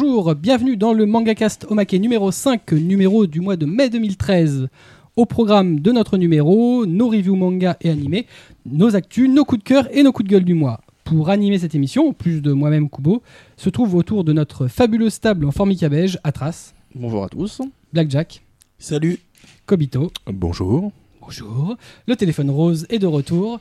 [0.00, 4.68] Bonjour, bienvenue dans le MangaCast Omake numéro 5, numéro du mois de mai 2013.
[5.16, 8.26] Au programme de notre numéro, nos reviews manga et animés,
[8.64, 10.82] nos actus, nos coups de cœur et nos coups de gueule du mois.
[11.02, 13.22] Pour animer cette émission, en plus de moi-même Kubo,
[13.56, 17.60] se trouve autour de notre fabuleuse table en formica beige, Atras, Bonjour à tous.
[17.92, 18.42] Blackjack,
[18.78, 19.18] Salut.
[19.66, 20.92] Kobito, Bonjour.
[21.20, 21.76] Bonjour.
[22.06, 23.60] Le téléphone rose est de retour.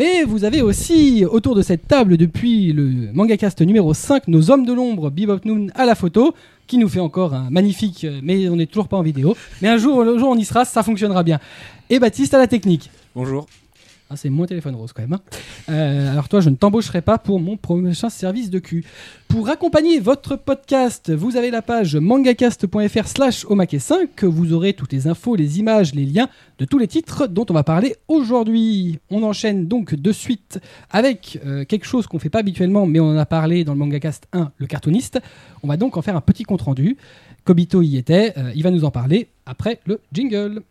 [0.00, 4.64] Mais vous avez aussi autour de cette table depuis le MangaCast numéro 5 nos hommes
[4.64, 6.34] de l'ombre Bebop Noon à la photo
[6.66, 9.36] qui nous fait encore un magnifique euh, mais on n'est toujours pas en vidéo.
[9.60, 11.38] Mais un jour jour on y sera, ça fonctionnera bien.
[11.90, 12.88] Et Baptiste à la technique.
[13.14, 13.46] Bonjour.
[14.12, 15.12] Ah, c'est moins téléphone rose quand même.
[15.12, 15.20] hein.
[15.68, 18.84] Euh, alors toi, je ne t'embaucherai pas pour mon prochain service de cul.
[19.28, 24.92] Pour accompagner votre podcast, vous avez la page mangacast.fr slash omake5 que vous aurez toutes
[24.92, 28.98] les infos, les images, les liens de tous les titres dont on va parler aujourd'hui.
[29.10, 30.58] On enchaîne donc de suite
[30.90, 33.78] avec euh, quelque chose qu'on fait pas habituellement, mais on en a parlé dans le
[33.78, 35.20] mangacast 1, le cartooniste.
[35.62, 36.96] On va donc en faire un petit compte rendu.
[37.44, 40.62] Kobito y était, euh, il va nous en parler après le jingle.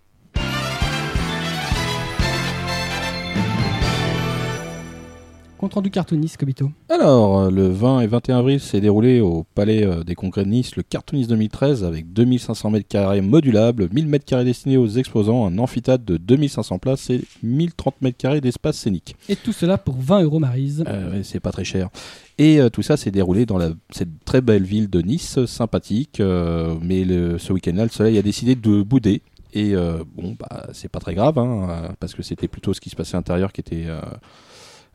[5.60, 6.72] Compte rendu cartooniste, Kobito.
[6.88, 10.50] Alors, euh, le 20 et 21 avril s'est déroulé au Palais euh, des Congrès de
[10.50, 15.46] Nice le Cartoonist 2013 avec 2500 mètres carrés modulables, 1000 mètres carrés destinés aux exposants,
[15.46, 19.18] un amphithéâtre de 2500 places et 1030 mètres carrés d'espace scénique.
[19.28, 20.86] Et tout cela pour 20 euros Marise.
[20.88, 21.90] Euh, c'est pas très cher.
[22.38, 26.22] Et euh, tout ça s'est déroulé dans la, cette très belle ville de Nice, sympathique.
[26.22, 29.22] euh, mais le- ce week-end-là, le soleil a décidé de bouder.
[29.54, 29.74] Et
[30.16, 33.16] bon, bah, c'est pas très grave, hein, parce que c'était plutôt ce qui se passait
[33.16, 33.88] à l'intérieur qui était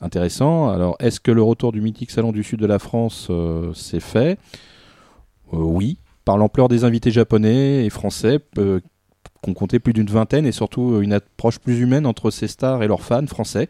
[0.01, 0.71] intéressant.
[0.71, 4.01] Alors, est-ce que le retour du mythique salon du sud de la France euh, s'est
[4.01, 4.39] fait?
[5.53, 8.81] Euh, Oui, par l'ampleur des invités japonais et français, euh,
[9.43, 12.89] qu'on comptait plus d'une vingtaine, et surtout une approche plus humaine entre ces stars et
[12.89, 13.69] leurs fans français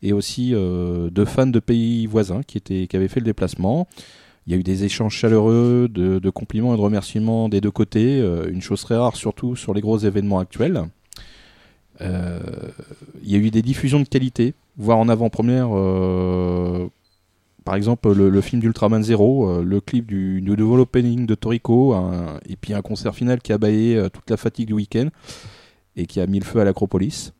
[0.00, 3.88] et aussi euh, de fans de pays voisins qui, étaient, qui avaient fait le déplacement.
[4.46, 8.18] Il y a eu des échanges chaleureux, de, compliments et de remerciements des deux côtés,
[8.48, 10.84] une chose très rare surtout sur les gros événements actuels.
[12.00, 12.06] Il
[13.24, 16.88] y a eu des diffusions de qualité, voire en avant-première, euh,
[17.64, 21.92] par exemple le, le film d'Ultraman Zero, euh, le clip du, du opening de Toriko,
[21.94, 25.08] un- et puis un concert final qui a baillé euh, toute la fatigue du week-end
[25.96, 27.32] et qui a mis le feu à l'Acropolis.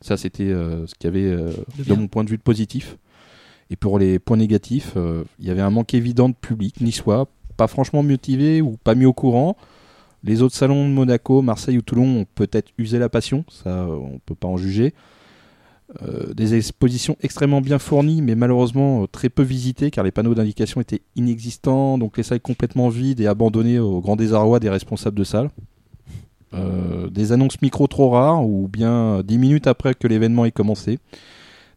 [0.00, 2.96] Ça, c'était euh, ce qu'il y avait euh, De mon point de vue de positif.
[3.70, 7.26] Et pour les points négatifs, euh, il y avait un manque évident de public niçois,
[7.56, 9.56] pas franchement motivé ou pas mis au courant.
[10.22, 14.20] Les autres salons de Monaco, Marseille ou Toulon ont peut-être usé la passion, ça on
[14.24, 14.94] peut pas en juger.
[16.02, 20.34] Euh, des expositions extrêmement bien fournies, mais malheureusement euh, très peu visitées car les panneaux
[20.34, 25.16] d'indication étaient inexistants, donc les salles complètement vides et abandonnées au grand désarroi des responsables
[25.16, 25.50] de salles.
[26.52, 30.98] Euh, des annonces micro trop rares ou bien 10 minutes après que l'événement ait commencé.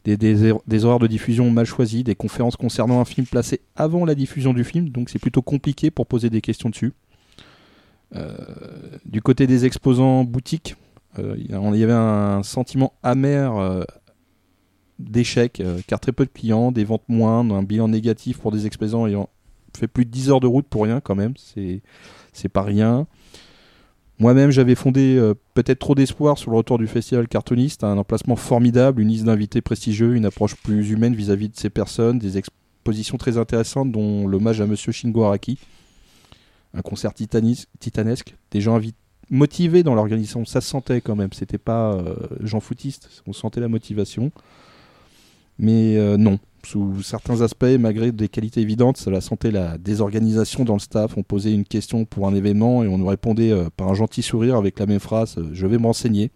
[0.04, 4.16] Des, des, horaires de diffusion mal choisis, des conférences concernant un film placé avant la
[4.16, 6.94] diffusion du film, donc c'est plutôt compliqué pour poser des questions dessus.
[9.06, 10.78] Du côté des exposants boutiques,
[11.18, 13.86] il y avait un sentiment amer
[15.00, 18.52] euh, d'échec, euh, car très peu de clients, des ventes moindres, un bilan négatif pour
[18.52, 19.30] des exposants ayant
[19.78, 23.08] fait plus de 10 heures de route pour rien quand même, c'est pas rien.
[24.20, 28.36] Moi-même, j'avais fondé euh, peut-être trop d'espoir sur le retour du festival cartooniste, un emplacement
[28.36, 33.18] formidable, une liste d'invités prestigieux, une approche plus humaine vis-à-vis de ces personnes, des expositions
[33.18, 35.60] très intéressantes, dont l'hommage à Monsieur Shingo Araki,
[36.74, 38.82] un concert titanesque, des gens
[39.30, 43.60] motivés dans l'organisation, ça se sentait quand même, c'était pas euh, gens foutistes, on sentait
[43.60, 44.32] la motivation.
[45.60, 50.74] Mais euh, non, sous certains aspects, malgré des qualités évidentes, cela sentait la désorganisation dans
[50.74, 51.18] le staff.
[51.18, 54.22] On posait une question pour un événement et on nous répondait euh, par un gentil
[54.22, 56.32] sourire avec la même phrase euh, Je vais me renseigner.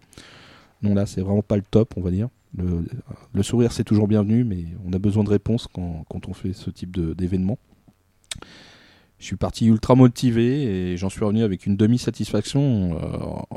[0.82, 2.28] Non, là, c'est vraiment pas le top, on va dire.
[2.54, 6.52] Le, sourire, c'est toujours bienvenu, mais on a besoin de réponses quand, quand on fait
[6.52, 7.58] ce type d'événement.
[9.18, 12.98] Je suis parti ultra motivé et j'en suis revenu avec une demi-satisfaction,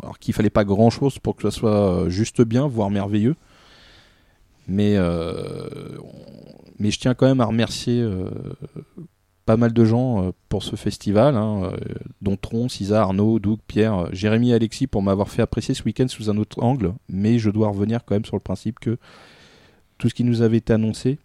[0.02, 3.36] alors qu'il fallait pas grand-chose pour que ça soit juste bien, voire merveilleux.
[4.68, 5.70] Mais, euh,
[6.80, 8.30] mais je tiens quand même à remercier euh,
[9.46, 11.72] pas mal de gens euh, pour ce festival, hein,
[12.22, 16.08] dont Tron, César, Arnaud, Doug, Pierre, Jérémy et Alexis pour m'avoir fait apprécier ce week-end
[16.08, 16.94] sous un autre angle.
[17.10, 18.98] Mais je dois revenir quand même sur le principe que
[19.98, 21.20] tout ce qui nous avait été annoncé,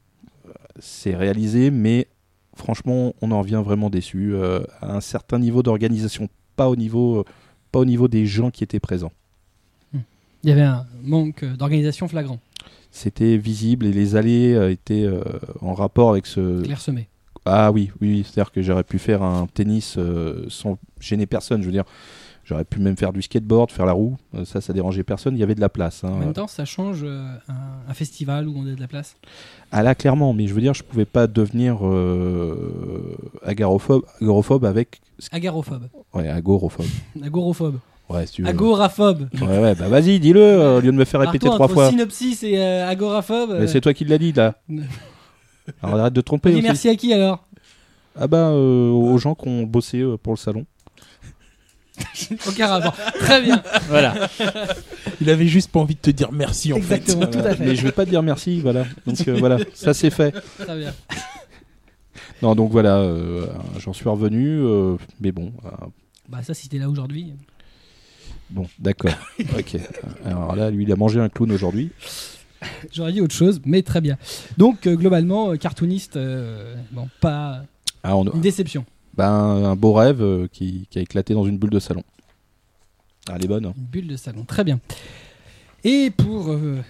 [0.78, 2.06] c'est réalisé, mais
[2.54, 7.24] franchement, on en revient vraiment déçu à un certain niveau d'organisation, pas au niveau,
[7.72, 9.12] pas au niveau des gens qui étaient présents.
[10.42, 12.38] Il y avait un manque d'organisation flagrant,
[12.90, 15.22] C'était visible et les allées euh, étaient euh,
[15.60, 17.08] en rapport avec ce, clairsemé.
[17.44, 21.62] Ah oui, oui, c'est-à-dire que j'aurais pu faire un tennis euh, sans gêner personne.
[21.62, 21.84] Je veux dire,
[22.50, 24.16] J'aurais pu même faire du skateboard, faire la roue.
[24.44, 25.36] Ça, ça dérangeait personne.
[25.36, 26.02] Il y avait de la place.
[26.02, 26.08] hein.
[26.08, 29.16] En même temps, ça change euh, un, un festival où on a de la place.
[29.70, 30.32] Ah là, clairement.
[30.32, 35.00] Mais je veux dire, je pouvais pas devenir euh, agarophobe, avec.
[35.30, 35.88] Agarophobe.
[36.12, 36.86] Ouais, agorophobe.
[37.22, 37.78] Agorophobe.
[38.10, 38.48] Ouais, si tu veux.
[38.48, 39.28] Agoraphobe.
[39.40, 41.90] Ouais, ouais, bah vas-y, dis-le, euh, au lieu de me faire répéter trois fois.
[41.90, 43.50] Synopsis et euh, agoraphobe.
[43.50, 44.56] Mais euh, c'est toi qui l'as dit, là.
[45.82, 46.52] Alors arrête de te tromper.
[46.52, 46.62] aussi.
[46.62, 47.46] merci à qui alors
[48.18, 50.66] Ah bah, euh, aux gens qui ont bossé euh, pour le salon.
[52.48, 52.96] Aucun rapport.
[53.20, 53.62] Très bien.
[53.88, 54.28] Voilà.
[55.20, 57.64] Il avait juste pas envie de te dire merci en Exactement, tout à fait.
[57.64, 58.84] Mais je vais pas te dire merci, voilà.
[59.06, 60.32] Donc euh, voilà, ça c'est fait.
[60.58, 60.92] Très bien.
[62.42, 63.46] Non, donc voilà, euh,
[63.78, 65.86] j'en suis revenu, euh, mais bon, euh,
[66.28, 67.34] Bah ça, si t'es là aujourd'hui.
[68.50, 69.12] Bon, d'accord.
[69.40, 69.76] ok.
[70.24, 71.90] Alors là, lui, il a mangé un clown aujourd'hui.
[72.92, 74.18] J'aurais dit autre chose, mais très bien.
[74.58, 77.64] Donc, euh, globalement, euh, cartooniste, euh, bon, pas
[78.02, 78.84] Ah, on- une déception.
[79.16, 82.02] ben, un beau rêve euh, qui, qui a éclaté dans une bulle de salon.
[83.28, 83.64] Ah, elle est bonne.
[83.66, 83.74] hein.
[83.76, 84.78] Une bulle de salon, très bien.
[85.84, 86.82] Et pour euh,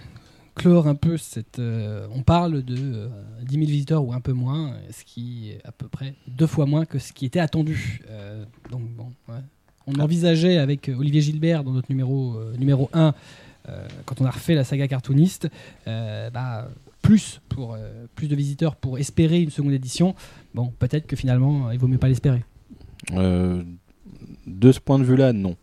[0.55, 1.59] clore un peu cette...
[1.59, 3.07] euh, on parle de euh,
[3.43, 6.65] 10 000 visiteurs ou un peu moins, ce qui est à peu près deux fois
[6.65, 8.01] moins que ce qui était attendu.
[8.09, 9.39] Euh, donc bon, ouais.
[9.87, 13.13] On envisageait avec euh, Olivier Gilbert dans notre numéro, euh, numéro 1,
[13.69, 15.49] euh, quand on a refait la saga cartooniste,
[15.85, 16.67] bah,
[17.01, 17.77] plus, pour,
[18.15, 20.15] plus de visiteurs pour espérer une seconde édition.
[20.53, 22.43] Bon, peut-être que finalement, il vaut mieux pas l'espérer.
[24.47, 25.55] De ce point de vue-là, non.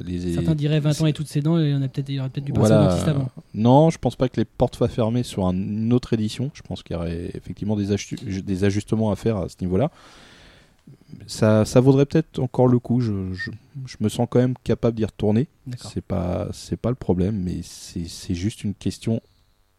[0.00, 2.08] Les- Certains diraient 20 ans et toutes ses dents, et il y en a peut-être
[2.08, 2.92] il y aurait peut-être du Voilà.
[3.06, 3.28] avant.
[3.54, 6.50] Non, je pense pas que les portes soient fermées sur un- une autre édition.
[6.54, 9.90] Je pense qu'il y aurait effectivement des ajustements à faire à ce niveau-là.
[11.26, 13.00] Ça, ça vaudrait peut-être encore le coup.
[13.00, 13.50] Je, je-
[13.86, 15.48] je me sens quand même capable d'y retourner.
[15.92, 19.20] C'est pas, c'est pas le problème, mais c'est juste une question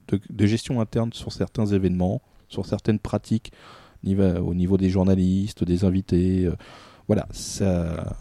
[0.09, 3.51] de, de gestion interne sur certains événements, sur certaines pratiques
[4.05, 6.45] au niveau des journalistes, des invités.
[6.45, 6.55] euh,
[7.07, 8.17] voilà, ça,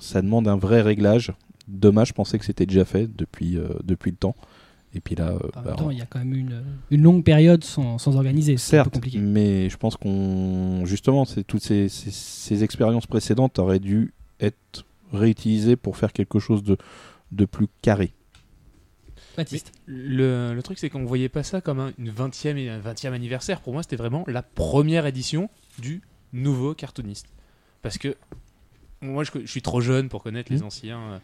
[0.00, 1.32] ça demande un vrai réglage.
[1.66, 4.36] Dommage, je pensais que c'était déjà fait depuis, euh, depuis le temps.
[4.98, 7.02] Et puis là, euh, En bah, même temps, il y a quand même une, une
[7.02, 8.56] longue période sans, sans organiser.
[8.56, 9.18] C'est un peu certes, compliqué.
[9.20, 14.84] mais je pense qu'on justement, c'est toutes ces, ces- ces expériences précédentes auraient dû être
[15.12, 16.76] réutilisées pour faire quelque chose de,
[17.32, 18.12] de plus carré.
[19.36, 19.70] Baptiste.
[19.86, 23.12] Le, le truc, c'est qu'on voyait pas ça comme un, une 20e, et un 20e
[23.12, 23.60] anniversaire.
[23.60, 25.48] Pour moi, c'était vraiment la première édition
[25.78, 26.02] du
[26.32, 27.26] nouveau cartooniste.
[27.82, 28.16] Parce que
[29.00, 30.64] moi, je, je suis trop jeune pour connaître les Mhm.
[30.66, 31.00] anciens.
[31.00, 31.18] euh,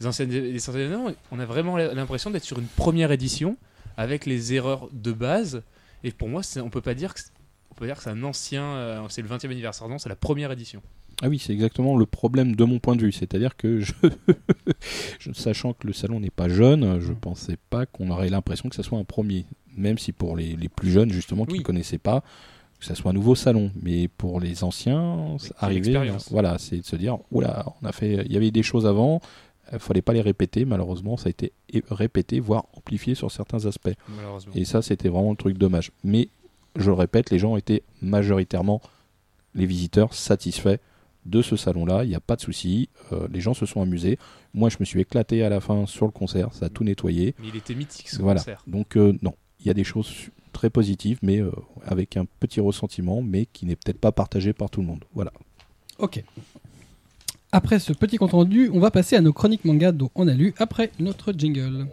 [0.00, 1.10] Les anciennes, les anciens événements.
[1.30, 3.56] On a vraiment l'impression d'être sur une première édition
[3.96, 5.62] avec les erreurs de base.
[6.02, 7.30] Et pour moi, on peut pas dire que c'est-
[7.70, 9.88] on peut dire que c'est un ancien, euh, c'est le 20e anniversaire.
[9.88, 10.82] Non, c'est la première édition.
[11.22, 13.12] Ah oui, c'est exactement le problème de mon point de vue.
[13.12, 13.92] C'est-à-dire que, je,
[15.34, 18.82] sachant que le salon n'est pas jeune, je pensais pas qu'on aurait l'impression que ça
[18.82, 19.44] soit un premier.
[19.76, 21.58] Même si pour les, les plus jeunes, justement, qui Oui.
[21.60, 22.22] ne connaissaient pas,
[22.82, 23.70] que ça soit un nouveau salon.
[23.82, 25.98] Mais pour les anciens, arriver,
[26.30, 29.20] voilà, c'est de se dire, oula, on a fait, il y avait des choses avant,
[29.72, 30.64] il fallait pas les répéter.
[30.64, 31.52] Malheureusement, ça a été
[31.90, 33.92] répété, voire amplifié sur certains aspects.
[34.54, 35.92] Et ça, c'était vraiment le truc dommage.
[36.04, 36.28] Mais
[36.76, 38.80] je le répète, les gens étaient majoritairement,
[39.54, 40.78] les visiteurs, satisfaits
[41.24, 42.04] de ce salon-là.
[42.04, 42.88] Il n'y a pas de souci.
[43.12, 44.18] Euh, les gens se sont amusés.
[44.54, 46.52] Moi, je me suis éclaté à la fin sur le concert.
[46.52, 47.34] Ça a tout nettoyé.
[47.38, 48.40] Mais il était mythique ce Voilà.
[48.40, 48.64] concert.
[48.66, 50.10] Donc, euh, non, il y a des choses
[50.52, 51.50] très positives, mais euh,
[51.84, 55.04] avec un petit ressentiment, mais qui n'est peut-être pas partagé par tout le monde.
[55.14, 55.32] Voilà.
[55.98, 56.22] Ok.
[57.50, 60.32] Après ce petit compte rendu, on va passer à nos chroniques manga dont on a
[60.34, 61.86] lu après notre jingle.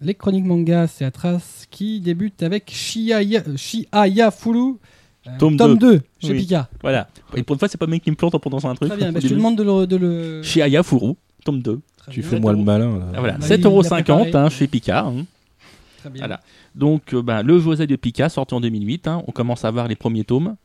[0.00, 4.74] Les chroniques manga, c'est Atras qui débute avec Shiaya, Shiaya Furu,
[5.26, 6.38] euh, Tome 2, chez Oui.
[6.40, 6.68] Pika.
[6.82, 7.08] Voilà.
[7.34, 8.90] Et pour une fois, c'est pas le mec qui me plante en prononçant un truc.
[8.90, 9.86] Très bien, bah, je te demande de le.
[9.86, 10.42] De le...
[10.42, 11.14] Chez Aya Furu,
[11.44, 11.80] tome 2.
[12.04, 12.30] Très Tu bien.
[12.30, 12.98] fais moi le malin.
[12.98, 13.06] là.
[13.14, 14.32] Ah, voilà, Bah, il l'a 7,50€ préparé.
[14.46, 15.04] hein, chez Pika.
[15.06, 15.24] hein.
[15.98, 16.20] Très bien.
[16.20, 16.40] Voilà.
[16.74, 19.08] Donc, euh, bah, le José de Pika, sorti en 2008.
[19.08, 20.56] hein, on commence à voir les premiers tomes.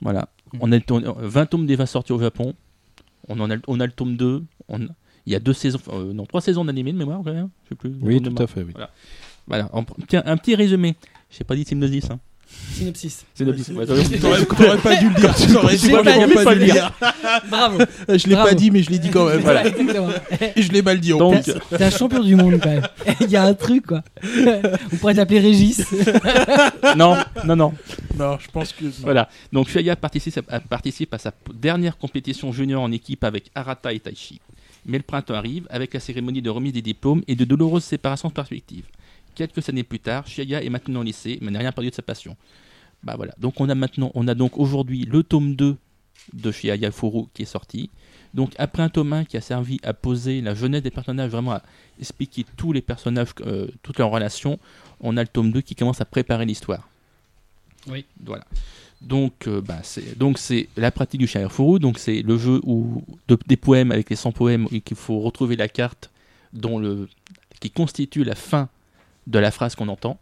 [0.00, 0.28] Voilà.
[0.52, 0.58] Mhm.
[0.62, 2.54] On a, le tome- 20 tomes déjà sortis au Japon.
[3.28, 4.42] On, en a, le- on a le tome 2.
[4.68, 4.80] On,
[5.26, 7.48] il y a deux saisons, euh, non, trois saisons d'animé de mémoire, quand même.
[7.64, 7.94] Je sais plus.
[8.00, 8.62] Oui, tout à fait.
[8.62, 8.72] Oui.
[9.46, 9.68] Voilà.
[9.72, 10.96] En- tiens, un petit résumé.
[11.30, 12.10] J'ai pas dit synopsis.
[12.10, 12.18] Hein.
[12.74, 13.24] Synopsis.
[13.34, 13.68] Synopsis.
[13.68, 15.34] Ouais, T'aurais pas dû le dire.
[15.36, 16.92] Tu t'aurais pas pas dû le dire.
[17.50, 17.78] Bravo.
[18.08, 18.48] Je l'ai Bravo.
[18.48, 19.40] pas dit, mais je l'ai dit quand même.
[19.40, 20.08] Voilà, exactement.
[20.56, 21.12] Et je l'ai mal dit.
[21.12, 21.52] en Donc, plus.
[21.76, 22.86] T'es un champion du monde quand même.
[23.20, 24.02] Il y a un truc quoi.
[24.92, 25.84] On pourrait t'appeler Régis.
[26.96, 27.72] non, non, non.
[28.18, 28.84] Non, je pense que.
[29.00, 29.28] Voilà.
[29.52, 33.92] Donc Shaya participe à, participe à sa p- dernière compétition junior en équipe avec Arata
[33.92, 34.40] et Taichi.
[34.86, 38.28] Mais le printemps arrive avec la cérémonie de remise des diplômes et de douloureuses séparations
[38.28, 38.84] de perspectives.
[39.34, 42.02] Quelques années plus tard, Shaya est maintenant au lycée, mais n'a rien perdu de sa
[42.02, 42.36] passion.
[43.02, 43.34] Bah voilà.
[43.38, 45.76] Donc on a maintenant, on a donc aujourd'hui le tome 2
[46.34, 47.90] de Shaya Furu qui est sorti.
[48.34, 51.52] Donc après un tome 1 qui a servi à poser la jeunesse des personnages, vraiment
[51.52, 51.62] à
[52.00, 54.58] expliquer tous les personnages, euh, toutes leurs relations,
[55.00, 56.88] on a le tome 2 qui commence à préparer l'histoire.
[57.88, 58.04] Oui.
[58.24, 58.44] Voilà.
[59.00, 61.48] Donc, euh, bah, c'est donc c'est la pratique du Shire
[61.80, 65.18] donc c'est le jeu où de- des poèmes avec les 100 poèmes et qu'il faut
[65.18, 66.10] retrouver la carte
[66.52, 67.08] dont le
[67.58, 68.68] qui constitue la fin
[69.26, 70.18] de la phrase qu'on entend.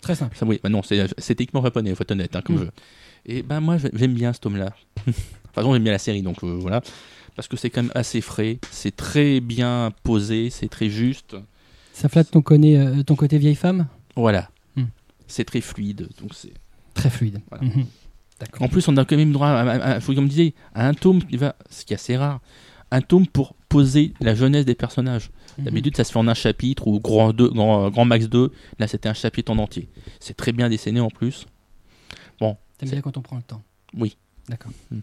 [0.00, 0.36] Très simple.
[0.36, 2.60] Ça, oui, bah non, c'est c'est techniquement japonais, faut être honnête, hein, comme Mm.
[2.64, 2.70] jeu.
[3.26, 4.70] Et ben moi, j'ai- j'aime bien ce tome-là.
[5.56, 6.82] enfin, j'aime bien la série, donc euh, voilà.
[7.36, 11.36] Parce que c'est quand même assez frais, c'est très bien posé, c'est très juste.
[11.92, 13.86] Ça flatte ton, côté- euh, ton côté vieille femme?
[14.16, 14.50] Voilà.
[14.74, 14.84] Mm.
[15.28, 16.52] C'est très fluide, donc c'est.
[16.94, 17.40] Très fluide.
[17.48, 17.64] Voilà.
[17.64, 17.86] Mhm.
[18.40, 18.62] D'accord.
[18.62, 20.94] En plus, on a quand même droit, à, à- à- faut comme disait, à un
[20.94, 21.20] tome
[21.70, 22.40] ce qui est assez rare,
[22.90, 25.30] un tome pour poser la jeunesse des personnages.
[25.58, 25.64] Mhm.
[25.64, 28.52] D'habitude, ça se fait en un chapitre ou grand, deux, grand, grand max 2.
[28.78, 29.88] Là, c'était un chapitre en entier.
[30.20, 31.46] C'est très bien dessiné en plus.
[32.78, 33.62] T'aimes bien quand on prend le temps
[33.96, 34.16] Oui.
[34.48, 34.72] D'accord.
[34.90, 34.98] Mm.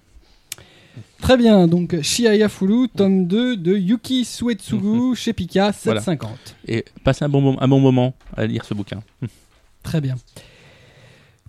[1.22, 6.02] Très bien, donc Shiaya Fulu, tome 2 de Yuki Suetsugu chez Pika, Voilà.
[6.02, 6.28] 7,50.
[6.68, 9.02] Et passez un bon, un bon moment à lire ce bouquin.
[9.84, 10.16] Très bien.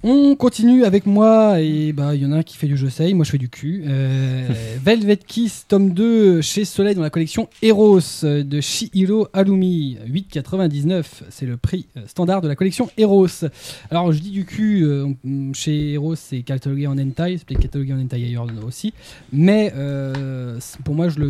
[0.02, 2.86] On continue avec moi, et bah il y en a un qui fait du je
[2.86, 3.84] sais, moi je fais du cul.
[3.86, 4.48] Euh,
[4.82, 11.04] Velvet Kiss, tome 2 chez Soleil dans la collection Eros euh, de Shihiro Alumi, 8,99.
[11.28, 13.44] C'est le prix euh, standard de la collection Eros.
[13.90, 15.08] Alors je dis du cul, euh,
[15.52, 18.94] chez Eros c'est catalogué en hentai, c'est peut-être catalogué en hentai ailleurs aussi.
[19.34, 21.20] Mais euh, pour moi, je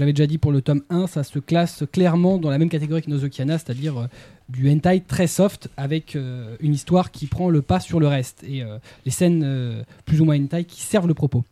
[0.00, 3.02] l'avais déjà dit pour le tome 1, ça se classe clairement dans la même catégorie
[3.02, 4.08] que Nozokiana, c'est-à-dire
[4.48, 8.44] du hentai très soft avec euh, une histoire qui prend le pas sur le reste
[8.46, 11.44] et euh, les scènes euh, plus ou moins hentai qui servent le propos.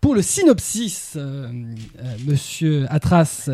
[0.00, 1.16] Pour le synopsis,
[2.26, 3.48] Monsieur Atras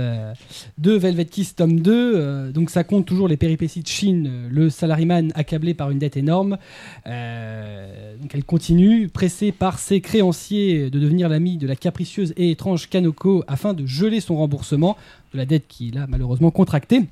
[0.78, 4.70] de Velvet Kiss tome 2, euh, donc ça compte toujours les péripéties de Shin, le
[4.70, 6.56] salaryman accablé par une dette énorme.
[7.04, 12.88] Donc elle continue, pressée par ses créanciers de devenir l'ami de la capricieuse et étrange
[12.88, 14.96] Kanoko afin de geler son remboursement
[15.34, 17.02] de la dette qu'il a malheureusement contractée.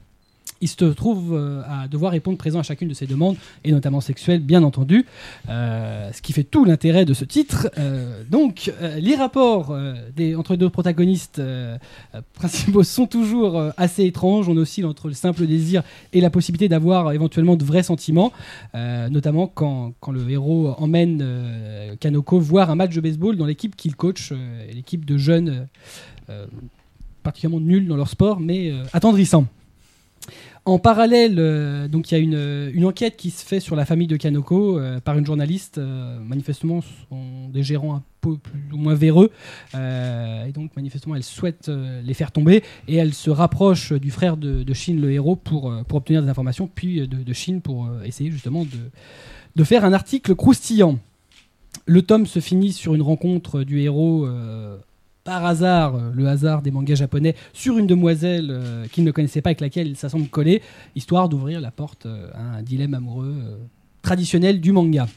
[0.61, 4.01] Il se trouve euh, à devoir répondre présent à chacune de ses demandes, et notamment
[4.01, 5.05] sexuelles, bien entendu,
[5.49, 7.69] Euh, ce qui fait tout l'intérêt de ce titre.
[7.79, 9.77] Euh, donc, les rapports
[10.37, 11.41] entre les deux protagonistes
[12.35, 14.49] principaux sont toujours assez étranges.
[14.49, 15.83] On oscille entre le simple désir
[16.13, 18.33] et la possibilité d'avoir éventuellement de vrais sentiments,
[18.75, 21.25] notamment quand, quand le héros emmène
[22.01, 24.33] Kanoko voir un match de baseball dans l'équipe qu'il coach,
[24.73, 25.69] l'équipe de jeunes
[27.23, 29.47] particulièrement nuls dans leur sport, mais attendrissants.
[30.65, 34.09] En parallèle, euh, donc il y a une, enquête qui se fait sur la famille
[34.09, 35.79] de Kanoko euh, par une journaliste.
[35.79, 39.31] euh, manifestement, sont des gérants un peu plus ou moins véreux.
[39.77, 41.71] euh, et donc, manifestement, elle souhaite
[42.05, 42.65] les faire tomber.
[42.89, 46.69] Et elle se rapproche du frère de, Shin, le héros, pour, pour obtenir des informations,
[46.73, 48.91] puis de, Shin pour essayer justement de,
[49.55, 50.99] de faire un article croustillant.
[51.87, 54.27] Le tome se finit sur une rencontre du héros
[55.27, 59.43] par hasard, euh, le hasard des mangas japonais, sur une demoiselle euh, qu'il ne connaissait
[59.43, 60.63] pas avec laquelle il s'assemble coller,
[60.95, 63.35] histoire d'ouvrir la porte euh, à un dilemme amoureux
[64.03, 65.09] traditionnel du manga.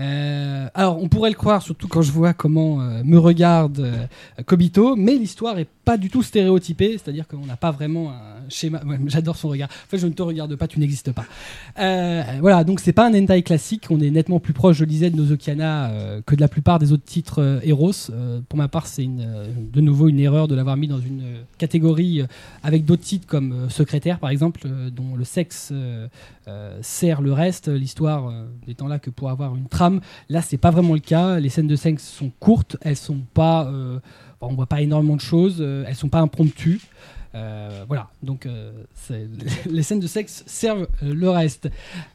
[0.00, 4.06] Euh, alors, on pourrait le croire, surtout quand je vois comment euh, me regarde euh,
[4.46, 8.80] Kobito, mais l'histoire est pas du tout stéréotypée, c'est-à-dire qu'on n'a pas vraiment un schéma.
[9.06, 9.68] J'adore son regard.
[9.68, 11.24] En fait, je ne te regarde pas, tu n'existes pas.
[12.40, 13.86] Voilà, donc c'est pas un hentai classique.
[13.90, 15.90] On est nettement plus proche, je le disais, de Nozokiana
[16.26, 17.92] que de la plupart des autres titres Eros.
[18.48, 21.22] Pour ma part, c'est de nouveau une erreur de l'avoir mis dans une
[21.58, 22.22] catégorie
[22.62, 24.60] avec d'autres titres comme Secrétaire, par exemple,
[24.94, 25.72] dont le sexe
[26.50, 30.00] euh, euh, sert le reste, l'histoire euh, n'étant là que pour avoir une trame.
[30.28, 31.38] Là, c'est pas vraiment le cas.
[31.38, 33.98] Les scènes de sexe sont courtes, elles sont pas, euh,
[34.40, 36.80] bon, on voit pas énormément de choses, euh, elles sont pas impromptues.
[37.36, 38.72] Euh, voilà, donc euh,
[39.70, 41.68] les scènes de sexe servent euh, le reste.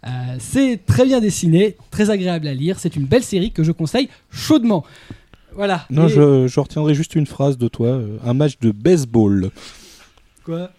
[0.06, 2.80] Euh, c'est très bien dessiné, très agréable à lire.
[2.80, 4.84] C'est une belle série que je conseille chaudement.
[5.54, 5.86] Voilà.
[5.90, 7.88] Non, Et- je, je retiendrai juste une phrase de toi.
[7.88, 9.52] euh, un match de baseball.
[10.44, 10.70] Quoi?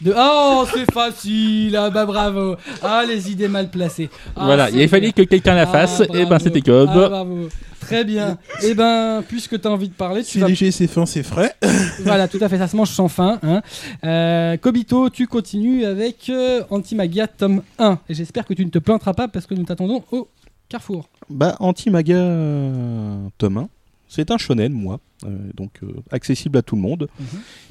[0.00, 0.14] De...
[0.16, 5.12] Oh, c'est facile Ah bah bravo Ah, les idées mal placées Ah, voilà, il fallait
[5.12, 6.44] que quelqu'un la Ah, fasse, et ben bravo.
[6.44, 6.88] c'était comme.
[6.90, 7.48] Ah, bravo
[7.80, 10.48] Très bien Et ben, puisque tu as envie de parler, tu C'est vas...
[10.48, 11.54] léger, c'est fin, c'est frais.
[12.04, 13.38] voilà, tout à fait, ça se mange sans fin.
[13.42, 13.62] Hein.
[14.04, 17.98] Euh, Kobito, tu continues avec euh, Antimagia tome 1.
[18.08, 20.28] Et j'espère que tu ne te planteras pas parce que nous t'attendons au
[20.68, 21.08] carrefour.
[21.30, 23.68] Bah, Anti-Maga euh, tome 1.
[24.12, 24.98] C'est un shonen, moi.
[25.24, 27.06] euh, donc euh, accessible à tout le monde.
[27.20, 27.26] Mhm.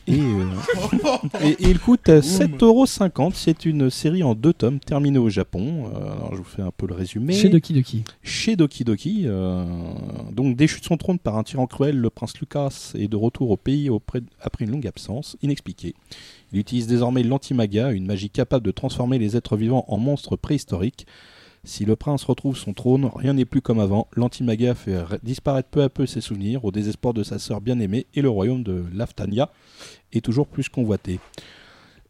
[0.08, 0.46] et, euh,
[1.44, 3.34] et- et il coûte euh, 7,50€.
[3.36, 5.92] C'est une série en deux tomes terminée au Japon.
[5.94, 7.34] Euh, alors je vous fais un peu le résumé.
[7.34, 8.04] Chez Doki Doki.
[8.24, 9.66] Chez Doki Doki, euh,
[10.32, 13.52] donc déchu de son trône par un tyran cruel, le prince Lucas est de retour
[13.52, 15.94] au pays auprès- après une longue absence, inexpliquée.
[16.54, 21.06] Il utilise désormais l'antimaga, une magie capable de transformer les êtres vivants en monstres préhistoriques.
[21.66, 24.08] Si le prince retrouve son trône, rien n'est plus comme avant.
[24.16, 28.22] L'antimaga fait disparaître peu à peu ses souvenirs, au désespoir de sa sœur bien-aimée, et
[28.22, 29.50] le royaume de Laftania
[30.14, 31.20] est toujours plus convoité.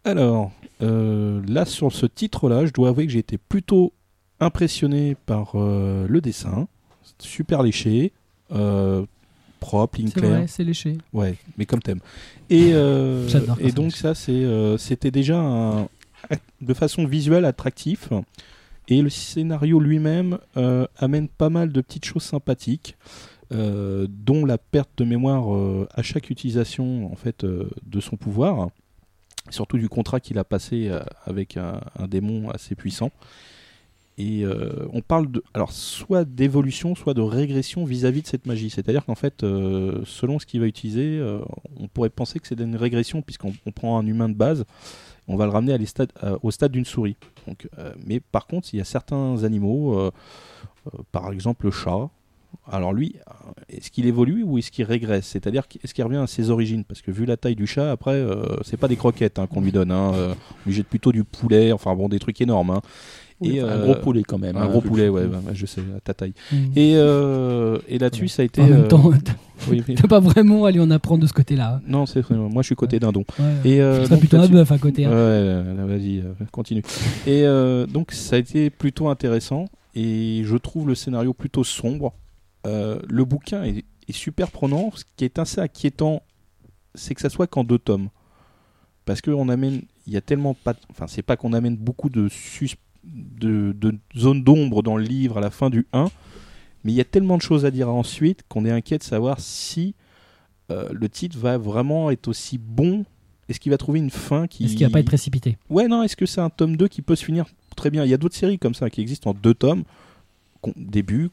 [0.05, 0.51] Alors,
[0.81, 3.91] euh, là, sur ce titre-là, je dois avouer que j'ai été plutôt
[4.39, 6.67] impressionné par euh, le dessin,
[7.17, 8.13] super léché,
[8.53, 9.03] euh,
[9.59, 10.43] propre, ligne C'est claire.
[10.47, 10.97] c'est léché.
[11.11, 11.99] Ouais, mais comme thème.
[12.49, 15.89] Et, et donc ça, c'était déjà un-
[16.61, 18.09] de façon visuelle attractif.
[18.89, 22.97] Et le scénario lui-même euh, amène pas mal de petites choses sympathiques,
[23.53, 28.69] euh, dont la perte de mémoire euh, à chaque utilisation en fait de son pouvoir,
[29.51, 30.91] surtout du contrat qu'il a passé
[31.25, 33.11] avec un, démon assez puissant.
[34.17, 34.43] Et
[34.91, 38.69] on parle de, alors soit d'évolution, soit de régression vis-à-vis de cette magie.
[38.69, 41.21] C'est-à-dire qu'en fait, selon ce qu'il va utiliser,
[41.77, 44.65] on pourrait penser que c'est une régression puisqu'on on prend un humain de base,
[45.29, 45.77] on va le ramener à
[46.21, 47.15] à- au stade d'une souris.
[47.47, 50.11] Donc, euh, mais par contre, il y a certains animaux, euh,
[50.87, 52.09] euh, par exemple le chat.
[52.71, 55.27] Alors lui, euh, est-ce qu'il évolue ou est-ce qu'il régresse?
[55.27, 56.83] C'est-à-dire est-ce qu'il revient à ses origines?
[56.83, 59.61] Parce que vu la taille du chat, après, euh, c'est pas des croquettes hein, qu'on
[59.61, 59.91] lui donne.
[59.91, 60.33] Hein, euh,
[60.65, 62.71] on lui jette plutôt du poulet, enfin bon, des trucs énormes.
[62.71, 62.81] hein.
[63.41, 64.57] Oui, Et, enfin, euh, un gros poulet quand même.
[64.57, 66.33] Un hein, gros poulet, ouais, je sais, à ta taille.
[66.75, 68.61] Et, euh, et là-dessus, ça a été.
[68.61, 69.11] en même euh, temps,
[69.69, 69.95] oui, oui.
[69.95, 71.81] pas vraiment aller en apprendre de ce côté-là.
[71.87, 73.23] Non, c'est moi, je suis côté dindon.
[73.39, 73.45] Ouais.
[73.63, 75.05] Et euh, donc, plutôt un bœuf à côté.
[75.05, 75.11] hein.
[75.11, 76.83] Ouais, vas-y, continue.
[77.25, 79.65] Et euh, donc ça a été plutôt intéressant
[79.95, 82.13] et je trouve le scénario plutôt sombre.
[82.67, 84.91] Euh, le bouquin est, est super prenant.
[84.95, 86.23] Ce qui est assez inquiétant,
[86.93, 88.09] c'est que ça soit qu'en deux tomes,
[89.05, 92.09] parce que on amène, il y a tellement pas, enfin c'est pas qu'on amène beaucoup
[92.09, 96.05] de sus- de, de zones d'ombre dans le livre à la fin du 1,
[96.83, 99.39] mais il y a tellement de choses à dire ensuite qu'on est inquiet de savoir
[99.39, 99.95] si
[100.71, 103.05] euh, le titre va vraiment être aussi bon.
[103.47, 105.57] Est-ce qu'il va trouver une fin qui Est-ce qu'il va pas être précipité?
[105.69, 108.05] Ouais, non, est-ce que c'est un tome 2 qui peut se finir très bien?
[108.05, 109.83] Il y a d'autres séries comme ça qui existent en deux tomes.
[110.75, 111.29] Début,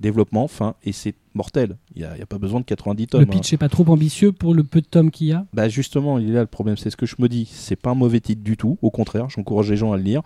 [0.00, 1.76] développement, fin, et c'est mortel.
[1.94, 3.20] Il n'y a, pas besoin de 90 tomes.
[3.22, 3.30] Le hein.
[3.30, 5.46] pitch est pas trop ambitieux pour le peu de tomes qu'il y a?
[5.52, 7.48] Bah justement, il est là le problème, c'est ce que je me dis.
[7.50, 10.22] C'est pas un mauvais titre du tout, au contraire, j'encourage les gens à le lire.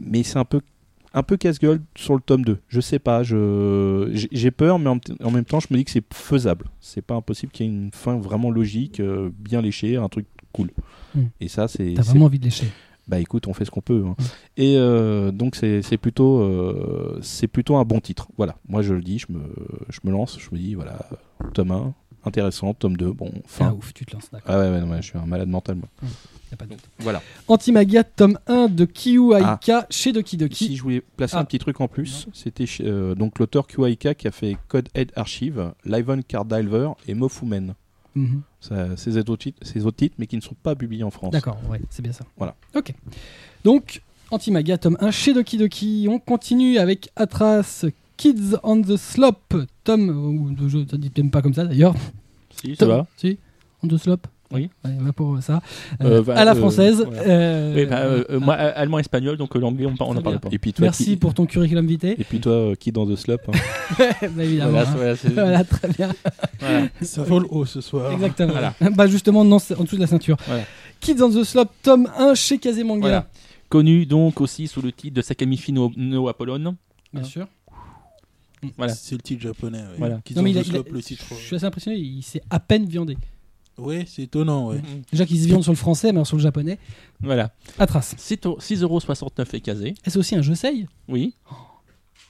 [0.00, 0.60] Mais c'est un peu
[1.14, 2.58] un peu casse-gueule sur le tome 2.
[2.68, 5.90] Je sais pas, je j'ai- peur, mais en, en même temps, je me dis que
[5.90, 6.66] c'est faisable.
[6.80, 10.26] C'est pas impossible qu'il y ait une fin vraiment logique, euh, bien léchée, un truc
[10.52, 10.70] cool.
[11.14, 11.24] Hmm.
[11.40, 12.66] Et ça, c'est T'as vraiment envie de lécher.
[13.08, 14.04] bah écoute, on fait ce qu'on peut.
[14.06, 14.16] hein.
[14.18, 14.24] Mm.
[14.58, 18.28] Et euh, donc c'est plutôt, euh, c'est plutôt un bon titre.
[18.36, 19.40] Voilà, moi je le dis, je me,
[19.88, 21.08] je me lance, je me dis, voilà,
[21.54, 21.94] tome 1,
[22.26, 23.72] intéressant, tome 2, bon, Ah fin.
[23.72, 24.54] ouf, tu te lances, d'accord.
[24.54, 25.88] Ah ouais, ouais, non, ouais, je suis un malade mental moi.
[26.50, 26.80] Y a pas de doute.
[27.00, 27.22] Voilà.
[27.46, 30.64] Antimagia, tome 1 de Kiyu Aika chez Doki Doki.
[30.66, 31.40] Si je voulais placer Ah.
[31.40, 35.12] un petit truc en plus, c'était euh, donc l'auteur QAIK qui a fait Code Head
[35.16, 37.74] Archive, Liven Card Diver et Mofumen.
[38.14, 38.40] Mhm.
[38.60, 41.30] Ça, ces, autres titres, ces autres titres, mais qui ne sont pas publiés en France.
[41.32, 42.24] D'accord, ouais, c'est bien ça.
[42.36, 42.56] Voilà.
[42.74, 42.92] Ok.
[43.64, 46.06] Donc, Antimaga, tome 1 chez Doki Doki.
[46.10, 47.84] On continue avec Atras,
[48.16, 50.08] Kids on the Slope, tome.
[50.10, 51.94] Ou je ne dis même pas comme ça d'ailleurs.
[52.50, 53.06] Si, ça Tome- va.
[53.16, 53.38] Si,
[53.82, 54.26] on the Slope.
[54.50, 54.70] Oui.
[54.84, 55.60] Ouais, va pour ça.
[56.02, 57.02] Euh, Euh, bah, à la euh, française.
[57.04, 57.22] voilà.
[57.22, 60.14] euh, Oui, bah, euh, euh, moi, euh, allemand, espagnol, donc euh, l'anglais, on, on en
[60.14, 60.40] Très parle bien.
[60.40, 60.48] pas.
[60.52, 62.14] Et puis toi, Merci qui, pour ton curriculum vitae.
[62.18, 63.52] Et puis toi, euh, qui dans The Slop hein
[64.30, 64.70] Bah, évidemment.
[64.70, 64.94] Voilà, hein.
[64.96, 66.08] voilà, Voilà, très bien.
[66.60, 66.88] voilà.
[67.02, 68.10] Ça vole haut ce soir.
[68.12, 68.52] Exactement.
[68.52, 68.74] Voilà.
[68.94, 70.36] Bah justement, non, c'est en dessous de la ceinture.
[70.46, 70.64] Voilà.
[71.00, 73.00] Kids on the Slope, tome 1 chez Kazemanga.
[73.00, 73.26] Voilà.
[73.68, 76.74] Connu donc aussi sous le titre de Sakamifi no, no Apollon.
[77.12, 77.46] Bien sûr.
[78.76, 78.92] Voilà.
[78.94, 79.78] C'est le titre japonais.
[79.78, 79.84] Ouais.
[79.98, 80.20] Voilà.
[80.24, 81.24] Qu'ils Non, a- slope, le titre.
[81.30, 83.16] je suis assez impressionné, il s'est à peine viandé.
[83.78, 84.68] Ouais, c'est étonnant.
[84.68, 84.80] Ouais.
[85.10, 86.78] Déjà qu'il se viande sur le français, mais alors sur le japonais.
[87.20, 87.52] Voilà.
[87.78, 88.14] Atras.
[88.18, 89.94] 6,69€ et casé.
[90.04, 91.34] Est-ce aussi un jeu Sei Oui.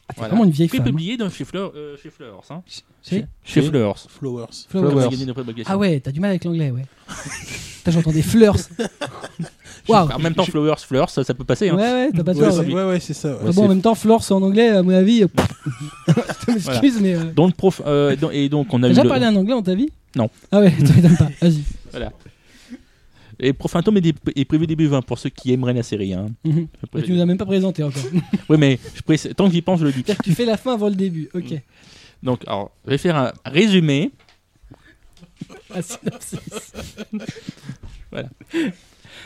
[0.08, 0.28] Ah, T'es Voilà.
[0.30, 0.86] vraiment une vieille Prix femme.
[0.86, 2.40] publié dans chez, Fleur, euh, chez Fleurs.
[2.50, 2.62] Hein.
[3.02, 3.98] Chez- Chez Fleurs.
[3.98, 4.46] Flowers.
[4.68, 4.90] Flowers.
[4.90, 5.08] Flowers.
[5.10, 5.64] Gagné.
[5.66, 6.84] Ah ouais, t'as du mal avec l'anglais, ouais.
[7.78, 8.56] Putain, j'entends des fleurs.
[9.88, 10.10] Waouh.
[10.12, 11.70] En même temps, Flowers, Fleurs, ça, ça peut passer.
[11.70, 11.92] Ouais, Hein.
[12.06, 12.72] ouais, t'as pas de Ouais, c'est- ouais.
[12.74, 13.32] ouais, ouais, c'est ça.
[13.32, 13.38] ouais.
[13.48, 15.22] Ah bon, en même temps, fleurs c'est en anglais, à mon avis.
[15.22, 15.28] euh,
[16.48, 17.14] Je m'excuse, mais.
[17.14, 18.90] euh, Donc, prof, euh, donc- et donc, on a T'as eu.
[18.90, 19.88] déjà le- parlé un anglais dans ta vie?
[20.16, 20.28] Non.
[20.52, 21.28] Ah ouais, ça m'étonne pas.
[21.40, 21.62] Vas-y.
[23.40, 26.12] Et Profantom est, est prévu début 20 pour ceux qui aimeraient la série.
[26.12, 26.26] Hein.
[26.44, 28.02] Mais tu nous as même pas présenté encore.
[28.48, 30.04] Oui, mais je tant que j'y pense, je le dis.
[30.24, 31.28] Tu fais la fin avant le début.
[31.34, 31.54] Ok.
[32.22, 34.10] Donc, alors, je vais faire un résumé.
[35.72, 36.72] Ah, synopsis.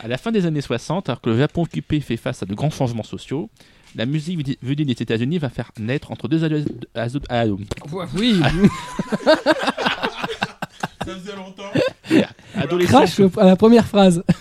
[0.01, 2.53] À la fin des années 60, alors que le Japon occupé fait face à de
[2.53, 3.49] grands changements sociaux,
[3.95, 7.59] la musique venu- venue des États-Unis va faire naître entre deux ado- ado- ado-
[8.17, 8.41] Oui,
[11.05, 11.71] Ça faisait longtemps.
[12.55, 12.91] adolescents.
[13.05, 14.23] crash à la première phrase.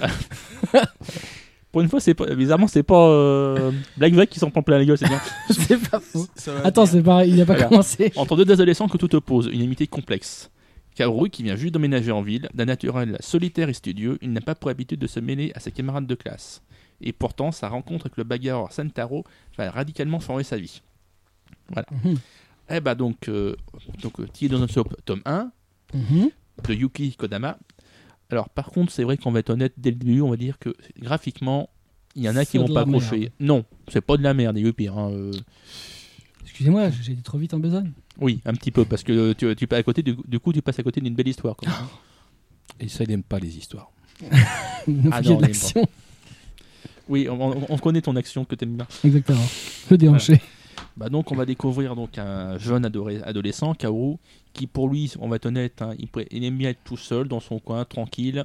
[1.72, 4.76] Pour une fois, c'est pas, bizarrement, c'est pas euh, Black Vague qui s'en prend plein
[4.78, 5.20] la gueule, c'est bien.
[5.50, 6.26] c'est pas faux.
[6.64, 7.68] Attends, c'est pareil, il a pas Voilà.
[7.70, 8.12] commencé.
[8.16, 10.50] Entre deux adolescents que tout oppose, une amitié complexe.
[10.94, 14.54] Kaoru, qui vient juste d'emménager en ville, d'un naturel solitaire et studieux, il n'a pas
[14.54, 16.60] pour habitude de se mêler à ses camarades de classe.
[17.00, 19.24] Et pourtant, sa rencontre avec le bagarreur Sentaro
[19.56, 20.82] va radicalement changer sa vie.
[21.74, 22.16] Mhm.
[22.70, 23.56] Eh bah donc, euh,
[24.02, 25.50] donc euh, Tea Doesn't Soap, tome 1,
[25.94, 26.30] Mhm.
[26.68, 27.58] De Yuki Kodama.
[28.30, 30.58] Alors par contre, c'est vrai qu'on va être honnête dès le début, on va dire
[30.58, 31.68] que graphiquement,
[32.16, 33.32] Il y en a qui vont pas accrocher.
[33.40, 34.96] Non, c'est pas de la merde, eu pire.
[34.98, 35.32] hein, euh.
[36.44, 37.92] Excusez-moi, j'ai été trop vite en besogne.
[38.20, 40.60] Oui, un petit peu, parce que tu, tu passes à côté, du, du coup, tu
[40.62, 41.56] passes à côté d'une belle histoire.
[41.56, 41.76] quand même.
[42.80, 43.90] Et ça, il aime pas les histoires.
[45.12, 45.86] Ah non, de l'action.
[47.08, 48.86] Oui, on, on- on connaît ton action que t'aimes bien.
[49.04, 49.44] Exactement.
[49.90, 50.40] Le déhanché.
[50.96, 54.16] Bah donc on va découvrir donc un jeune adolescent, Kaoru,
[54.52, 57.28] qui pour lui, on va être honnête, hein, il, il aime bien être tout seul
[57.28, 58.44] dans son coin, tranquille.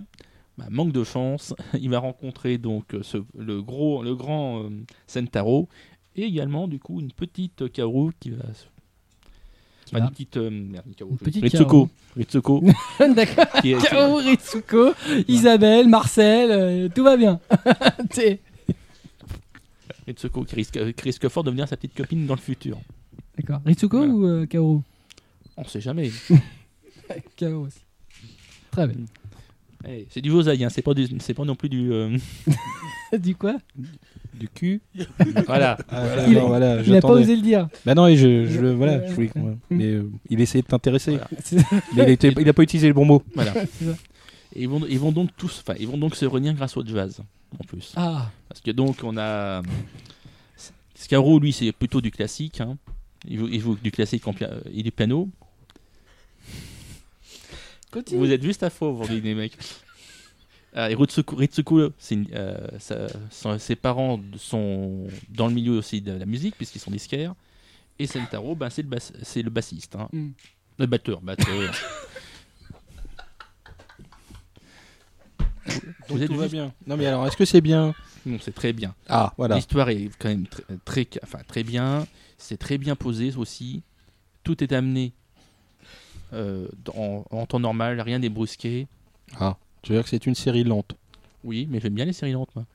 [0.58, 4.70] Bah, manque de chance, il va rencontrer donc euh, ce- le gros, le grand euh,
[5.06, 5.68] Sentaro
[6.16, 8.46] et également du coup une petite Kaoru qui va.
[9.94, 12.64] une petite, euh, merde, une petite Ritsuko, Ritsuko,
[13.16, 13.46] D'accord.
[13.90, 14.94] Kaoru, Ritsuko,
[15.28, 17.40] Isabelle, Marcel, euh, tout va bien.
[20.08, 22.78] Ritsuko qui risque, qui risque fort de devenir sa petite copine dans le futur.
[23.38, 23.62] D'accord.
[23.66, 24.14] Ritsuko Voilà.
[24.14, 24.80] ou euh, Kaoru?
[25.58, 26.10] On sait jamais.
[27.36, 27.80] Kaoru aussi.
[28.72, 29.06] Très bien.
[29.88, 31.92] Eh, c'est du Vosaï, hein, c'est pas, du- c'est pas non plus du.
[31.94, 32.18] euh,
[33.20, 33.58] du quoi?
[34.34, 34.82] Du cul
[35.46, 35.78] voilà.
[36.28, 37.22] Il- non, voilà, Il a pas j'attendais.
[37.22, 37.68] osé le dire.
[37.86, 39.42] Bah non, et je, je le- voilà, Ouais, je voulais- ouais.
[39.42, 39.56] ouais.
[39.70, 41.12] Mais euh, il essayait de t'intéresser.
[41.12, 41.28] Voilà.
[41.44, 41.58] C'est-
[41.96, 43.24] Mais il, était- il a pas utilisé le bon mot.
[43.36, 43.54] Voilà.
[43.80, 43.96] C'est ça.
[44.56, 46.86] Et ils vont, ils vont donc tous, enfin, ils vont donc se réunir grâce au
[46.86, 47.22] jazz,
[47.60, 47.94] en plus.
[47.96, 49.62] Ah, Parce que donc on a
[50.96, 52.62] Scaro, lui, c'est plutôt du classique.
[52.62, 52.78] hein.
[53.28, 54.24] Il, joue, il joue du classique
[54.74, 55.30] et du piano.
[57.92, 58.20] continue.
[58.20, 59.58] Vous êtes juste à faux aujourd'hui, les mecs.
[60.74, 66.26] Ah, et Ritsuko, Ritsuko, euh, sa- ses parents sont dans le milieu aussi de la
[66.26, 67.34] musique, puisqu'ils sont disquaires.
[68.00, 69.96] Et Sentaro, ben, c'est le, bass- c'est le bassiste.
[69.96, 70.08] hein.
[70.14, 70.30] Hmm.
[70.78, 71.20] Le batteur.
[71.22, 71.48] batteur.
[76.10, 76.74] Vous êtes tout va bien.
[76.86, 77.94] Non mais alors, est-ce que c'est bien
[78.26, 78.94] Non, c'est très bien.
[79.10, 79.56] Ah, voilà.
[79.56, 80.64] L'histoire est quand même très,
[81.06, 82.06] très, enfin, très bien.
[82.38, 83.82] C'est très bien posé aussi.
[84.44, 85.14] Tout est amené
[86.34, 88.88] euh, en, en temps normal, rien n'est brusqué.
[89.40, 90.96] Ah, tu veux dire que c'est une série lente?
[91.44, 92.66] Oui, mais j'aime bien les séries lentes, moi.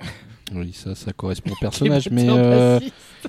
[0.54, 2.08] Oui, ça, ça correspond au personnage.
[2.10, 2.80] Mais, euh,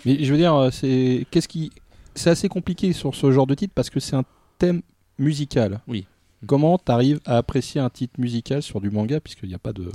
[0.06, 1.70] mais je veux dire, euh, c'est qu'est-ce qui,
[2.16, 4.24] c'est assez compliqué sur ce genre de titre parce que c'est un
[4.58, 4.82] thème
[5.18, 5.82] musical.
[5.86, 6.06] Oui.
[6.48, 9.92] Comment t'arrives à apprécier un titre musical sur du manga puisqu'il n'y a pas de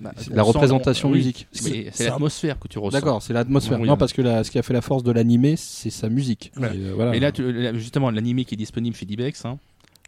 [0.00, 1.46] Bah, la sent- représentation on- oui, musique.
[1.52, 2.96] C'est- l'atmosphère que tu ressens.
[2.98, 3.80] D'accord, c'est l'atmosphère.
[3.80, 3.98] Oui, non, oui.
[3.98, 6.50] parce que la- ce qui a fait la force de l'animé, c'est sa musique.
[6.56, 6.74] Voilà.
[6.74, 7.14] Et, euh, voilà.
[7.16, 9.58] Et là, tu- là, justement, l'animé qui est disponible chez Dibex, hein,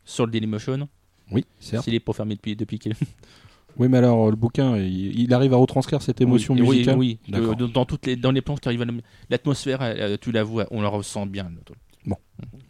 [0.04, 0.88] sur le Dailymotion,
[1.30, 1.84] oui, certes.
[1.84, 2.94] s'il est pas fermé depuis, depuis quel...
[3.78, 6.98] Oui, mais alors le bouquin, il, il arrive à retranscrire cette émotion oui, musicale.
[6.98, 7.32] Oui, oui.
[7.32, 7.54] D'accord.
[7.54, 8.92] De- dans, toutes les, dans les qui arrivent à la-
[9.30, 11.48] l'atmosphère, euh, tu la vois, on la ressent bien.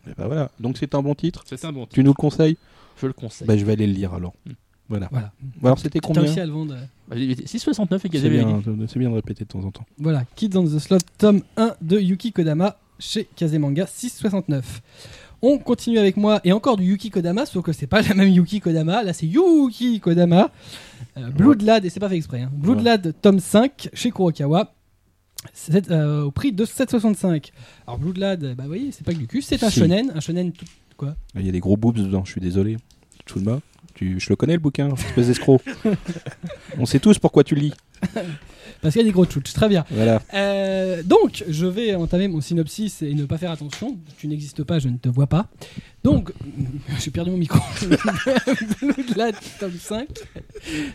[0.09, 0.51] Et bah voilà.
[0.61, 1.42] Donc c'est un bon titre.
[1.46, 1.94] C'est un bon titre.
[1.94, 2.57] Tu nous le conseilles
[3.01, 3.46] Je le conseille.
[3.46, 4.35] Bah, je vais aller le lire alors.
[4.46, 4.53] Hmm.
[4.88, 5.09] Voilà.
[5.11, 5.33] Voilà.
[5.40, 6.74] Bon, alors c'était combien réussi à le vendre.
[6.74, 9.85] euh, Bah, 6,69 et C'est bien, c'est bien de répéter de temps en temps.
[9.98, 14.62] Voilà, Kids on the Slot, tome 1 de Yuki Kodama chez Kazemanga 6,69.
[15.42, 18.29] On continue avec moi et encore du Yuki Kodama, sauf que c'est pas la même
[18.31, 20.51] Yuki Kodama, là c'est Yuki Kodama.
[21.18, 22.51] Euh, Bloodlad, et c'est pas fait exprès, hein.
[22.53, 24.72] Bloodlad tome 5 chez Kurokawa.
[25.90, 27.50] Euh, au prix de 7,65.
[27.87, 29.80] Alors Bloodlad, bah vous voyez, c'est pas que du cul, c'est un Si.
[29.80, 30.64] shonen, un shonen tout
[31.34, 32.76] Il y a des gros boobs dedans, je suis désolé.
[33.94, 35.62] Tu, je le connais le bouquin, espèce d'escroc.
[36.78, 37.74] On sait tous pourquoi tu le lis.
[38.82, 39.84] parce qu'il y a des gros tchouches, très bien.
[39.90, 40.22] Voilà.
[40.34, 43.98] Euh, donc, je vais entamer mon synopsis et ne pas faire attention.
[44.18, 45.48] Tu n'existes pas, je ne te vois pas.
[46.04, 46.32] Donc,
[47.00, 47.58] j'ai perdu mon micro.
[48.80, 50.08] Bloodlad, tome 5.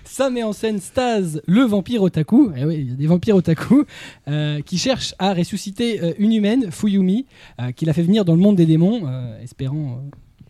[0.04, 2.52] Ça met en scène Staz, le vampire otaku.
[2.58, 3.86] Eh oui, il y a des vampires otaku
[4.28, 7.26] euh, qui cherchent à ressusciter euh, une humaine, Fuyumi,
[7.60, 9.04] euh, qui l'a fait venir dans le monde des démons,
[9.42, 10.02] espérant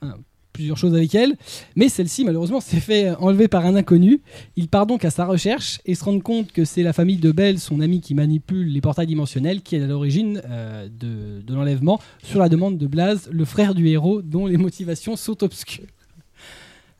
[0.01, 0.17] un-
[0.53, 1.35] plusieurs choses avec elle.
[1.75, 4.21] Mais celle-ci, malheureusement, s'est fait enlever par un inconnu.
[4.55, 7.31] Il part donc à sa recherche et se rend compte que c'est la famille de
[7.31, 11.99] Belle, son ami, qui manipule les portails dimensionnels, qui est à l'origine euh, de, l'enlèvement
[12.23, 15.87] sur la demande de Blaze, le frère du héros, dont les motivations sont obscures.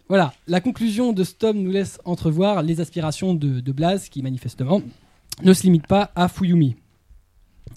[0.09, 4.21] Voilà, la conclusion de ce tome nous laisse entrevoir les aspirations de, de Blaze, qui
[4.21, 4.81] manifestement
[5.41, 6.75] ne se limite pas à Fuyumi.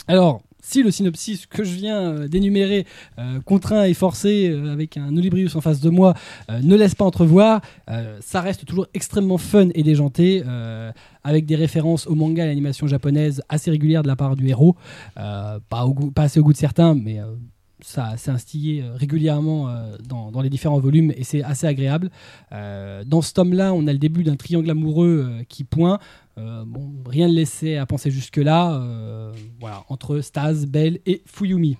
[0.09, 2.87] Alors, si le synopsis que je viens euh, d'énumérer,
[3.19, 6.15] euh, contraint et forcé, euh, avec un Olibrius en face de moi,
[6.49, 7.61] ne laisse pas entrevoir,
[8.21, 10.43] ça reste toujours extrêmement fun et déjanté,
[11.25, 14.49] avec des références au manga et à l'animation japonaise assez régulières de la part du
[14.49, 14.77] héros.
[15.15, 17.21] Pas, assez au goût de certains, mais
[17.81, 22.11] ça s'est instillé euh, régulièrement euh, dans, les différents volumes et c'est assez agréable.
[22.53, 27.33] Euh, dans ce tome-là, on a le début d'un triangle amoureux qui bon, rien ne
[27.33, 28.81] laissait à penser jusque-là.
[29.61, 31.77] voilà, entre Staz, Belle et Fuyumi.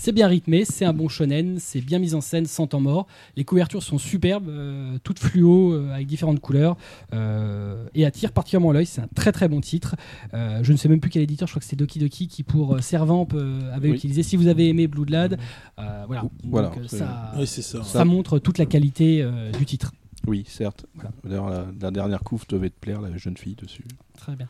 [0.00, 3.08] C'est bien rythmé, c'est un bon shonen, c'est bien mis en scène sans temps mort.
[3.36, 6.76] Les couvertures sont superbes, euh, toutes fluo, euh, avec différentes couleurs,
[7.12, 8.86] euh, et attirent particulièrement l'œil.
[8.86, 9.96] C'est un très très bon titre.
[10.34, 12.44] Euh, je ne sais même plus quel éditeur, je crois que c'est Doki Doki qui
[12.44, 13.96] pour euh, Servamp euh, avait Oui.
[13.96, 14.22] utilisé.
[14.22, 15.36] Si vous avez aimé Bloodlad,
[15.80, 16.22] euh, voilà.
[16.44, 17.82] Voilà, Donc, ça, Oui, c'est ça.
[17.82, 19.92] ça montre toute la qualité euh, du titre.
[20.28, 20.84] Oui, certes.
[20.94, 21.10] Voilà.
[21.24, 23.82] D'ailleurs, la, la dernière couve devait te plaire, la jeune fille dessus.
[24.18, 24.46] Très bien.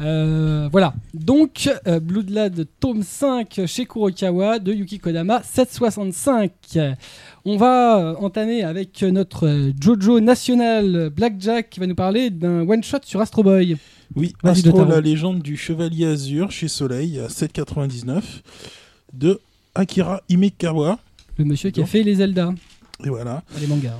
[0.00, 0.92] Euh, voilà.
[1.14, 6.52] Donc, euh, Bloodlad tome 5 chez Kurokawa de Yuki Kodama, 765.
[7.44, 12.68] On va euh, entamer avec notre euh, Jojo national Blackjack qui va nous parler d'un
[12.68, 13.76] one-shot sur Astro Boy.
[14.16, 18.22] Oui, Astro, la légende du chevalier azur chez Soleil à 7,99
[19.12, 19.40] de
[19.74, 20.98] Akira Imekawa.
[21.38, 22.52] Le monsieur qui a fait les Zelda,
[23.04, 23.42] Et voilà.
[23.60, 23.88] les mangas.
[23.90, 23.98] hein.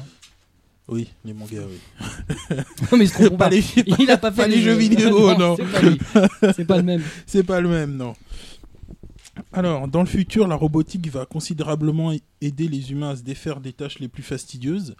[0.86, 2.06] Oui, les mangas, oui.
[2.92, 3.06] Non, mais
[3.38, 3.64] Pas les-
[3.98, 5.56] Il a pas fait pas les jeux vidéo, non.
[5.56, 7.02] C'est pas, pas le même.
[7.26, 8.12] C'est pas le même, non.
[9.52, 13.72] Alors, dans le futur, la robotique va considérablement aider les humains à se défaire des
[13.72, 14.94] tâches les plus fastidieuses,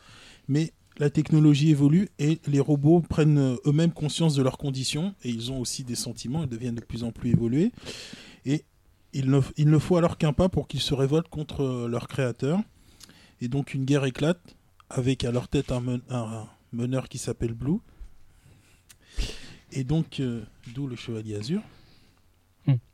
[0.48, 5.28] mais la technologie évolue et les robots prennent euh, eux-mêmes conscience de leurs conditions et
[5.28, 7.72] ils ont aussi des sentiments, ils deviennent de plus en plus évolués.
[8.46, 8.64] Et
[9.12, 12.06] il ne, il ne faut alors qu'un pas pour qu'ils se révoltent contre euh, leur
[12.08, 12.60] créateur.
[13.40, 14.40] Et donc une guerre éclate
[14.94, 17.78] avec à leur tête un, men- un meneur qui s'appelle Blue.
[19.72, 20.42] Et donc, euh,
[20.74, 21.60] d'où le chevalier azur.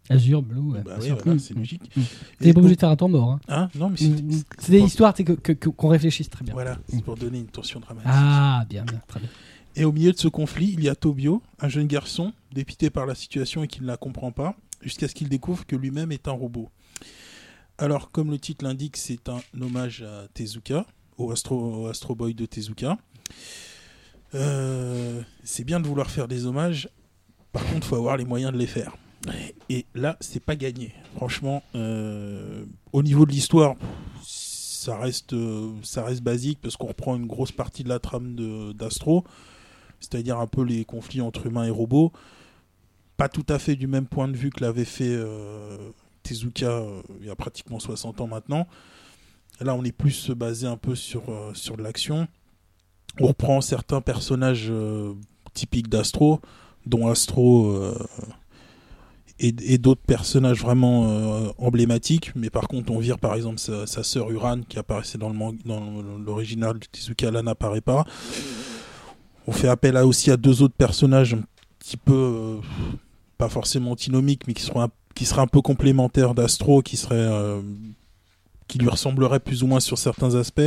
[0.09, 0.59] Azure, Blue.
[0.73, 1.17] ouais, Bah bien oui, sûr.
[1.19, 1.97] voilà, Mm, c'est logique.
[1.97, 2.01] Mm.
[2.01, 2.05] Et
[2.47, 3.31] T'es pas obligé de faire un temps mort.
[3.31, 3.41] hein.
[3.47, 3.69] Hein?
[3.77, 6.53] Non, mais c'est- Mm, c'est des histoires que- que- que- qu'on réfléchisse très bien.
[6.53, 8.11] Voilà, c'est pour donner une tension dramatique.
[8.13, 9.29] Ah, bien, bien, très bien.
[9.77, 13.07] Et au milieu de ce conflit, il y a Tobio, un jeune garçon, dépité par
[13.07, 16.27] la situation et qui ne la comprend pas, jusqu'à ce qu'il découvre que lui-même est
[16.27, 16.69] un robot.
[17.79, 20.87] Alors, comme le titre l'indique, c'est un hommage à Tezuka,
[21.29, 22.97] Astro, Boy de Tezuka.
[24.35, 26.89] Euh, c'est bien de vouloir faire des hommages,
[27.53, 28.97] par contre, il faut avoir les moyens de les faire.
[29.69, 30.95] Et là, c'est pas gagné.
[31.17, 33.77] Franchement, euh, au niveau de l'histoire,
[34.23, 38.73] ça reste, euh, ça reste basique parce qu'on reprend une grosse partie de la trame
[38.73, 39.25] d'Astro,
[40.01, 42.13] c'est-à-dire un peu les conflits entre humains et robots.
[43.17, 45.15] Pas tout à fait du même point de vue que l'avait fait
[46.23, 46.83] Tezuka
[47.21, 48.67] il y a pratiquement 60 ans maintenant.
[49.61, 52.27] Là, on est plus basé un peu sur, euh, l'action.
[53.21, 55.13] On reprend certains personnages euh,
[55.53, 56.41] typiques d'Astro,
[56.87, 57.95] dont Astro euh,
[59.39, 62.33] et, d'autres personnages vraiment emblématiques.
[62.37, 65.59] Mais par contre, on vire par exemple sa, sœur Uran qui apparaissait dans le man-
[65.65, 68.05] dans l'original de Tezuka, là n'apparaît pas.
[69.47, 71.43] On fait appel à, aussi à deux autres personnages un
[71.79, 72.61] petit peu,
[73.37, 74.89] pas forcément antinomiques, mais qui, seront
[75.23, 77.61] seraient un peu complémentaires d'Astro, qui, seraient,
[78.71, 80.61] qui lui ressembleraient plus ou moins sur certains aspects.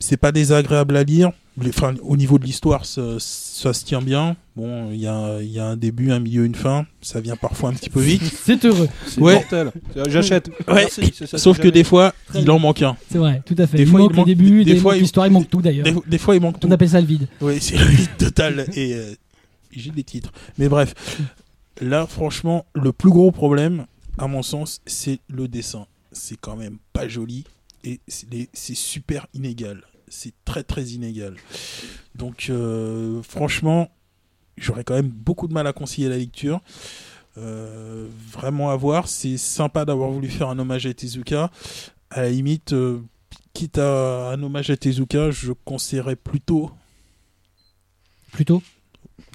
[0.00, 1.32] C'est pas désagréable à lire.
[1.66, 4.36] Enfin, au niveau de l'histoire, ça, ça se tient bien.
[4.54, 6.86] Bon, il y a, il y a un début, un milieu, une fin.
[7.02, 8.22] Ça vient parfois un petit peu vite.
[8.44, 9.34] C'est heureux, C'est Ouais.
[9.34, 9.72] mortel.
[10.06, 10.48] J'achète.
[10.68, 10.74] Ouais.
[10.86, 12.54] Merci, c'est ça Sauf que des fois, Très il bien.
[12.54, 12.96] en manque un.
[13.10, 13.76] c'est vrai, tout à fait.
[13.78, 15.50] Des il fois, manque il le manque- début, des des fois, il- l'histoire, il manque
[15.50, 15.84] tout d'ailleurs.
[15.84, 16.68] Des, des fois, il manque tout.
[16.68, 17.26] On appelle ça le vide.
[17.40, 18.66] Oui, c'est le vide total.
[18.76, 19.12] Et euh,
[19.72, 20.32] j'ai des titres.
[20.58, 20.94] Mais bref,
[21.80, 25.86] là, franchement, le plus gros problème, à mon sens, c'est le dessin.
[26.12, 27.44] C'est quand même pas joli
[27.84, 29.82] et c'est super inégal.
[30.08, 31.36] C'est très très inégal.
[32.14, 33.90] Donc, euh, franchement,
[34.56, 36.60] j'aurais quand même beaucoup de mal à conseiller la lecture.
[37.36, 39.06] Euh, vraiment à voir.
[39.06, 41.50] C'est sympa d'avoir voulu faire un hommage à Tezuka.
[42.10, 43.00] À la limite, euh,
[43.52, 46.70] quitte à un hommage à Tezuka, je conseillerais plutôt
[48.32, 48.62] Plutôt?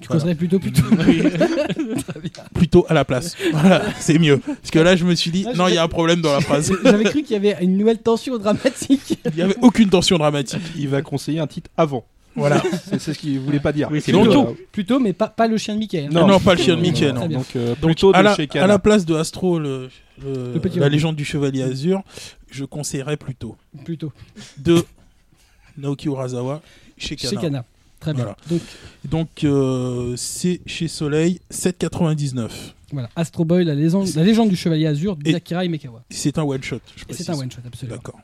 [0.00, 0.20] Tu Voilà.
[0.22, 0.82] conseillerais plutôt, plutôt.
[2.54, 3.36] plutôt à la place.
[3.52, 4.38] Voilà, c'est mieux.
[4.38, 6.40] Parce que là, je me suis dit, non, il y a un problème dans la
[6.40, 6.72] phrase.
[6.84, 9.18] J'avais cru qu'il y avait une nouvelle tension dramatique.
[9.26, 10.60] Il n'y avait aucune tension dramatique.
[10.76, 12.04] Il va conseiller un titre avant.
[12.36, 12.60] Voilà.
[12.90, 13.88] C'est ce qu'il voulait pas dire.
[13.92, 14.48] Oui, c'est Donc, plutôt.
[14.48, 16.06] euh, Plutôt, mais pas, pas le chien de Mickey.
[16.06, 16.08] hein.
[16.10, 17.28] Non, pas le chien de Non, Mickey, non.
[17.28, 18.66] Donc, euh, Donc, plutôt à, de la, chez à Kana.
[18.66, 19.88] la place de Astro, le,
[20.22, 22.02] le- Le petit la légende du chevalier azur,
[22.50, 24.12] je conseillerais plutôt Plutôt.
[24.58, 24.82] de
[25.78, 26.60] Naoki Urasawa
[26.98, 27.64] chez Kana.
[28.04, 28.24] Très bien.
[28.24, 28.36] Voilà.
[28.50, 28.60] Donc,
[29.06, 32.50] Donc, euh, c'est chez Soleil, 7,99.
[32.92, 33.08] voilà.
[33.16, 36.04] Astro Boy, la légende, la légende du chevalier azur d'Akira Imekawa.
[36.10, 37.24] C'est un one-shot, je Et précise.
[37.24, 37.96] c'est un one-shot, absolument.
[37.96, 38.20] D'accord.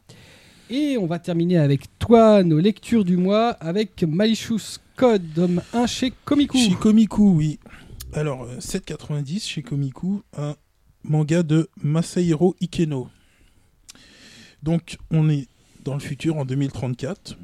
[0.69, 5.87] Et on va terminer avec toi, nos lectures du mois, avec Malicious Code, homme 1
[5.87, 6.59] chez Komiku.
[6.59, 7.59] Chez Komiku, oui.
[8.13, 10.57] Alors, euh, 7,90 chez Komiku, un
[11.05, 13.09] manga de Masahiro Ikeno.
[14.63, 15.49] Donc, on est
[15.85, 17.39] dans le futur, en 2034.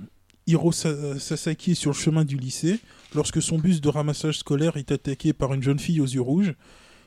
[0.46, 2.78] Hiro Sa- Sasaki est sur le chemin du lycée
[3.14, 6.54] lorsque son bus de ramassage scolaire est attaqué par une jeune fille aux yeux rouges.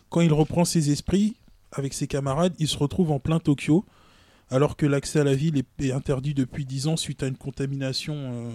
[0.10, 1.36] Quand il reprend ses esprits
[1.72, 3.86] avec ses camarades, il se retrouve en plein Tokyo,
[4.50, 7.38] alors que l'accès à la ville est- est interdit depuis 10 ans suite à une
[7.38, 8.50] contamination euh,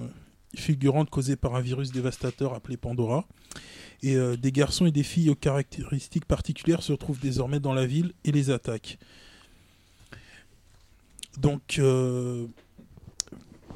[0.56, 3.26] fulgurante causée par un virus dévastateur appelé Pandora.
[4.02, 7.86] Et euh, des garçons et des filles aux caractéristiques particulières se retrouvent désormais dans la
[7.86, 8.98] ville et les attaquent.
[11.38, 12.46] Donc, euh,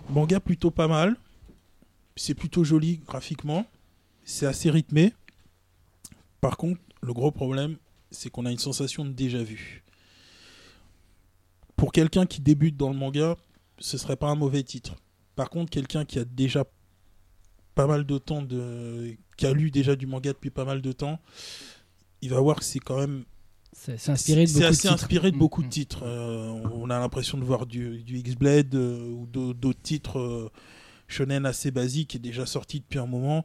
[0.09, 1.17] manga plutôt pas mal.
[2.17, 3.67] C'est plutôt joli graphiquement.
[4.25, 5.15] C'est assez rythmé.
[6.41, 7.77] Par contre, le gros problème,
[8.11, 9.85] c'est qu'on a une sensation de déjà vu.
[11.77, 13.37] Pour quelqu'un qui débute dans le manga,
[13.79, 14.97] ce serait pas un mauvais titre.
[15.37, 16.65] Par contre, quelqu'un qui a déjà
[17.75, 20.91] pas mal de temps de, qui a lu déjà du manga depuis pas mal de
[20.91, 21.21] temps,
[22.21, 23.25] il va voir que c'est quand même
[23.73, 24.95] C'est inspiré de de assez titres.
[24.95, 25.65] inspiré de Mm, beaucoup mm.
[25.65, 26.03] de titres.
[26.05, 30.51] Euh, on a l'impression de voir du, du X-Blade euh, ou d'au- d'autres titres euh,
[31.07, 33.45] shonen assez basiques et déjà sortis depuis un moment.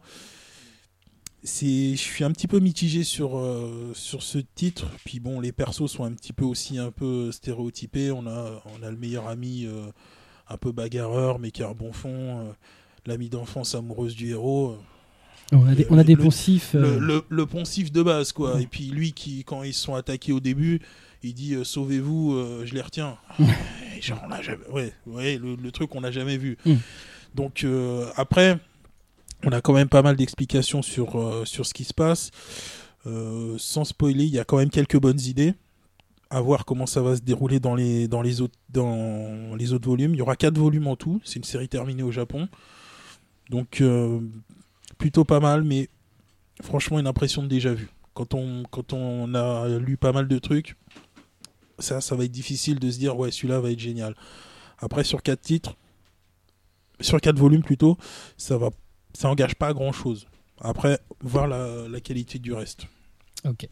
[1.44, 4.88] Je suis un petit peu mitigé sur, euh, sur ce titre.
[5.06, 8.12] Puis bon, les persos sont un petit peu aussi un peu stéréotypés.
[8.12, 9.68] On a, on a le meilleur ami
[10.48, 12.54] un peu bagarreur, mais qui a un bon fond.
[13.06, 14.78] L'ami d'enfance amoureuse du héros.
[15.54, 16.74] On a des, on a des Le- poncifs.
[16.74, 18.60] le, euh, le, le poncif de base quoi.
[18.62, 20.82] Et puis lui qui quand ils se sont attaqués au début
[21.22, 23.18] il dit euh, sauvez-vous euh, je les retiens.
[23.98, 26.58] Et genre on a jamais ouais, ouais le, le truc qu'on n'a jamais vu.
[26.66, 26.74] Mm.
[27.36, 27.66] donc
[28.16, 28.58] après
[29.46, 32.32] on a quand même pas mal d'explications sur sur ce qui se passe.
[33.58, 35.54] Sans spoiler il y a quand même quelques bonnes idées
[36.30, 39.88] à voir comment ça va se dérouler dans les dans les autres dans les autres
[39.88, 40.16] volumes.
[40.16, 41.22] Il y aura quatre volumes en tout.
[41.24, 42.48] C'est une série terminée au Japon.
[43.50, 44.20] Donc euh,
[45.04, 45.90] plutôt pas mal mais
[46.62, 47.90] franchement une impression de déjà vu.
[48.14, 50.76] Quand on, quand on a lu pas mal de trucs,
[51.80, 54.16] ça, ça va être difficile de se dire ouais celui-là va être génial.
[54.80, 55.76] Après sur quatre titres,
[57.02, 57.98] sur quatre volumes plutôt,
[58.38, 58.70] ça va,
[59.14, 60.26] ça engage pas grand chose.
[60.62, 62.88] Après voir la, la qualité du reste.
[63.46, 63.68] Ok.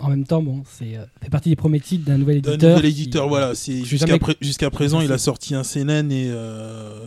[0.00, 2.76] En même temps, bon, c'est euh, fait partie des premiers titres d'un nouvel D'un éditeur.
[2.76, 3.54] nouvel qui- éditeur, voilà.
[3.54, 7.06] C'est jusqu'à jamais- pré- jusqu'à présent il a sorti un CNN et, et, euh,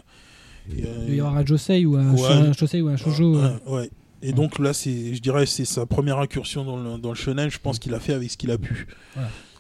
[0.71, 2.53] Il doit y avoir un Josei ou un, Ouais.
[2.58, 3.39] Josei ou un shoujo.
[3.67, 3.89] Ouais.
[4.21, 7.49] Et donc là, c'est, je dirais, c'est sa première incursion dans le, dans le shonen.
[7.51, 8.88] Je pense qu'il a fait avec ce qu'il a pu.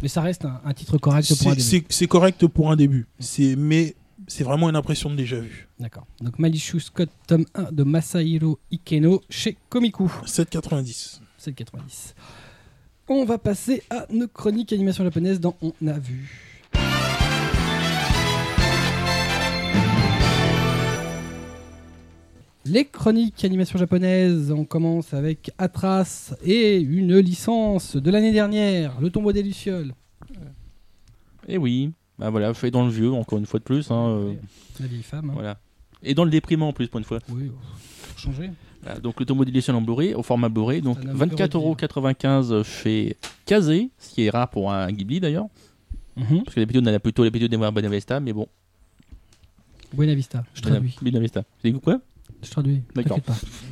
[0.01, 1.61] Mais ça reste un, un titre correct pour un début.
[1.61, 3.05] c'est- c'est correct pour un début.
[3.19, 3.95] C'est, mais
[4.27, 5.67] c'est vraiment une impression de déjà vu.
[5.79, 6.05] D'accord.
[6.21, 10.11] Donc Malicious Scott, tome 1 de Masahiro Ikeno chez Komiku.
[10.25, 11.19] 7,90.
[11.39, 12.13] 7,90.
[13.09, 16.46] On va passer à nos chroniques animation japonaise dans On a vu.
[22.69, 29.09] Les chroniques animation japonaise, on commence avec Atras et une licence de l'année dernière, Le
[29.09, 29.93] tombeau des Lucioles.
[31.47, 33.89] Et oui, bah voilà, fait dans le vieux, encore une fois de plus.
[33.91, 34.33] hein, euh,
[34.79, 35.29] La vieille femme.
[35.29, 35.33] hein.
[35.33, 35.57] voilà.
[36.03, 37.19] Et dans le déprimant en plus, pour une fois.
[37.29, 37.51] Oui,
[38.09, 38.51] pour changer.
[38.83, 41.35] Voilà, donc le tombeau d'édition en Blu-ray, au format Blu-ray, donc Ça n'a même pas
[41.47, 45.47] 24,95€ chez Kazé, ce qui est rare pour un Ghibli d'ailleurs.
[46.15, 46.43] Mhm.
[46.43, 48.47] Parce que d'habitude, on a plutôt l'habitude d'avoir Buena Vista, mais bon.
[49.93, 50.95] Buena Vista, je Buena- traduis.
[51.01, 51.43] Buena Vista.
[51.61, 51.99] C'est quoi?
[52.43, 52.83] Je traduis.
[52.95, 53.19] D'accord.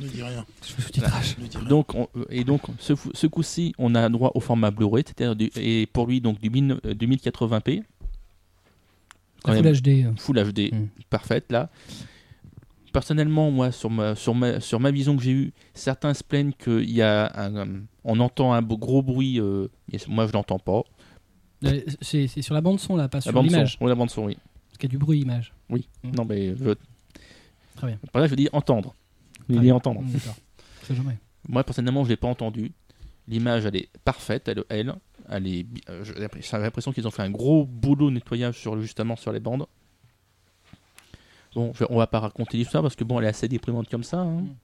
[0.00, 0.44] Ne dis rien.
[0.62, 1.36] Je fais sous-titrage.
[1.68, 5.50] Donc, on- euh, et donc, ce, coup-ci, on a droit au format Blu-ray, c'est-à-dire du-
[5.56, 7.82] et pour lui, donc du 1000 euh, 2080p.
[9.44, 10.04] Quand La même, Full HD.
[10.04, 10.12] euh.
[10.16, 10.86] Full HD, Mm.
[11.08, 11.70] parfaite là.
[12.92, 16.52] Personnellement, moi, sur ma, sur ma, sur ma vision que j'ai eue, certains se plaignent
[16.52, 20.32] qu'il y a un, euh, on entend un beau- gros bruit, euh, mais moi je
[20.32, 20.82] l'entends pas.
[21.64, 23.78] Euh, C'est c'est sur la bande son là, pas La sur bande son, l'image.
[23.80, 24.36] oui, la bande son, oui.
[24.68, 25.52] Parce qu'il y a du bruit image.
[25.68, 25.76] Mm.
[26.16, 26.74] Non, mais je,
[27.76, 27.98] Très bien.
[28.12, 28.94] par là, je dis entendre.
[29.48, 29.74] Dis bien.
[29.74, 30.02] entendre.
[30.90, 31.18] Jamais.
[31.48, 32.72] Moi, personnellement, je l'ai pas entendu.
[33.28, 34.94] L'image, elle est parfaite, elle, elle,
[35.28, 35.66] elle est.
[35.90, 36.14] euh, J'ai
[36.58, 39.66] l'impression qu'ils ont fait un gros boulot de nettoyage sur justement sur les bandes.
[41.54, 44.04] Bon, je- on va pas raconter l'histoire parce que bon, elle est assez déprimante comme
[44.04, 44.18] ça.
[44.20, 44.42] hein.
[44.42, 44.54] Mm.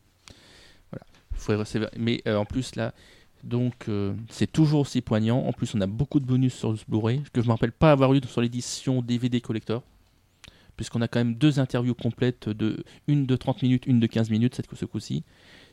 [0.93, 1.65] Voilà.
[1.99, 2.93] Mais euh, en plus là,
[3.43, 5.39] donc euh, c'est toujours aussi poignant.
[5.47, 7.91] En plus, on a beaucoup de bonus sur ce Blu-ray que je me rappelle pas
[7.93, 9.83] avoir eu sur l'édition DVD collector.
[10.77, 14.31] Puisqu'on a quand même deux interviews complètes de une de 30 minutes, une de 15
[14.31, 15.23] minutes cette ce coup-ci.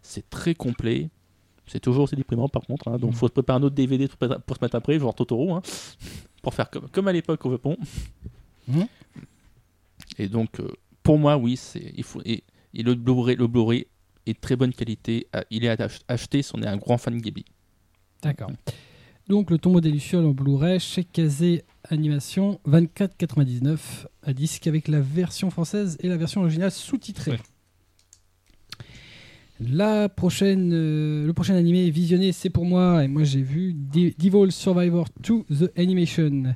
[0.01, 1.09] C'est très complet.
[1.67, 2.87] C'est toujours aussi déprimant par contre.
[2.89, 2.97] hein.
[2.97, 3.15] donc Mm.
[3.15, 5.61] faut se préparer un autre DVD pour, se mettre après, genre Totoro, hein,
[6.41, 7.77] pour faire comme, comme à l'époque au Japon.
[8.67, 8.87] Mhm.
[10.17, 10.67] Et donc, euh,
[11.03, 13.87] pour moi, oui, c'est il faut et, et le Blu-ray, le Blu-ray
[14.25, 15.27] est de très bonne qualité.
[15.33, 17.45] Ah, Il est à ach- acheter si on est un grand fan de Ghibli.
[18.21, 18.51] D'accord.
[19.29, 23.77] Donc le tombeau des Lucioles en Blu-ray chez Kazé Animation, 24,99
[24.23, 27.33] à disque avec la version française et la version originale sous-titrée.
[27.33, 27.39] Ouais.
[29.59, 34.51] La prochaine, euh, le prochain animé visionné, c'est pour moi, et moi j'ai vu Devil
[34.51, 36.55] Survivor 2 The Animation.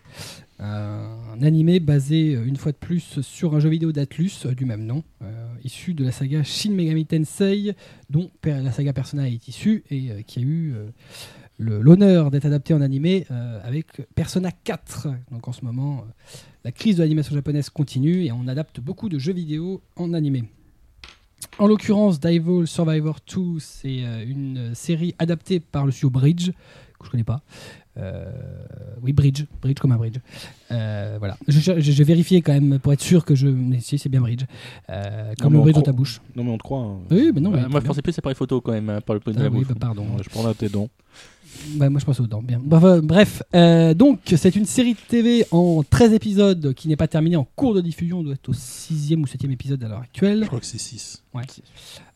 [0.57, 4.65] Un animé basé euh, une fois de plus sur un jeu vidéo d'Atlus euh, du
[4.65, 5.03] même nom,
[5.63, 7.76] issu de la saga Shin Megami Tensei,
[8.09, 10.74] dont la saga Persona est issue et qui a eu
[11.60, 15.08] l'honneur d'être adapté en animé euh, avec Persona 4.
[15.32, 16.12] Donc en ce moment, euh,
[16.64, 20.43] la crise de l'animation japonaise continue et on adapte beaucoup de jeux vidéo en animé.
[21.60, 26.49] En l'occurrence, Devil Survivor 2, c'est euh, une série adaptée par le studio Bridge,
[26.99, 27.41] que je connais pas.
[27.97, 28.26] Euh,
[29.04, 30.18] oui, Bridge, Bridge comme un bridge.
[30.72, 33.47] Euh, voilà, j'ai vérifié quand même pour être sûr que je.
[33.47, 34.45] Mais si, c'est bien Bridge.
[34.89, 36.20] Euh, comme le bridge dans ta bouche.
[36.36, 36.80] Non, mais on te croit.
[36.80, 36.97] hein.
[37.12, 38.72] Oui, mais non, mais Euh, très moi, je pensais plus c'est par les photos quand
[38.72, 39.68] même, hein, par le point de Ah la oui, bouche.
[39.68, 40.04] bah, pardon.
[40.16, 40.89] Ouais, Je prends là tes dons.
[41.80, 42.60] Ouais, moi je pense aux dents, bien.
[42.64, 46.95] Bref, euh, Bref, euh, donc c'est une série de TV en 13 épisodes qui n'est
[46.95, 49.88] pas terminée en cours de diffusion, on doit être au 6 ou 7 épisode à
[49.88, 50.41] l'heure actuelle.
[50.41, 51.24] Je crois que c'est 6.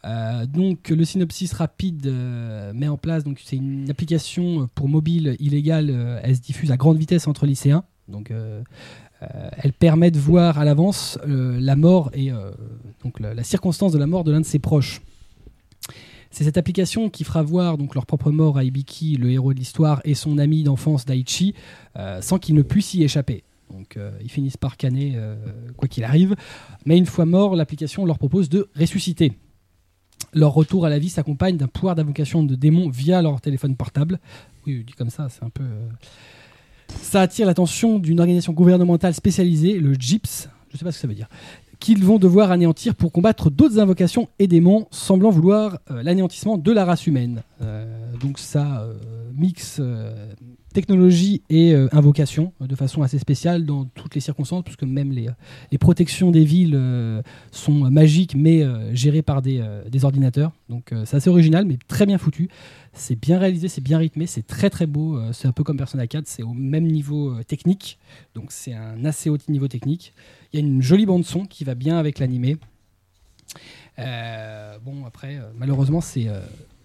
[0.06, 5.36] Euh, donc le synopsis rapide euh, met en place, donc c'est une application pour mobile
[5.40, 7.84] illégale, elle se diffuse à grande vitesse entre lycéens.
[8.08, 8.32] Donc
[9.24, 12.52] euh, elle permet de voir à l'avance euh, la mort et euh,
[13.04, 15.02] donc la, la circonstance de la mort de l'un de ses proches.
[16.38, 19.58] C'est cette application qui fera voir donc leur propre mort à Ibiki, le héros de
[19.58, 21.56] l'histoire, et son ami d'enfance Daichi,
[21.96, 23.44] euh, sans qu'il ne puisse y échapper.
[23.72, 25.36] Donc euh, ils finissent par canner euh,
[25.78, 26.36] quoi qu'il arrive.
[26.86, 29.34] Mais une fois mort, l'application leur propose de ressusciter.
[30.32, 34.20] Leur retour à la vie s'accompagne d'un pouvoir d'invocation de démons via leur téléphone portable.
[34.68, 35.66] Oui, dit comme ça, c'est un peu.
[37.02, 41.02] Ça attire l'attention d'une organisation gouvernementale spécialisée, le GIPS, je ne sais pas ce que
[41.02, 41.30] ça veut dire,
[41.80, 46.72] qu'ils vont devoir anéantir pour combattre d'autres invocations et démons semblant vouloir euh, l'anéantissement de
[46.72, 47.42] la race humaine.
[47.62, 47.86] Euh,
[48.20, 48.94] donc ça euh,
[49.36, 49.82] mixe
[50.74, 55.28] technologie et invocation de façon assez spéciale dans toutes les circonstances, puisque même les,
[55.80, 56.80] protections des villes
[57.52, 58.64] sont magiques, mais
[58.94, 60.52] gérées par des, des ordinateurs.
[60.70, 62.50] Donc c'est assez original, mais très bien foutu.
[62.98, 65.18] C'est bien réalisé, c'est bien rythmé, c'est très très beau.
[65.18, 68.00] Euh, c'est un peu comme Persona 4, c'est au même niveau euh, technique,
[68.34, 70.14] donc c'est un assez haut niveau technique.
[70.52, 72.58] Il y a une jolie bande son qui va bien avec l'animé.
[74.00, 76.28] Euh, bon après, malheureusement c'est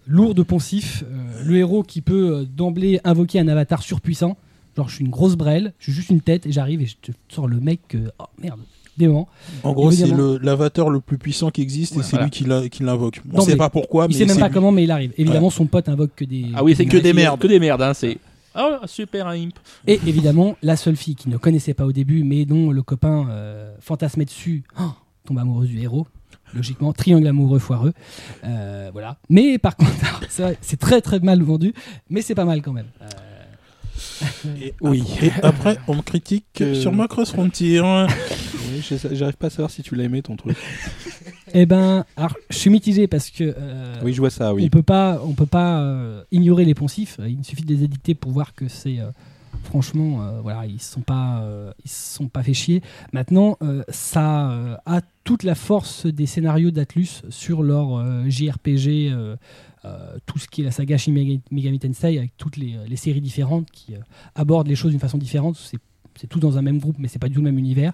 [0.05, 1.03] lourd de poncif.
[1.43, 4.37] Le héros qui peut d'emblée invoquer un avatar surpuissant.
[4.75, 6.95] Genre, je suis une grosse brêle, je suis juste une tête et j'arrive et je
[6.99, 7.95] te sors le mec.
[8.19, 8.59] oh merde,
[8.97, 9.27] dément.
[9.63, 12.25] En gros, c'est le- l'avatar le plus puissant qui existe et c'est voilà.
[12.25, 13.21] lui qui l'invoque.
[13.33, 14.53] On Non, sait pas pourquoi, il mais sait même pas lui.
[14.53, 15.13] comment, mais il arrive.
[15.17, 16.45] Évidemment, son pote invoque que des.
[16.55, 17.39] Ah oui, c'est que des merdes.
[17.39, 18.17] Que des merdes, hein, c'est.
[18.55, 19.53] Ah, super imp.
[19.87, 23.27] Et évidemment, la seule fille qui ne connaissait pas au début, mais dont le copain
[23.31, 24.83] euh, fantasmait dessus, oh,
[25.25, 26.05] tombe amoureuse du héros.
[26.53, 27.93] Logiquement, triangle amoureux foireux.
[28.43, 29.17] Euh, voilà.
[29.27, 29.91] Mais par contre,
[30.61, 31.73] c'est très très mal vendu,
[32.11, 32.85] mais c'est pas mal quand même.
[33.01, 33.05] Euh,
[34.61, 35.03] Et, Oui.
[35.23, 37.81] Et après, on me critique Que- sur Macross Frontier.
[39.11, 40.57] J'arrive pas à savoir si tu l'as aimé ton truc.
[41.53, 44.69] eh ben, alors, je suis mitigé parce que euh, Oui, je vois ça, on oui.
[44.69, 47.19] peut pas, on peut pas euh, ignorer les poncifs.
[47.25, 49.11] Il suffit de les édicter pour voir que c'est euh,
[49.63, 51.47] franchement, voilà, ils sont pas,
[51.85, 52.81] ils se sont pas fait chier.
[53.13, 53.57] Maintenant,
[53.87, 59.13] ça a toute la force des scénarios d'Atlus sur leur JRPG,
[60.25, 61.13] tout ce qui est la saga Shin
[61.49, 63.93] Megami Tensei avec toutes les, les séries différentes qui
[64.35, 65.55] abordent les choses d'une façon différente.
[65.55, 65.79] C'est
[66.19, 67.93] c'est tout dans un même groupe, mais c'est pas du tout le même univers.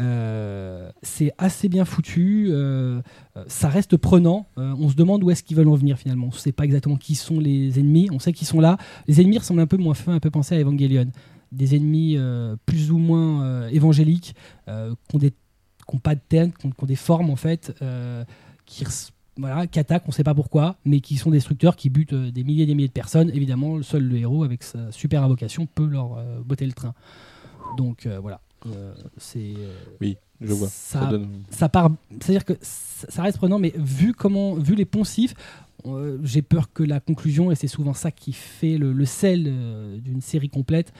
[0.00, 2.48] Euh, c'est assez bien foutu.
[2.50, 3.00] euh,
[3.36, 4.46] euh, ça reste prenant.
[4.56, 6.26] On se demande où est-ce qu'ils veulent en venir finalement.
[6.26, 8.08] On ne sait pas exactement qui sont les ennemis.
[8.12, 8.78] On sait qu'ils sont là.
[9.06, 11.10] Les ennemis ressemblent un peu, moins fin, un peu penser à Evangelion.
[11.52, 12.18] Des ennemis
[12.66, 14.34] plus ou moins évangéliques,
[14.66, 15.32] qui ont des
[15.88, 17.72] qui ont pas de tête, qui ont, des formes en fait,
[18.66, 18.84] qui,
[19.78, 22.66] attaquent, on ne sait pas pourquoi, mais qui sont destructeurs, qui butent des milliers et
[22.66, 23.30] des milliers de personnes.
[23.30, 26.94] Évidemment, seul le héros, avec sa super invocation, peut leur euh, botter le train.
[27.76, 30.68] Donc euh, voilà, Euh, c'est euh, Oui, je vois.
[30.68, 31.90] Ça- Ça donne- ça part
[32.20, 35.34] c'est à dire que ça reste prenant mais vu comment vu les poncifs
[36.24, 39.44] j'ai peur que la conclusion et c'est souvent ça qui fait le, le sel
[40.02, 40.92] d'une série complète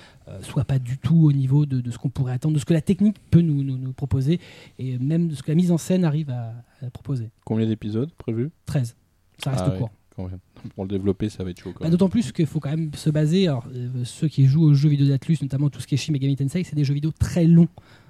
[0.42, 2.74] soit pas du tout au niveau de, de ce qu'on pourrait attendre de ce que
[2.74, 4.38] la technique peut nous, nous, nous proposer
[4.78, 7.30] et même de ce que la mise en scène arrive à, à proposer.
[7.44, 8.50] Combien d'épisodes prévus?
[8.66, 8.94] 13
[9.42, 9.90] ça reste Ah court
[10.24, 10.38] Quand même.
[10.74, 11.72] Pour le développer, ça va être chaud.
[11.80, 11.88] Bah.
[11.88, 13.46] D'autant plus qu'il faut quand même se baser.
[13.48, 16.12] Alors, euh, ceux qui jouent aux jeux vidéo d'Atlus, notamment tout ce qui est Shin
[16.12, 17.68] Megami Tensei, c'est des jeux vidéo très longs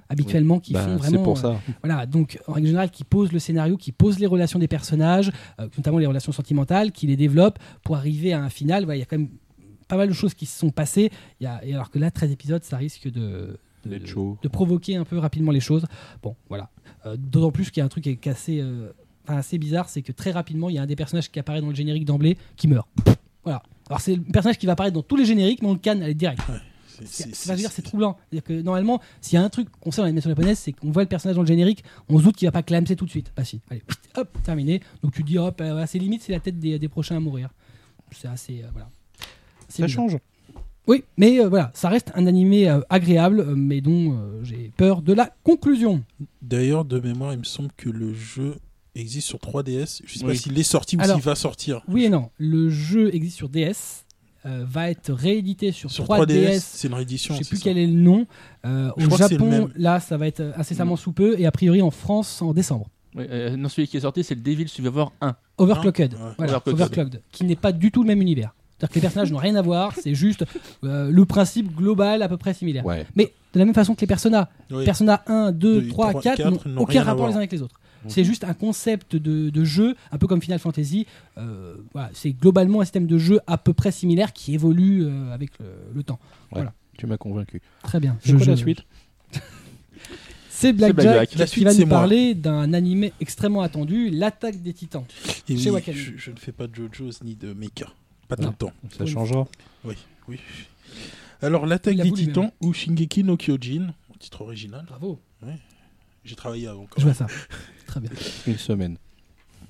[0.08, 1.22] habituellement qui Bah, font c'est vraiment.
[1.22, 1.60] pour euh, ça.
[1.84, 5.30] voilà, donc en règle générale, qui pose le scénario, qui pose les relations des personnages,
[5.60, 8.84] euh, notamment les relations sentimentales, qui les développe pour arriver à un final.
[8.84, 9.28] Voilà, Il y a quand même
[9.86, 11.10] pas mal de choses qui se sont passées.
[11.40, 14.96] Il y a, et alors que là, 13 épisodes, ça risque de, de, de provoquer
[14.96, 15.84] un peu rapidement les choses.
[16.22, 16.70] Bon, voilà.
[17.18, 18.90] D'autant plus qu'il y a un truc qui est euh,
[19.28, 21.60] enfin, assez bizarre, c'est que très rapidement, il y a un des personnages qui apparaît
[21.60, 22.88] dans le générique d'emblée qui meurt.
[23.44, 23.62] Voilà.
[23.88, 26.02] Alors c'est le personnage qui va apparaître dans tous les génériques, mais on le canne,
[26.02, 26.40] elle est direct.
[27.04, 28.16] C'est- C'est troublant.
[28.28, 30.90] C'est-à-dire que normalement, s'il y a un truc qu'on sait dans l'animation japonaise, c'est qu'on
[30.90, 33.10] voit le personnage dans le générique, on se doute qu'il va pas clamser tout de
[33.10, 33.32] suite.
[33.36, 33.82] Bah si, allez,
[34.16, 34.80] hop, terminé.
[35.02, 37.20] Donc tu te dis, hop, euh, c'est limite, c'est la tête des, des prochains à
[37.20, 37.50] mourir.
[38.10, 38.90] C'est assez, euh, voilà.
[39.68, 40.08] Ça bizarre.
[40.08, 40.18] change.
[40.88, 45.00] Oui, mais euh, voilà, ça reste un animé euh, agréable, mais dont euh, j'ai peur
[45.02, 46.02] de la conclusion.
[46.42, 48.56] D'ailleurs, de mémoire, il me semble que le jeu
[48.98, 50.02] existe sur 3DS.
[50.04, 51.82] Je sais pas s'il est sorti ou s'il va sortir.
[51.88, 54.04] Oui et non, le jeu existe sur DS,
[54.46, 56.26] euh, va être réédité sur, Sur 3DS.
[56.26, 57.34] 3DS, c'est une réédition.
[57.34, 57.64] Je sais plus ça.
[57.64, 58.26] quel est le nom.
[58.64, 59.72] Euh, Je au crois que c'est le Japon, même.
[59.76, 62.88] là, ça va être incessamment sous peu, et a priori en France en décembre.
[63.16, 65.34] Euh, non, celui qui est sorti, c'est le Devil Survivor 1.
[65.58, 66.18] Overclocked, Ouais.
[66.38, 66.74] voilà, Overclocked.
[66.80, 68.54] Overclocked, qui n'est pas du tout le même univers.
[68.78, 70.44] C'est-à-dire que les personnages n'ont rien à voir, c'est juste
[70.84, 72.86] euh, le principe global à peu près similaire.
[72.86, 73.06] Ouais.
[73.16, 74.48] Mais de la même façon que les Persona.
[74.70, 74.84] Oui.
[74.84, 77.50] Persona 1, 2, Deux, 3, trois, 4 quatre n'ont n'ont aucun rapport les uns avec
[77.50, 77.74] les autres.
[78.06, 81.06] C'est juste un concept de, de jeu, un peu comme Final Fantasy.
[81.36, 85.32] Euh, voilà, c'est globalement un système de jeu à peu près similaire qui évolue euh,
[85.32, 86.18] avec le, le temps.
[86.52, 86.72] Voilà.
[86.96, 87.60] Tu m'as convaincu.
[87.82, 88.16] Très bien.
[88.20, 88.84] C'est quoi la suite
[90.50, 91.28] C'est Blackjack Blackjack.
[91.30, 91.98] qui La suite, va c'est nous moi.
[91.98, 95.04] parler d'un animé extrêmement attendu, l'attaque des titans.
[95.48, 97.92] Et Chez oui, je, je ne fais pas de JoJo's ni de Mecha.
[98.26, 98.72] Pas tout le temps.
[98.96, 99.46] Ça changera.
[99.84, 99.94] Oui.
[101.40, 104.84] Alors, l'attaque des titans ou Shingeki no Kyojin, au titre original.
[104.88, 105.20] Bravo.
[106.28, 106.86] J'ai travaillé avant.
[106.90, 107.26] quand Je vois ça.
[107.86, 108.10] Très bien.
[108.46, 108.96] Une semaine.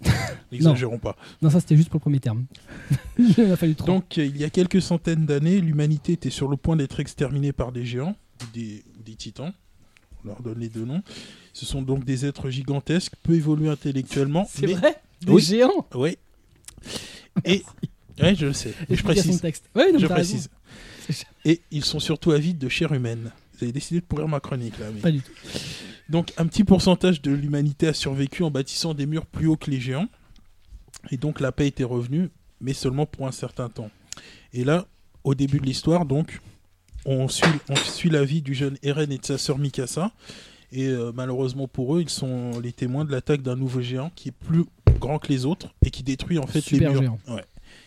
[0.52, 1.16] N'exagérons pas.
[1.42, 2.44] Non, ça c'était juste pour le premier terme.
[3.18, 3.86] Il a fallu trop.
[3.86, 7.52] Donc, euh, il y a quelques centaines d'années, l'humanité était sur le point d'être exterminée
[7.52, 9.52] par des géants, ou des, ou des titans.
[10.24, 11.02] On leur donne les deux noms.
[11.52, 14.48] Ce sont donc des êtres gigantesques, peu évolués intellectuellement.
[14.50, 14.96] c'est mais- vrai?
[15.22, 15.42] Des Oui.
[15.42, 15.86] géants?
[15.94, 16.16] Oui.
[17.44, 17.64] Et.
[18.20, 18.74] Ouais, je le sais.
[18.88, 19.40] Mais je précise.
[19.40, 19.68] texte.
[19.74, 20.48] Ouais, non, mais Je précise.
[21.44, 23.30] Et ils sont surtout avides de chair humaine.
[23.54, 24.86] Vous avez décidé de pourrir ma chronique là.
[24.94, 25.32] mais- Pas du tout.
[26.08, 29.70] Donc un petit pourcentage de l'humanité a survécu en bâtissant des murs plus hauts que
[29.70, 30.08] les géants.
[31.10, 32.30] Et donc la paix était revenue,
[32.60, 33.90] mais seulement pour un certain temps.
[34.52, 34.86] Et là,
[35.24, 36.40] au début de l'histoire, donc,
[37.04, 40.10] on suit, on suit la vie du jeune Eren et de sa sœur Mikasa.
[40.72, 44.28] Et euh, malheureusement pour eux, ils sont les témoins de l'attaque d'un nouveau géant qui
[44.28, 44.64] est plus
[44.98, 47.16] grand que les autres et qui détruit en fait Super les murs.
[47.28, 47.44] Ouais.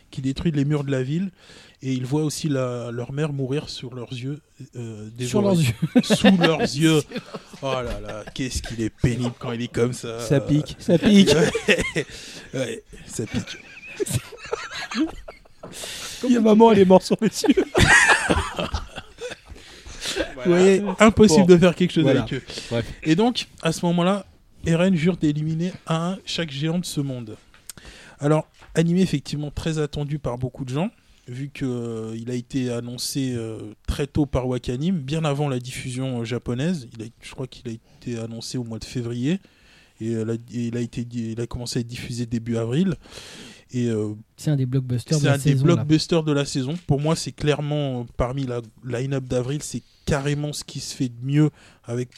[0.10, 1.32] Qui détruit les murs de la ville.
[1.84, 4.40] Et ils voient aussi la- leur mère mourir sur leurs yeux.
[4.76, 5.74] euh, Sur leurs yeux.
[6.04, 7.02] sous leurs yeux.
[7.64, 10.20] Oh là là, qu'est-ce qu'il est pénible quand il est comme ça.
[10.20, 11.34] Ça pique, ça pique.
[12.54, 13.58] Ouais, ça pique.
[16.26, 17.64] Il y a maman, elle est morte sur les yeux.
[20.44, 21.54] Vous voyez, impossible Bon.
[21.54, 22.22] de faire quelque chose Voilà.
[22.24, 22.44] avec eux.
[22.70, 22.86] Bref.
[23.04, 24.26] Et donc, à ce moment-là,
[24.66, 27.38] Eren jure d'éliminer un chaque géant de ce monde.
[28.20, 30.90] Alors, animé effectivement très attendu par beaucoup de gens,
[31.32, 33.58] vu qu'il a été annoncé euh,
[33.88, 36.88] très tôt par Wakanim, bien avant la diffusion euh, japonaise.
[36.98, 39.40] Il a, je crois qu'il a été annoncé au mois de février.
[40.02, 42.96] Et, euh, la- et il, a été, il a commencé à être diffusé début avril.
[43.74, 45.62] Et euh, C'est un des blockbusters de c'est la un des là.
[45.64, 46.74] blockbusters de la saison.
[46.88, 51.08] Pour moi, c'est clairement, euh, parmi la line-up d'avril, c'est carrément ce qui se fait
[51.10, 51.50] de mieux
[51.86, 52.10] avec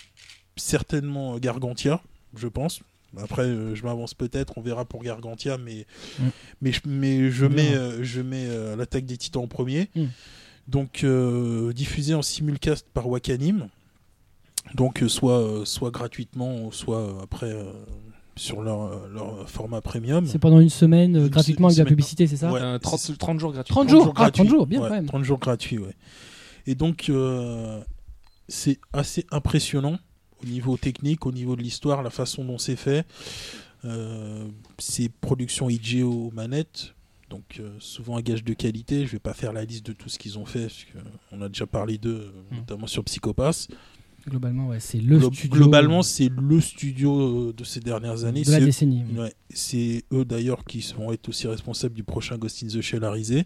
[0.56, 2.02] certainement euh, Gargantia,
[2.36, 2.82] je pense.
[3.22, 5.86] Après, euh, je m'avance peut-être, on verra pour Gargantia, mais,
[6.20, 6.24] Mm.
[6.62, 9.90] mais, je, mais je mets, euh, je mets euh, l'attaque des titans en premier.
[9.96, 10.06] Mm.
[10.68, 13.68] Donc, euh, diffusé en simulcast par Wakanim.
[14.76, 17.66] Donc, euh, soit, euh, soit gratuitement, soit euh, après euh,
[18.36, 20.26] sur leur, leur format premium.
[20.26, 22.62] C'est pendant une semaine euh, Une gratuitement avec de la publicité, c'est ça Ouais.
[22.62, 23.74] Euh, 30, 30 jours gratuits.
[23.74, 24.48] 30 jours, ah, 30 gratuits.
[24.50, 25.06] jours, bien Ouais, quand même.
[25.06, 25.96] 30 jours gratuits, ouais.
[26.66, 27.82] Et donc, euh,
[28.48, 29.98] c'est assez impressionnant
[30.44, 33.06] au niveau technique, au niveau de l'histoire, la façon dont c'est fait.
[33.86, 36.94] Euh, c'est production IG aux manettes,
[37.30, 39.06] donc euh, souvent un gage de qualité.
[39.06, 40.86] Je vais pas faire la liste de tout ce qu'ils ont fait, parce
[41.30, 42.56] qu'on a déjà parlé d'eux, Mm.
[42.58, 43.68] notamment sur Psychopass.
[44.26, 48.44] Globalement, ouais, c'est le Glo- studio Globalement, c'est le studio euh, de ces dernières années.
[48.44, 49.04] de la C'est eux- décennie.
[49.18, 53.04] Ouais, c'est eux d'ailleurs qui vont être aussi responsables du prochain Ghost in the Shell
[53.04, 53.44] à Rizé.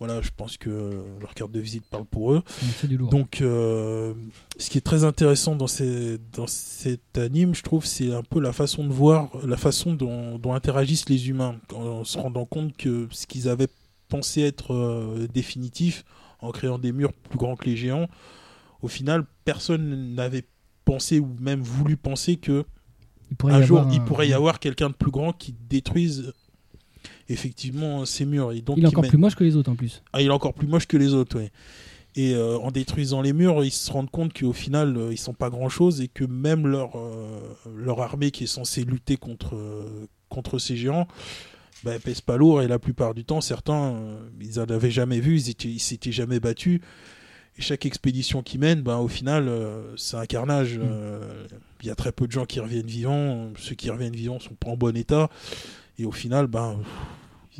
[0.00, 2.36] Voilà, je pense que leur carte de visite parle pour eux.
[2.62, 3.10] Donc, C'est du lourd.
[3.10, 4.14] Donc, euh,
[4.56, 8.40] ce qui est très intéressant dans, ces, dans cet anime, je trouve, c'est un peu
[8.40, 12.74] la façon de voir, la façon dont, dont interagissent les humains, en se rendant compte
[12.78, 13.68] que ce qu'ils avaient
[14.08, 16.06] pensé être euh, définitif,
[16.40, 18.08] en créant des murs plus grands que les géants,
[18.80, 20.46] au final, personne n'avait
[20.86, 22.64] pensé ou même voulu penser que
[23.44, 26.32] un jour, il pourrait y avoir quelqu'un de plus grand qui détruise
[27.30, 28.52] effectivement ces murs.
[28.52, 30.02] Et donc, Il est encore plus moche que les autres en plus.
[30.12, 31.50] Ah, il est encore plus moche que les autres, ouais.
[32.16, 35.32] Et euh, en détruisant les murs, ils se rendent compte qu'au final, euh, ils sont
[35.32, 37.38] pas grand chose et que même leur, euh,
[37.76, 41.06] leur armée qui est censée lutter contre, euh, contre ces géants,
[41.84, 43.94] bah, pèse pas lourd et la plupart du temps, certains,
[44.40, 46.80] ils en avaient jamais vu, ils étaient- ils s'étaient jamais battus.
[47.56, 49.50] Et chaque expédition qu'ils mènent, bah, au final,
[49.96, 50.78] c'est un carnage.
[50.78, 50.82] Mm.
[51.82, 53.50] Il y a très peu de gens qui reviennent vivants.
[53.56, 55.30] Ceux qui reviennent vivants sont pas en bon état.
[55.98, 56.78] Et au final, ben,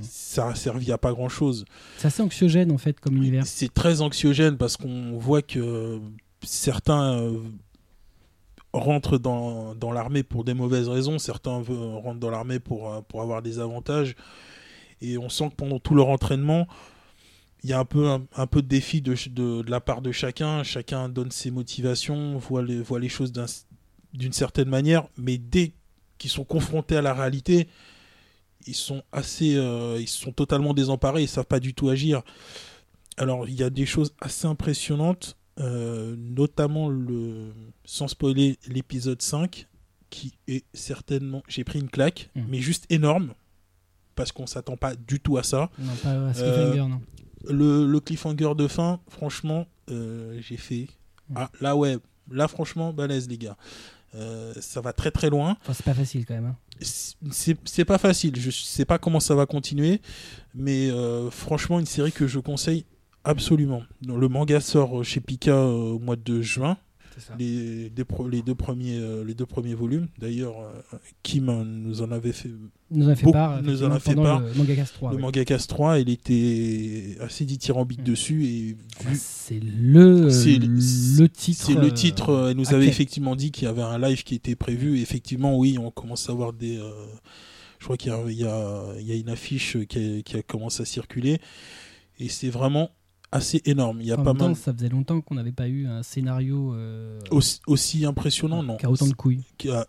[0.02, 1.64] ça a servi à pas grand chose.
[1.98, 3.46] C'est assez anxiogène en fait comme univers.
[3.46, 6.00] C'est très anxiogène parce qu'on voit que
[6.42, 7.38] certains euh,
[8.72, 13.22] rentrent dans, dans l'armée pour des mauvaises raisons, certains rentrent dans l'armée pour, euh, pour
[13.22, 14.14] avoir des avantages.
[15.00, 16.68] Et on sent que pendant tout leur entraînement,
[17.64, 20.02] il y a un peu, un, un peu de défi de, de, de la part
[20.02, 20.62] de chacun.
[20.62, 23.46] Chacun donne ses motivations, voit les, voit les choses d'un-
[24.14, 25.72] d'une certaine manière, mais dès
[26.18, 27.68] qu'ils sont confrontés à la réalité,
[28.66, 32.22] ils sont assez, euh, ils sont totalement désemparés, ils savent pas du tout agir.
[33.16, 37.52] Alors il y a des choses assez impressionnantes, euh, notamment le,
[37.84, 39.66] sans spoiler l'épisode 5,
[40.10, 42.44] qui est certainement, j'ai pris une claque, Mhm.
[42.48, 43.32] mais juste énorme,
[44.14, 45.70] parce qu'on s'attend pas du tout à ça.
[45.78, 47.00] Non, pas à Cliffhanger, Euh, non.
[47.48, 50.88] Le, le cliffhanger de fin, franchement, euh, j'ai fait.
[51.30, 51.34] Mm.
[51.36, 51.96] Ah, là, ouais,
[52.30, 53.56] là, franchement, balèze, les gars.
[54.14, 55.56] Euh, ça va très très loin.
[55.62, 56.46] Enfin, c'est pas facile quand même.
[56.46, 56.56] hein.
[57.30, 58.34] C'est pas facile.
[58.36, 60.00] Je sais pas comment ça va continuer,
[60.54, 62.84] mais euh, franchement, une série que je conseille
[63.24, 63.82] absolument.
[64.06, 66.76] Le manga sort chez Pika euh, au mois de juin.
[67.38, 70.08] Les, des pro- les deux premiers, euh, les deux premiers volumes.
[70.18, 72.50] D'ailleurs, euh, Kim euh, nous en avait fait
[72.90, 73.62] Nous en a fait Beaucoup part.
[73.62, 74.40] nous en a fait part.
[74.40, 75.10] Le Mangaka 3.
[75.10, 75.22] le ouais.
[75.22, 75.98] manga Cast 3.
[76.00, 78.04] Il était assez dithyrambique Mm.
[78.04, 81.66] dessus et Bah, vu C'est le, C'est- le titre.
[81.66, 82.30] C'est le titre.
[82.30, 84.98] euh, Elle nous avait quel- effectivement dit qu'il y avait un live qui était prévu.
[84.98, 86.78] Et effectivement, oui, on commence à voir des.
[86.78, 86.90] euh,
[87.78, 90.22] je crois qu'il y, a- il y a, il y a une affiche qui a,
[90.22, 91.38] qui a commencé à circuler.
[92.18, 92.90] Et c'est vraiment
[93.32, 94.00] assez énorme.
[94.00, 94.56] Il y a en pas même temps, mal.
[94.56, 98.76] ça faisait longtemps qu'on n'avait pas eu un scénario euh, Aussi, aussi impressionnant, non.
[98.76, 99.44] qui a autant de couilles.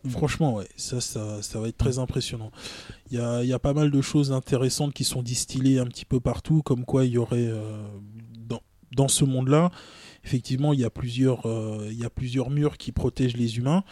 [0.10, 2.52] Franchement, ouais, ça, ça, ça va être très impressionnant.
[3.10, 6.06] Il y a, y a pas mal de choses intéressantes qui sont distillées un petit
[6.06, 7.84] peu partout, comme quoi il y aurait euh,
[8.38, 8.62] dans,
[8.96, 9.72] dans ce monde-là,
[10.24, 13.84] effectivement, il y a plusieurs, euh, il y a plusieurs murs qui protègent les humains,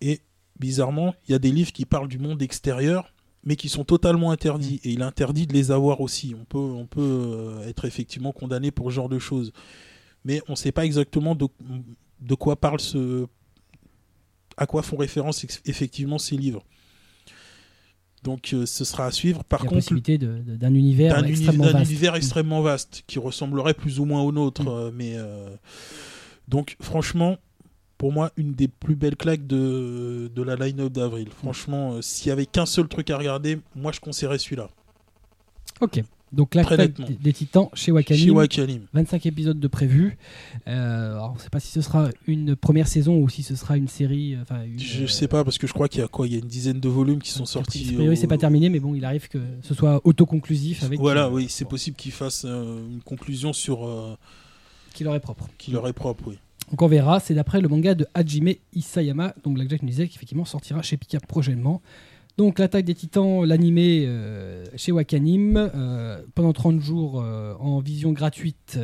[0.00, 0.20] et
[0.58, 3.12] bizarrement, il y a des livres qui parlent du monde extérieur,
[3.44, 6.34] mais qui sont totalement interdits, et il est interdit de les avoir aussi.
[6.40, 9.52] On peut, on peut euh, être effectivement condamné pour ce genre de choses,
[10.24, 11.46] mais on ne sait pas exactement de,
[12.20, 13.26] de quoi parle ce
[14.56, 16.64] à quoi font référence effectivement ces livres.
[18.22, 19.42] Donc euh, ce sera à suivre.
[19.44, 21.90] Par Il y a contre, possibilité d'un univers uni- extrêmement d'un vaste.
[21.90, 24.62] univers extrêmement vaste qui ressemblerait plus ou moins au nôtre.
[24.62, 24.68] Mm.
[24.68, 25.48] euh, mais euh,
[26.46, 27.38] donc franchement,
[28.02, 31.28] pour moi, une des plus belles claques de, de la line-up d'avril.
[31.38, 34.70] Franchement, euh, s'il y avait qu'un seul truc à regarder, moi je conseillerais celui-là.
[35.80, 36.02] Ok.
[36.32, 37.06] Donc l'attaque nettement.
[37.20, 38.24] des, titans chez Wakanim.
[38.24, 38.80] Chez Wakanim.
[38.92, 40.18] 25 épisodes de prévus.
[40.66, 43.54] Euh, alors, on ne sait pas si ce sera une première saison ou si ce
[43.54, 44.34] sera une série.
[44.34, 46.26] euh, Enfin, une, Je euh, sais pas parce que je crois qu'il y a quoi
[46.26, 47.92] Il y a une dizaine de volumes qui sont A sortis.
[47.92, 50.98] priori, c'est pas terminé, mais bon, il arrive que ce soit autoconclusif avec.
[50.98, 53.86] Voilà, oui, c'est possible qu'ils fassent euh, une conclusion sur
[54.92, 55.48] Qui leur est propre.
[55.56, 56.38] qui leur est propre, oui.
[56.70, 60.44] Donc on verra, c'est d'après le manga de Hajime Isayama, donc Blackjack nous disait qu'effectivement
[60.44, 61.82] sortira chez Pika prochainement.
[62.38, 68.12] Donc l'attaque des titans, l'animé euh, chez Wakanim, euh, pendant 30 jours euh, en vision
[68.12, 68.78] gratuite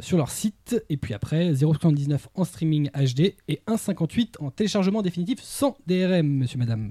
[0.00, 5.40] sur leur site, et puis après 0,79 en streaming HD et 1,58 en téléchargement définitif
[5.42, 6.90] sans DRM, monsieur, madame.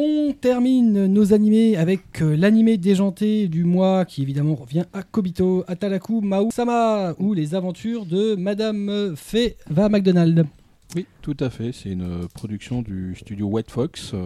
[0.00, 5.64] On termine nos animés avec euh, l'animé déjanté du mois qui évidemment revient à Kobito,
[5.66, 10.46] Atalaku Mau Sama ou les aventures de Madame Feva McDonald.
[10.94, 11.72] Oui, tout à fait.
[11.72, 14.24] C'est une euh, production du studio White Fox, euh,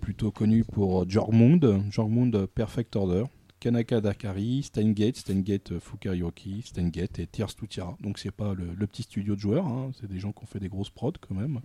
[0.00, 3.26] plutôt connu pour Jormund, Jormund Perfect Order,
[3.62, 7.66] Kanaka Dakari, Steingate, Steingate euh, Fukaryoki, Steingate et Tears to.
[8.00, 10.46] Donc c'est pas le, le petit studio de joueurs, hein, c'est des gens qui ont
[10.48, 11.60] fait des grosses prods quand même.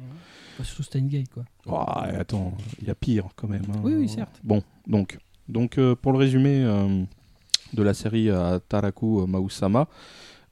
[0.59, 1.43] Pas surtout Steingate quoi.
[1.65, 3.63] Ouais, attends, il y a pire quand même.
[3.73, 3.79] hein.
[3.83, 4.39] Oui, oui, certes.
[4.43, 5.17] Bon, donc,
[5.49, 7.03] donc euh, pour le résumé euh,
[7.73, 9.87] de la série à Taraku Mausama,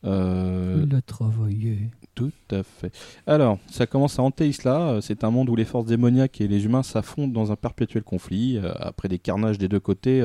[0.04, 1.90] euh, Il l'a travaillé.
[2.16, 2.92] tout à fait.
[3.28, 4.90] Alors, ça commence à Anteisla.
[4.94, 8.04] euh, C'est un monde où les forces démoniaques et les humains s'affrontent dans un perpétuel
[8.04, 8.58] conflit.
[8.80, 10.22] Après des carnages des deux côtés,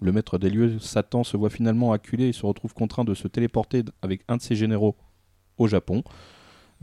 [0.00, 3.28] le maître des lieux, Satan, se voit finalement acculé et se retrouve contraint de se
[3.28, 4.96] téléporter avec un de ses généraux
[5.58, 6.02] au Japon.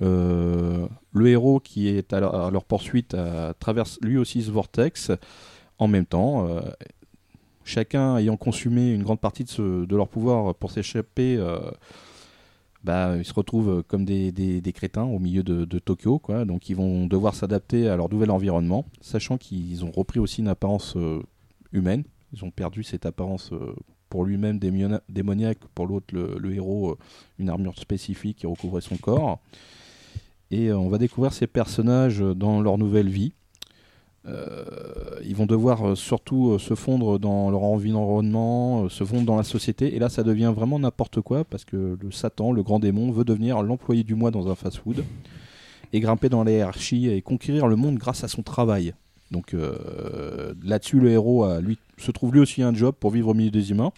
[0.01, 5.11] Euh, le héros qui est à leur, poursuite euh, traverse lui aussi ce vortex
[5.79, 6.47] en même temps.
[6.47, 6.61] euh,
[7.63, 11.37] chacun ayant consumé une grande partie de, leur pouvoir pour s'échapper,
[12.83, 16.21] bah, ils se retrouvent comme des, crétins au milieu de, Tokyo.
[16.45, 20.47] Donc ils vont devoir s'adapter à leur nouvel environnement, sachant qu'ils ont repris aussi une
[20.47, 20.95] apparence
[21.73, 22.05] humaine.
[22.33, 23.73] Ils ont perdu cette apparence euh,
[24.09, 26.97] pour lui-même démoniaque, pour l'autre, le, héros, euh,
[27.39, 29.39] une armure spécifique qui recouvrait son corps.
[30.51, 33.33] Et euh, on va découvrir ces personnages dans leur nouvelle vie.
[35.23, 39.95] Ils vont devoir surtout se fondre dans leur environnement, se fondre dans la société.
[39.95, 43.23] Et là, ça devient vraiment n'importe quoi parce que le Satan, le grand démon, veut
[43.23, 45.05] devenir l'employé du mois dans un fast-food
[45.93, 48.93] et grimper dans la hiérarchie et conquérir le monde grâce à son travail.
[49.31, 49.55] Donc
[50.61, 53.51] là-dessus, le héros a, lui, se trouve lui aussi un job pour vivre au milieu
[53.51, 53.91] des humains,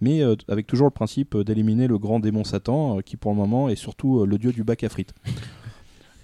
[0.00, 3.36] mais euh, avec toujours le principe d'éliminer le grand démon Satan, euh, qui pour le
[3.36, 5.14] moment est surtout euh, le dieu du bac à frites.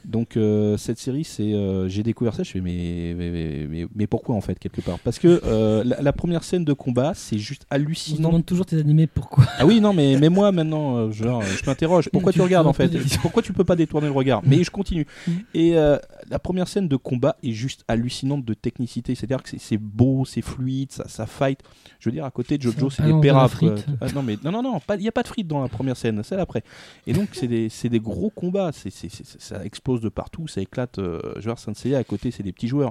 [0.04, 4.34] Donc euh, cette série, c'est euh, j'ai découvert ça, je fais mais mais, mais, pourquoi
[4.34, 4.98] en fait quelque part?
[5.00, 8.28] Parce que euh, la, la première scène de combat, c'est juste hallucinant.
[8.28, 9.44] demande toujours tes animés pourquoi?
[9.58, 12.08] Ah oui non mais mais moi maintenant, genre, je m'interroge.
[12.12, 12.90] Pourquoi Tu tu regardes en fait?
[13.22, 14.42] Pourquoi tu peux pas détourner le regard?
[14.44, 15.06] Mais je continue.
[15.26, 15.32] Mm.
[15.54, 19.14] Et la première scène de combat est juste hallucinante de technicité.
[19.14, 21.60] C'est-à-dire que c'est- beau, c'est fluide, ça, ça fight.
[21.98, 23.86] Je veux dire, à côté de Jojo, c'est des frite.
[24.00, 25.96] Ah, non, mais non, non, non, il n'y a pas de frites dans la première
[25.96, 26.62] scène, celle après.
[27.06, 28.70] Et donc, c'est des, c'est des gros combats.
[28.72, 28.90] C'est-
[29.38, 30.96] ça explose de partout, ça éclate.
[30.98, 32.90] Je veux dire, à côté, c'est des petits joueurs.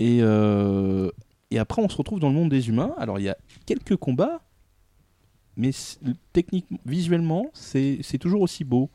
[0.00, 1.10] Et, euh,
[1.50, 2.94] et après, on se retrouve dans le monde des humains.
[2.98, 4.40] Alors, il y a quelques combats,
[5.56, 5.70] mais
[6.32, 8.90] techniquement, visuellement, c'est toujours aussi beau.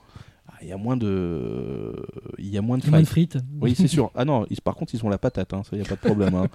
[0.47, 1.93] Ah, il y a moins de,
[2.37, 3.37] il y a moins de moins frites.
[3.61, 4.11] Oui, c'est sûr.
[4.15, 5.95] Ah non, ils- par contre, ils ont la patate, hein, ça, il n'y a pas
[5.95, 6.33] de problème.
[6.35, 6.47] hein.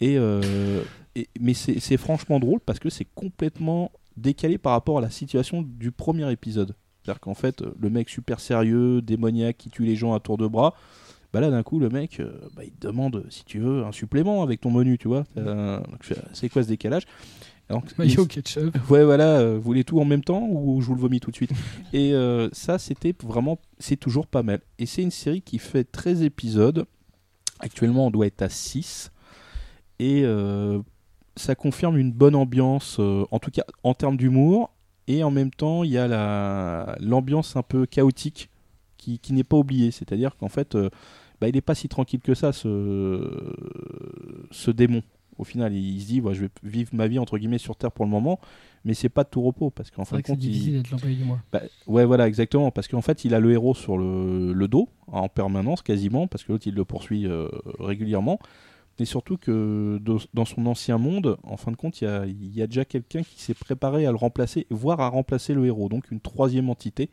[0.00, 0.82] Et, euh,
[1.16, 5.62] et- mais c'est franchement drôle parce que c'est complètement décalé par rapport à la situation
[5.62, 6.74] du premier épisode.
[7.04, 10.38] C'est-à-dire qu'en fait, euh, le mec super sérieux, démoniaque, qui tue les gens à tour
[10.38, 10.74] de bras,
[11.32, 13.92] bah là, d'un coup, le mec, euh, bah, il te demande, si tu veux, un
[13.92, 15.24] supplément avec ton menu, tu vois.
[15.36, 15.80] Euh,
[16.32, 17.04] c'est quoi ce décalage?
[17.98, 18.76] Mayo ketchup.
[18.90, 21.30] Ouais, voilà, euh, vous voulez tout en même temps ou je vous le vomis tout
[21.30, 21.52] de suite?
[21.92, 24.60] Et euh, ça, c'était vraiment, c'est toujours pas mal.
[24.78, 26.86] Et c'est une série qui fait 13 épisodes.
[27.60, 29.10] Actuellement, on doit être à 6.
[29.98, 30.80] Et euh,
[31.36, 34.73] ça confirme une bonne ambiance, en tout cas en termes d'humour.
[35.08, 38.48] Et en même temps, il y a la- l'ambiance un peu chaotique
[38.96, 39.90] qui, qui n'est pas oubliée.
[39.90, 40.88] C'est-à-dire qu'en fait, euh,
[41.40, 43.52] bah, il n'est pas si tranquille que ça, ce,
[44.50, 45.02] ce démon.
[45.36, 47.90] Au final, il, se dit, ouais, je vais vivre ma vie entre guillemets sur Terre
[47.90, 48.38] pour le moment,
[48.84, 51.16] mais c'est pas de tout repos parce qu'en fin de compte, il- difficile d'être l'employé
[51.16, 51.40] du mois.
[51.52, 52.70] bah, ouais, voilà, exactement.
[52.70, 56.44] Parce qu'en fait, il a le héros sur le, le dos, en permanence, quasiment, parce
[56.44, 57.48] que l'autre, il le poursuit euh,
[57.80, 58.38] régulièrement.
[59.00, 60.00] Et surtout que
[60.34, 62.84] dans son ancien monde, en fin de compte, il y a, il y a déjà
[62.84, 65.88] quelqu'un qui s'est préparé à le remplacer, voire à remplacer le héros.
[65.88, 67.10] Donc, une troisième entité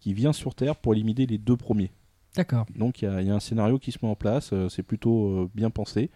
[0.00, 1.90] qui vient sur Terre pour éliminer les deux premiers.
[2.34, 2.64] D'accord.
[2.74, 4.50] Donc, il y, a- il y a un scénario qui se met en place.
[4.54, 6.10] euh, c'est plutôt euh, bien pensé.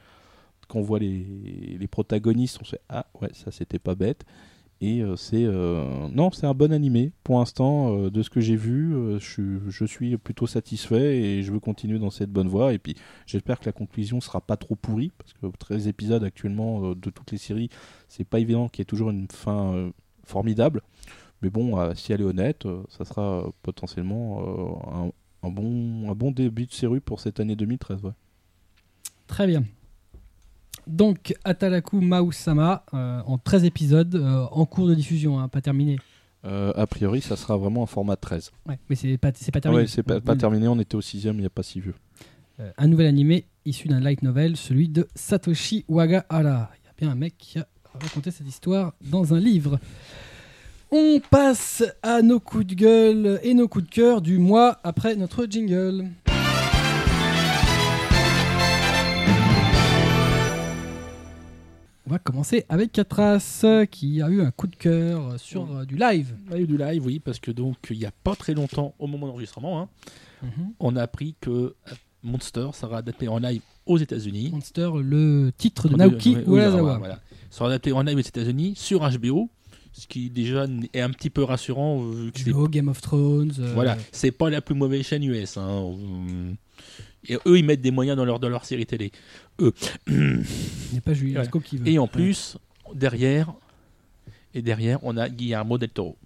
[0.66, 4.24] Quand on voit les, les protagonistes, on se dit Ah, ouais, ça, c'était pas bête.
[4.82, 7.96] Et euh, c'est euh, non, c'est un bon animé pour l'instant.
[7.98, 12.10] euh, de ce que j'ai vu, je, suis- plutôt satisfait et je veux continuer dans
[12.10, 12.74] cette bonne voie.
[12.74, 12.94] Et puis
[13.26, 17.32] j'espère que la conclusion sera pas trop pourrie parce que 13 épisodes actuellement de toutes
[17.32, 17.70] les séries,
[18.08, 19.90] c'est pas évident qu'il y ait toujours une fin
[20.24, 20.82] formidable.
[21.42, 25.12] Mais bon, si elle est honnête, ça sera potentiellement
[25.42, 28.02] un, bon, un bon début de série pour cette année 2013.
[28.04, 28.10] ouais.
[29.26, 29.64] Très bien.
[30.86, 35.98] Donc, Atalaku Mausama, euh, en 13 épisodes, euh, en cours de diffusion, hein, pas terminé.
[36.44, 38.52] Euh, a priori, ça sera vraiment un format 13.
[38.66, 39.82] Ouais, mais c'est pas, terminé.
[39.82, 41.94] Ouais, c'est pas, terminé, on était au sixième, il n'y a pas si vieux.
[42.78, 46.70] Un nouvel animé issu d'un light novel, celui de Satoshi Wagahara.
[46.80, 47.66] Il y a bien un mec qui a
[48.00, 49.78] raconté cette histoire dans un livre.
[50.90, 55.16] On passe à nos coups de gueule et nos coups de cœur du mois après
[55.16, 56.08] notre jingle.
[62.06, 65.96] On va commencer avec Catras qui a eu un coup de cœur sur euh, du
[65.96, 66.36] live.
[66.46, 68.54] Il y a eu du live, oui, parce que donc il n'y a pas très
[68.54, 69.88] longtemps, au moment d'enregistrement, hein,
[70.42, 70.72] Mhm.
[70.80, 71.74] on a appris que euh,
[72.22, 74.50] Monster sera adapté en live aux États-Unis.
[74.52, 76.98] Monster, le titre de Naoki Urasawa.
[76.98, 77.20] Voilà.
[77.50, 79.48] Sera adapté en live aux États-Unis sur HBO,
[79.92, 83.52] ce qui déjà est un petit peu rassurant vu que HBO, Game of Thrones.
[83.58, 85.56] euh, Voilà, c'est pas la plus mauvaise chaîne US.
[85.56, 85.94] hein.
[87.28, 89.12] Et eux, ils mettent des moyens dans leur, dans leur série télé.
[89.60, 89.72] Eux.
[90.06, 90.44] Il
[90.92, 91.40] n'est pas Julien Ouais.
[91.42, 91.88] Lescaut qui veut.
[91.88, 92.56] Et en plus,
[92.94, 93.52] derrière,
[94.54, 96.16] et derrière, on a Guillermo del Toro.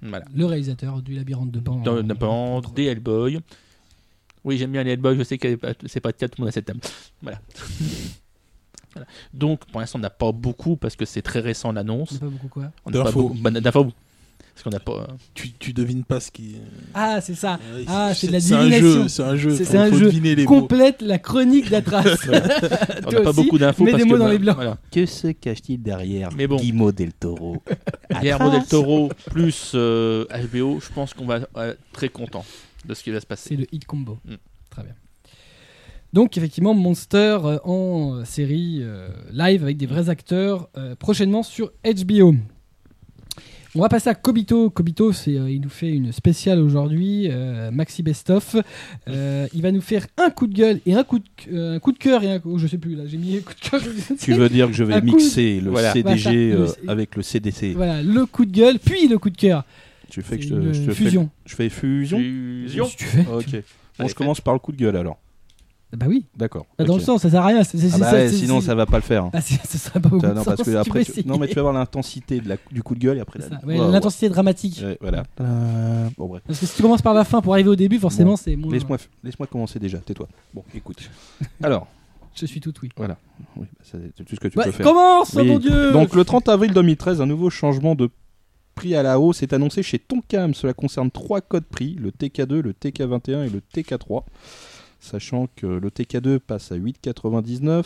[0.00, 0.24] Voilà.
[0.34, 1.82] Le réalisateur du Labyrinthe de Pan.
[2.18, 3.40] Pan, des Hellboy.
[4.44, 6.48] Oui, j'aime bien les Hellboy, je sais que c'est pas le cas, tout le monde
[6.48, 6.80] a cette thème.
[7.22, 7.40] Voilà.
[8.94, 9.06] Voilà.
[9.34, 12.16] Donc, pour l'instant, on n'a pas beaucoup parce que c'est très récent On n'a l'annonce.
[12.18, 12.72] pas beaucoup quoi.
[12.86, 13.28] On n'a pas D'infos.
[13.28, 13.34] beaucoup.
[13.40, 13.92] bah, d'infos.
[14.58, 15.06] Parce qu'on n'a pas.
[15.34, 16.56] Tu, tu devines pas ce qui.
[16.92, 17.60] Ah, c'est ça.
[17.76, 19.02] Ouais, Ah, c'est de la C'est un divination.
[19.04, 19.50] jeu, c'est un jeu.
[19.56, 20.48] C'est- un jeu les mots.
[20.48, 22.02] Complète la chronique d'Atras.
[23.06, 24.56] On n'a pas aussi, beaucoup d'infos mets parce des que mots dans bah, les blancs.
[24.56, 24.78] voilà.
[24.90, 26.56] Que se cache-t-il derrière Mais bon.
[26.56, 27.62] Guillermo del Toro
[28.10, 32.44] Guillermo del Toro plus euh, HBO, je pense qu'on va être euh, très content
[32.84, 33.50] de ce qui va se passer.
[33.50, 34.18] C'est le hit combo.
[34.24, 34.34] Mm.
[34.70, 34.94] Très bien.
[36.12, 41.44] Donc effectivement, Monster euh, en euh, série euh, live avec des vrais acteurs euh, prochainement
[41.44, 42.34] sur HBO.
[43.78, 44.70] On va passer à Kobito.
[44.70, 48.56] Kobito, c'est, euh, il nous fait une spéciale aujourd'hui, euh, Maxi Best of.
[49.06, 51.78] Euh, il va nous faire un coup de gueule et un coup de, euh, un
[51.78, 53.60] coup de cœur et un coup, je sais plus là, j'ai mis un coup de
[53.68, 53.80] cœur.
[54.20, 55.92] Tu veux dire que je vais Un mixer le Voilà.
[55.92, 56.02] CDG
[56.50, 59.30] Voilà, ça, euh, le- avec le CDC Voilà, le coup de gueule, puis le coup
[59.30, 59.64] de cœur.
[60.10, 61.24] Tu fais que je te, une je te fusion.
[61.44, 62.84] Fais, je fais fusion Fusion.
[62.86, 63.20] Si tu fais.
[63.32, 63.46] Ok.
[63.52, 63.60] Bon,
[64.00, 65.18] Allez, je commence par le coup de gueule alors.
[65.96, 66.66] Bah oui, D'accord.
[66.78, 67.64] Bah, dans le sens, ça sert à rien.
[67.64, 69.30] c'est- c'est- Ah bah ça, ouais, sinon ça va pas le faire.
[69.32, 71.38] Ah, c'est- ça serait pas beaucoup Ah, de non, sens parce que après, tu non
[71.38, 73.58] mais tu vas voir l'intensité de la- du coup de gueule et après la- ça.
[73.66, 73.78] Ouais.
[73.78, 74.84] L'intensité dramatique.
[75.00, 75.22] Voilà.
[75.40, 76.42] Euh, Bon bref.
[76.46, 78.54] Parce que si tu commences par la fin pour arriver au début, forcément, Bon, c'est
[78.54, 78.70] moins.
[78.70, 79.96] Laisse-moi laisse-moi commencer déjà.
[79.98, 80.28] Tais-toi.
[80.52, 81.08] Bon, écoute.
[81.62, 81.86] Alors,
[82.34, 82.90] Je suis tout oui.
[82.98, 83.16] oui, bah,
[83.82, 84.86] c'est tout ce que tu peux faire.
[84.86, 85.48] commence, oh Oui.
[85.48, 88.10] mon dieu Donc le 30 avril 2013, un nouveau changement de
[88.74, 90.52] prix à la hausse est annoncé chez Tonkam.
[90.54, 94.22] Cela concerne trois codes prix, le TK2, le TK21 et le TK3.
[95.00, 97.84] Sachant que le TK2 passe à 8,99,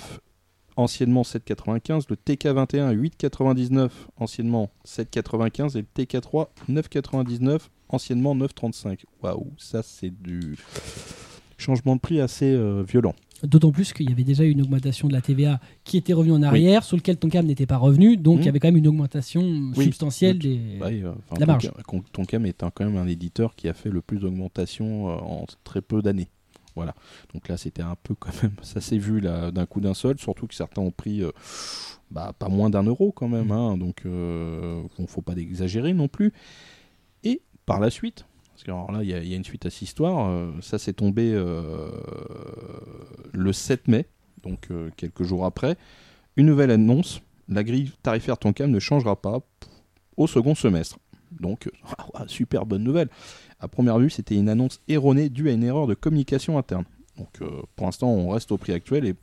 [0.76, 7.58] anciennement 7,95, le TK21 à 8,99, anciennement 7,95 et le TK3 9,99,
[7.90, 9.00] anciennement 9,35.
[9.22, 10.56] Waouh, ça c'est du
[11.58, 13.14] changement de prix assez euh, violent.
[13.42, 16.32] D'autant plus qu'il y avait déjà eu une augmentation de la TVA qui était revenue
[16.32, 18.86] en arrière, sur lequel Tonkam n'était pas revenu, donc il y avait quand même une
[18.86, 19.42] augmentation
[19.76, 19.84] Oui.
[19.84, 21.02] substantielle Le- des.
[21.02, 21.64] Euh, enfin, La marge.
[21.66, 25.82] Est un- quand même un éditeur qui a fait le plus d'augmentation euh, en très
[25.82, 26.28] peu d'années.
[26.74, 26.94] Voilà.
[27.34, 28.52] Donc là, c'était un peu quand même.
[28.62, 31.30] Ça s'est vu là d'un coup d'un seul, surtout que certains ont pris euh,
[32.10, 33.48] bah, pas moins d'un euro quand même.
[33.48, 33.52] Mm.
[33.52, 36.32] hein, donc, euh, bon, faut pas exagérer non plus.
[37.24, 39.44] Et par la suite, parce que alors là, il y, a- il y a une
[39.44, 40.28] suite à cette histoire.
[40.28, 41.90] euh, ça s'est tombé euh,
[43.32, 44.06] le 7 mai,
[44.42, 45.76] donc quelques jours après.
[46.36, 49.40] Une nouvelle annonce la grille tarifaire Tonkam ne changera pas
[50.16, 50.98] au second semestre.
[51.40, 51.70] Donc,
[52.14, 53.08] ah, super bonne nouvelle.
[53.62, 56.84] À première vue, c'était une annonce erronée due à une erreur de communication interne.
[57.16, 59.14] Donc, euh, pour l'instant, on reste au prix actuel et,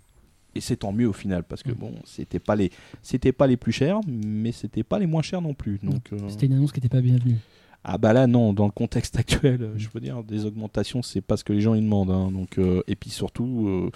[0.56, 2.72] et c'est tant mieux au final parce que bon, c'était pas les,
[3.04, 5.78] c'était pas les plus chers, mais c'était pas les moins chers non plus.
[5.84, 7.36] Donc, euh, C'était une annonce qui n'était pas bienvenue.
[7.84, 11.36] ah bah là non, dans le contexte actuel, je veux dire, des augmentations, c'est pas
[11.38, 12.12] ce que les gens ils demandent.
[12.12, 12.32] hein.
[12.32, 13.90] donc euh, et puis surtout,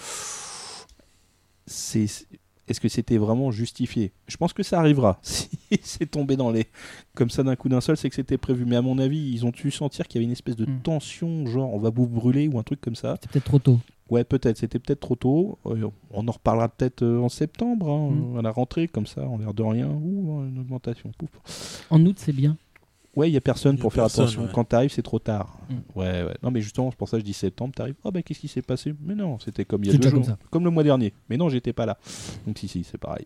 [1.66, 2.08] c'est
[2.68, 4.12] est-ce que c'était vraiment justifié?
[4.28, 5.20] Je pense que ça arrivera.
[5.74, 6.68] Si c'est tombé dans les
[7.16, 8.64] comme ça d'un coup d'un seul, c'est que c'était prévu.
[8.66, 10.80] Mais à mon avis, ils ont dû sentir qu'il y avait une espèce de Mm.
[10.84, 13.16] tension, genre on va vous brûler ou un truc comme ça.
[13.16, 13.80] C'était peut-être trop tôt.
[14.10, 14.58] Ouais, peut-être.
[14.58, 15.58] C'était peut-être trop tôt.
[15.66, 18.38] Euh, on en reparlera peut-être euh, en septembre, hein, Mm.
[18.38, 19.88] à la rentrée, comme ça, en l'air de rien.
[19.90, 21.12] Ouh, une augmentation.
[21.18, 21.86] Pouf.
[21.90, 22.56] En août, c'est bien.
[23.16, 24.42] Ouais, il y a personne Y a pour faire attention.
[24.44, 24.50] ouais.
[24.54, 25.58] Quand t'arrives, c'est trop tard.
[25.70, 25.74] Mm.
[26.00, 26.36] Ouais, ouais.
[26.42, 27.96] Non, mais justement, c'est pour ça que je dis septembre, t'arrives.
[28.04, 28.94] Oh, bah, qu'est-ce qui s'est passé?
[29.06, 30.22] Mais non, c'était comme il y a deux déjà jours.
[30.22, 30.38] comme ça.
[30.50, 31.14] Comme le mois dernier.
[31.30, 31.98] Mais non, j'étais pas là.
[32.48, 33.26] Donc, si, si, c'est pareil.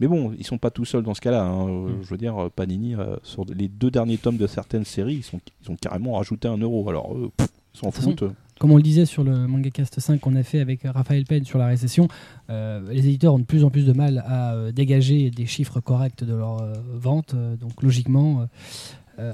[0.00, 1.42] Mais bon, ils sont pas tout seuls dans ce cas-là.
[1.44, 1.68] hein.
[1.68, 2.02] Euh, Mm.
[2.02, 5.22] Je veux dire, euh, Panini, euh, sur les deux derniers tomes de certaines séries, ils,
[5.22, 6.88] sont, ils ont carrément rajouté un euro.
[6.88, 8.24] Alors, pff, ils s'en façon, foutent.
[8.58, 11.58] Comme on le disait sur le MangaCast 5 qu'on a fait avec Raphaël Penn sur
[11.58, 12.08] la récession,
[12.48, 15.80] euh, les éditeurs ont de plus en plus de mal à euh, dégager des chiffres
[15.80, 17.34] corrects de leurs euh, ventes.
[17.34, 18.46] euh, donc logiquement,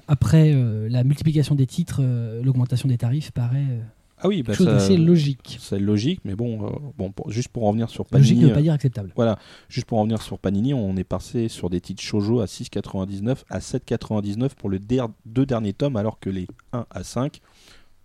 [0.09, 3.81] après euh, la multiplication des titres, euh, l'augmentation des tarifs paraît euh,
[4.19, 5.59] Ah oui, bah, chose d'assez logique.
[5.61, 6.21] c'est logique.
[6.25, 8.43] Mais bon, euh, bon pour- juste pour en revenir sur Logique Panini.
[8.43, 9.13] ne veut pas dire acceptable.
[9.17, 12.47] Voilà, juste pour en revenir sur Panini, on est passé sur des titres shoujo à
[12.47, 17.41] 6,99 à 7,99 pour les deux derniers tomes, alors que les 1 à 5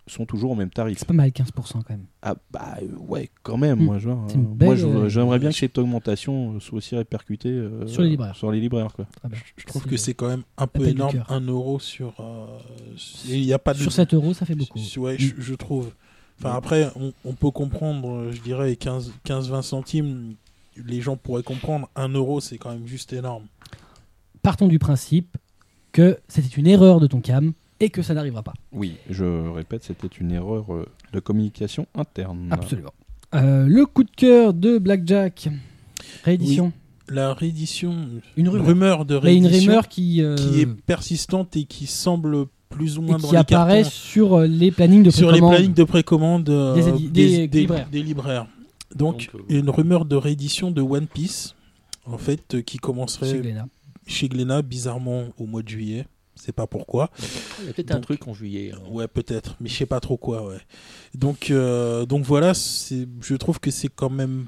[0.08, 0.98] sont toujours au même tarif.
[0.98, 2.04] C'est pas mal 15% quand même.
[2.22, 3.84] Ah bah euh, ouais, quand même, Mm.
[3.84, 6.96] moi, genre, euh, belle, moi je- euh, j'aimerais bien que cette augmentation euh, soit aussi
[6.96, 8.34] répercutée euh, Sur les libraires.
[8.36, 9.06] Sur les libraires, quoi.
[9.16, 9.38] Très bien.
[9.56, 11.30] Je trouve que c'est quand même un peu énorme, cœur.
[11.32, 12.14] 1 euro sur.
[12.20, 12.46] euh,
[13.26, 13.78] Il y a pas de.
[13.78, 14.78] Sur 7 euros, ça fait beaucoup.
[14.98, 15.90] Ouais, je, je trouve.
[16.40, 20.34] Enfin, après, on, on peut comprendre, euh, je dirais, 15 15-20 centimes,
[20.76, 21.88] les gens pourraient comprendre.
[21.96, 23.44] 1 euro, c'est quand même juste énorme.
[24.42, 25.36] Partons du principe
[25.92, 28.54] que c'était une erreur de ton cam et que ça n'arrivera pas.
[28.72, 32.48] Oui, je répète, c'était une erreur euh, de communication interne.
[32.50, 32.92] Absolument.
[33.34, 35.48] Euh, le coup de cœur de Blackjack,
[36.24, 36.72] réédition.
[37.10, 37.96] La réédition,
[38.36, 39.04] Une rumeur.
[39.06, 43.02] de Mais une réédition rumeur qui, euh, qui est persistante et qui semble plus ou
[43.02, 45.54] et moins dans qui les apparaît cartons, sur les plannings de sur les précommande.
[45.54, 47.88] plannings de précommande euh, Des libraires.
[47.90, 48.46] des libraires.
[48.94, 51.54] Donc, Donc, euh, une rumeur de réédition de One Piece,
[52.04, 53.66] en fait, qui commencerait chez Glénat.
[54.06, 56.06] chez Glénat, bizarrement, au mois de juillet.
[56.40, 57.10] C'est pas pourquoi.
[57.60, 58.72] Il y a peut-être un truc en juillet.
[58.74, 58.78] hein.
[58.90, 60.58] Ouais, peut-être, mais je sais pas trop quoi, ouais.
[61.14, 64.46] Donc, euh, donc voilà, c'est, je trouve que c'est quand même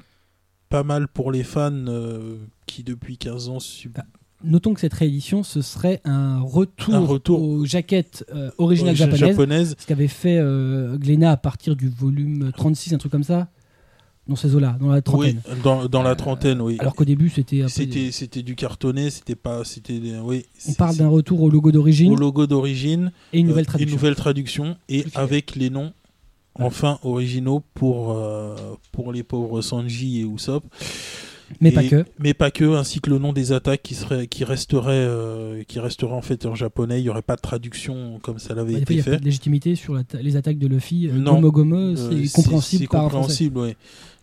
[0.69, 4.05] pas mal pour les fans euh, qui, depuis 15 ans, sub- Ah,
[4.43, 7.43] Notons que cette réédition, ce serait un retour, Un retour.
[7.43, 9.75] aux jaquettes euh, originales japonaises, japonaise.
[9.77, 13.49] ce qu'avait fait euh, Glénat à partir du volume 36, un truc comme ça,
[14.27, 15.41] dans ces eaux-là, dans la Oui, trentaine.
[15.63, 16.77] dans, dans la Euh, trentaine, oui.
[16.79, 20.45] Alors qu'au début, c'était un peu- C'était, c'était du cartonné, c'était pas, c'était, oui.
[20.69, 23.89] On parle d'un retour au logo d'origine au logo d'origine, et une nouvelle euh, traduction.
[23.93, 25.91] une nouvelle traduction et avec les noms
[26.55, 28.55] enfin originaux pour euh,
[28.91, 30.63] pour les pauvres Sanji et Usopp.
[31.59, 32.05] Mais Et- pas que.
[32.19, 35.79] Mais pas que, ainsi que le nom des attaques qui serait qui resterait euh, qui
[35.81, 37.01] resterait en fait en japonais.
[37.01, 39.01] Il y aurait pas de traduction comme ça l'avait Bah, des fois, il été n'y
[39.01, 39.19] a pas fait.
[39.19, 41.09] de légitimité sur les attaques de Luffy.
[41.13, 41.35] Non.
[41.35, 43.75] Gomo Gomo, c'est compréhensible c'est compréhensible, ouais.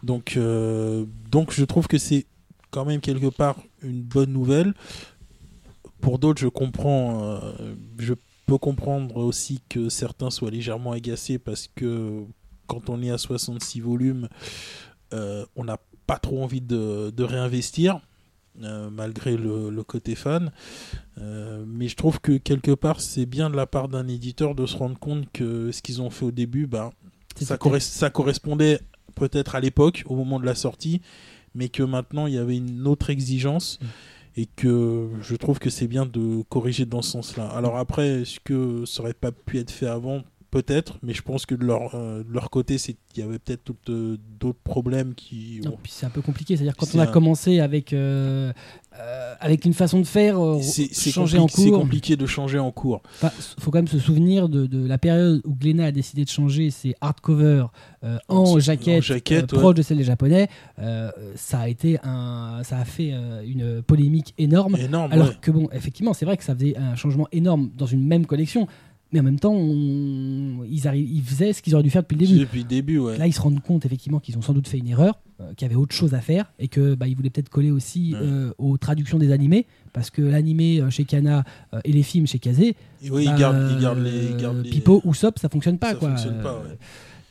[0.02, 2.26] Donc, euh, donc je trouve que c'est
[2.70, 4.74] quand même quelque part une bonne nouvelle.
[6.00, 8.14] Pour d'autres, je comprends, euh, je
[8.46, 12.22] peux comprendre aussi que certains soient légèrement agacés parce que
[12.66, 14.28] quand on est à 66 volumes,
[15.12, 18.00] euh, on n'a pas trop envie de, de réinvestir.
[18.64, 20.50] euh, malgré le, le côté fan,
[21.18, 24.66] Euh, mais je trouve que quelque part c'est bien de la part d'un éditeur de
[24.66, 26.90] se rendre compte que ce qu'ils ont fait au début, bah,
[27.56, 28.80] corres- ça correspondait
[29.18, 31.00] peut-être à l'époque, au moment de la sortie,
[31.54, 33.86] mais que maintenant il y avait une autre exigence Mm.
[34.40, 37.48] et que je trouve que c'est bien de corriger dans ce sens-là.
[37.48, 40.22] Alors après, est-ce que ça aurait pas pu être fait avant?
[40.50, 43.70] Peut-être, mais je pense que de leur, euh, de leur côté, il y avait peut-être
[43.90, 45.60] euh, d'autres problèmes qui.
[45.62, 46.56] Non, puis c'est un peu compliqué.
[46.56, 48.50] C'est-à-dire quand on a un- commencé avec euh,
[49.40, 53.02] avec une façon de faire C'est changer en compliqué de changer en cours.
[53.16, 53.30] Enfin,
[53.60, 56.70] faut quand même se souvenir de, de la période où Glénat a décidé de changer
[56.70, 57.66] ses hardcover
[58.02, 59.44] euh, en En jaquette, ouais.
[59.46, 60.48] proche de celle des japonais.
[61.34, 63.10] Ça a été un, ça a fait
[63.44, 64.76] une polémique énorme.
[64.76, 65.12] Énorme.
[65.12, 65.36] Alors ouais.
[65.42, 68.66] que bon, effectivement, c'est vrai que ça faisait un changement énorme dans une même collection,
[69.12, 72.16] mais en même temps, on- ils, arri- ils faisaient ce qu'ils auraient dû faire depuis
[72.16, 72.38] le début.
[72.40, 73.16] Depuis le début, ouais.
[73.18, 75.66] Là, ils se rendent compte effectivement qu'ils ont sans doute fait une erreur, euh, qu'il
[75.66, 78.20] y avait autre chose à faire et que bah, ils voulaient peut-être coller aussi Ouais.
[78.22, 81.44] euh, aux traductions des animés, parce que l'animé euh, chez Kana
[81.84, 84.24] et les films chez Kazé, Et oui, bah, ils gardent, ils gardent les.
[84.30, 86.10] ils gardent les- Pipo ou Sop, ça fonctionne pas Ça quoi.
[86.10, 86.76] fonctionne pas, ouais.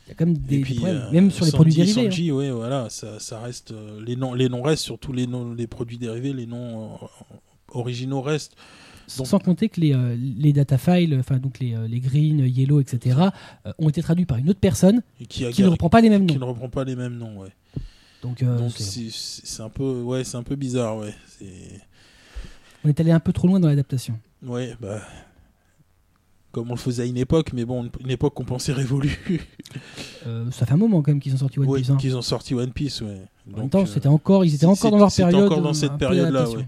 [0.06, 2.00] Il y a quand même des, problèmes, même sur les produits dérivés.
[2.00, 2.04] hein.
[2.04, 3.74] Sanji, ouais, voilà, ça, ça reste.
[4.06, 6.98] les noms, les noms restent, surtout les noms, les produits dérivés, les noms
[7.72, 8.54] originaux restent.
[9.16, 12.40] Donc- Sans compter que les, euh, les data files, enfin donc les, euh, les green,
[12.40, 13.16] yellow, etc.,
[13.66, 16.10] euh, ont été traduits par une autre personne Et qui, qui ne reprend pas les
[16.10, 16.40] mêmes qui noms.
[16.46, 17.48] ne reprend pas les mêmes noms, ouais.
[18.22, 21.14] Donc, euh, c'est- un peu, ouais, c'est un peu bizarre, ouais.
[21.38, 21.80] C'est,
[22.84, 24.18] on est allé un peu trop loin dans l'adaptation.
[24.42, 25.00] ouais, bah,
[26.52, 29.18] comme on le faisait à une époque, mais bon, une, époque qu'on pensait révolue.
[30.26, 31.90] Euh, ça fait un moment quand même qu'ils ont sorti One Ouais, Piece.
[31.90, 31.96] hein.
[31.96, 33.20] qu'ils ont sorti One Piece, ouais.
[33.54, 35.44] En même temps, euh, c'était encore, ils étaient encore dans leur période.
[35.44, 36.66] encore dans euh, cette période-là, ouais.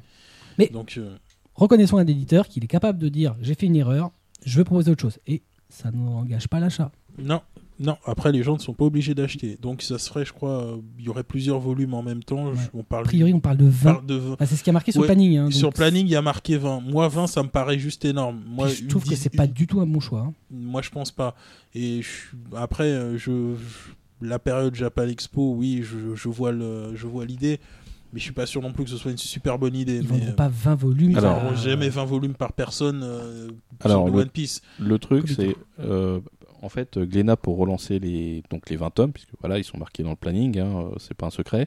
[0.59, 1.17] Mais- Donc, euh,
[1.61, 4.11] Reconnaissons à un éditeur qu'il est capable de dire j'ai fait une erreur,
[4.45, 5.19] je veux proposer autre chose.
[5.27, 6.91] Et ça n'engage pas l'achat.
[7.23, 7.41] non,
[7.79, 7.97] non.
[8.05, 9.57] Après, les gens ne sont pas obligés d'acheter.
[9.63, 12.53] Donc, ça serait, je crois, euh, il y aurait plusieurs volumes en même temps.
[12.55, 13.93] Je- on parle A priori, on parle de on 20.
[13.95, 14.37] parle de 20.
[14.39, 15.37] Bah, c'est ce qui a marqué sur Ouais, le planning.
[15.39, 16.81] hein, Sur donc planning, il y a marqué 20.
[16.81, 18.43] Moi, 20, ça me paraît juste énorme.
[18.47, 20.21] Moi, je trouve que c'est pas du tout un bon choix.
[20.29, 20.35] hein.
[20.51, 21.35] Moi, je pense pas.
[21.75, 26.95] Et je- après, euh, je, je- la période Japan Expo, oui, je, je vois le,
[26.95, 27.59] je vois l'idée,
[28.13, 29.99] mais je suis pas sûr non plus que ce soit une super bonne idée.
[29.99, 31.11] Ils vendront euh, pas 20 volumes.
[31.13, 33.49] ils Alors, vendront jamais 20 volumes par personne euh,
[33.81, 34.63] Alors, sur le- One Piece.
[34.79, 36.21] Le truc, c'est euh,
[36.63, 40.03] en fait Glénat pour relancer les donc les 20 tomes, puisque voilà ils sont marqués
[40.03, 41.67] dans le planning, hein, euh, c'est pas un secret.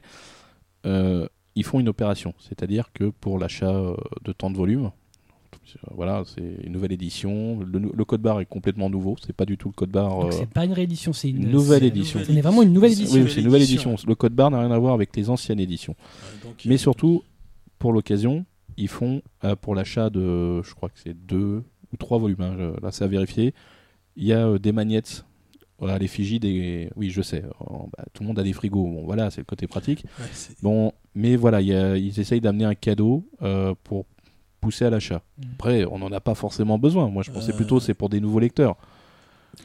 [0.86, 1.26] euh,
[1.56, 4.90] ils font une opération, c'est-à-dire que pour l'achat euh, de tant de volumes, euh,
[5.94, 7.58] voilà, c'est une nouvelle édition.
[7.60, 10.10] Le, code barre est complètement nouveau, c'est pas du tout le code barre.
[10.20, 12.20] Donc euh, c'est pas une réédition, c'est une, une nouvelle c'est- édition.
[12.24, 13.22] C'est vraiment une nouvelle C'est- édition.
[13.22, 13.90] oui, c'est une nouvelle édition.
[13.92, 14.08] édition.
[14.08, 15.94] Le code barre n'a rien à voir avec les anciennes éditions.
[16.42, 17.22] Donc, Mais euh, surtout,
[17.78, 18.44] pour l'occasion,
[18.76, 21.62] ils font euh, pour l'achat de, je crois que c'est deux
[21.92, 23.54] ou trois volumes, hein, je- là c'est à vérifier,
[24.16, 25.24] il y a euh, des magnettes,
[25.78, 26.88] voilà, l'effigie des...
[26.96, 29.44] Oui, je sais, euh, bah, tout le monde a des frigos, bon voilà, c'est le
[29.44, 30.04] côté pratique.
[30.20, 34.06] ouais, c'est- Bon, mais voilà, il y a- ils essayent d'amener un cadeau euh, pour
[34.64, 35.22] pousser à l'achat.
[35.38, 35.42] Mm.
[35.54, 37.56] Après, on n'en a pas forcément besoin, moi je pensais Euh.
[37.56, 38.76] plutôt c'est pour des nouveaux lecteurs.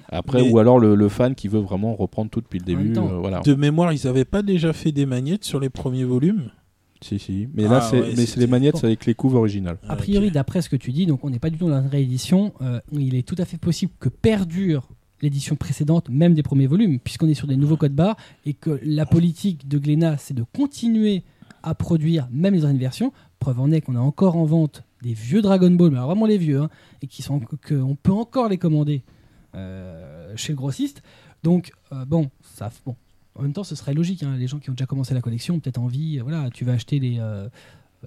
[0.09, 2.93] Après, Mais- ou alors le, le fan qui veut vraiment reprendre tout depuis le début.
[2.93, 3.39] temps, euh, voilà.
[3.41, 6.51] De mémoire, ils avaient pas déjà fait des magnettes sur les premiers volumes?
[7.01, 7.47] Si, si.
[7.53, 8.83] Mais Ah, là, c'est ouais, mais c'est c'était- les magnettes bon.
[8.83, 9.77] avec les couves originales.
[9.87, 10.33] A Ah, priori, ok.
[10.33, 12.53] d'après ce que tu dis, donc on n'est pas du tout dans la réédition.
[12.61, 14.89] euh, il est tout à fait possible que perdure
[15.21, 18.79] l'édition précédente, même des premiers volumes, puisqu'on est sur des nouveaux codes barres et que
[18.83, 21.23] la politique de Glénat, c'est de continuer
[21.63, 23.11] à produire même les anciennes versions.
[23.39, 26.25] Preuve en est qu'on a encore en vente des vieux Dragon Ball, mais alors vraiment
[26.25, 26.69] les vieux, hein,
[27.01, 29.03] et qui sont qu'on peut encore les commander
[29.55, 31.01] euh, chez le grossiste.
[31.43, 32.95] Donc euh, bon, ça, bon.
[33.35, 34.23] En même temps, ce serait logique.
[34.23, 36.19] hein, les gens qui ont déjà commencé la collection ont peut-être envie.
[36.19, 37.21] euh, voilà, tu vas acheter les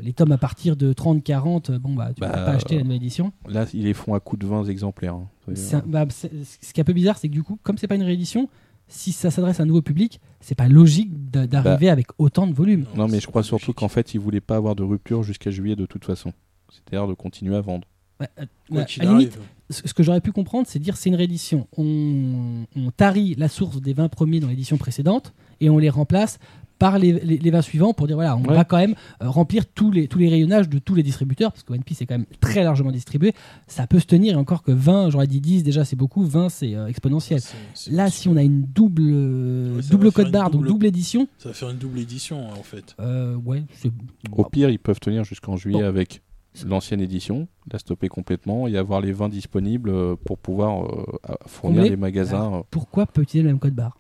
[0.01, 1.68] les tomes à partir de 30, 40.
[1.70, 3.30] euh, Bon bah, tu Bah, vas pas acheter la nouvelle édition.
[3.47, 5.14] Là, ils les font à coût de 20 exemplaires.
[5.14, 5.28] hein.
[5.49, 6.26] Un- bah, ce
[6.72, 8.49] qui est un peu bizarre, c'est que du coup, comme c'est pas une réédition,
[8.88, 12.47] si ça s'adresse à un nouveau public, c'est pas logique d'a- d'arriver Bah, avec autant
[12.47, 12.86] de volume.
[12.97, 15.76] Non, mais je crois surtout qu'en fait, ils voulaient pas avoir de rupture jusqu'à juillet
[15.76, 16.32] de toute façon.
[16.73, 17.87] C'est-à-dire de continuer à vendre.
[18.20, 19.39] Bah, euh, bah, à la limite,
[19.70, 21.66] ce ce que j'aurais pu comprendre, c'est dire c'est une réédition.
[21.77, 26.39] On, on tarit la source des 20 premiers dans l'édition précédente et on les remplace
[26.79, 28.55] par les, les, les 20 suivants pour dire voilà, on Ouais.
[28.57, 31.62] va quand même euh, remplir tous les, tous les rayonnages de tous les distributeurs parce
[31.62, 33.35] que One Piece est quand même très largement distribué.
[33.68, 36.49] Ça peut se tenir et encore que 20, j'aurais dit 10 déjà, c'est beaucoup, 20
[36.49, 37.41] c'est euh, exponentiel.
[37.41, 40.51] C'est- c'est- Là, si on a une double, euh, Ouais, ça double code une barre,
[40.51, 42.97] donc double- double édition, Ça va faire une double édition en fait.
[43.01, 43.93] euh, ouais, c'est
[44.33, 45.87] Au pire, ils peuvent tenir jusqu'en juillet Bon.
[45.89, 46.20] avec
[46.66, 51.05] l'ancienne édition, la stopper complètement et avoir les 20 disponibles euh, pour pouvoir euh,
[51.46, 52.57] fournir les magasins.
[52.57, 52.62] euh.
[52.70, 53.98] pourquoi pas utiliser le même code barre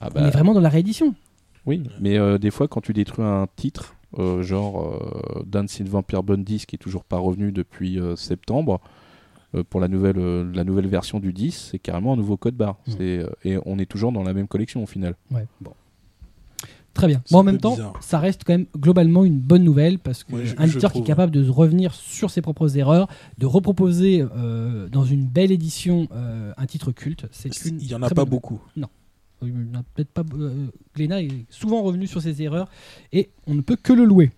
[0.00, 1.14] Ah On bah, est vraiment dans la réédition.
[1.66, 6.64] Oui, mais euh, des fois, quand tu détruis un titre, euh, genre Dancing Vampire Bundy,
[6.66, 8.80] qui est toujours pas revenu depuis septembre,
[9.68, 12.76] pour la nouvelle, la nouvelle version du 10, c'est carrément un nouveau code barre.
[12.86, 12.92] Mm.
[13.00, 15.16] Euh, et on est toujours dans la même collection au final.
[15.32, 15.72] Ouais, bon.
[16.92, 17.22] Très bien.
[17.30, 17.92] Bon, en même temps, bizarre.
[18.02, 21.06] ça reste quand même globalement une bonne nouvelle parce qu'un Ouais, éditeur qui est trouve,
[21.06, 23.06] capable de revenir sur ses propres erreurs,
[23.38, 27.80] de reproposer euh, dans une belle édition euh, un titre culte, c'est une.
[27.80, 28.60] Il y en a pas bonne beaucoup.
[28.76, 28.88] nouvelle.
[29.42, 30.24] Il y en a peut-être pas.
[30.36, 32.68] euh, Glénat est souvent revenu sur ses erreurs
[33.12, 34.32] et on ne peut que le louer.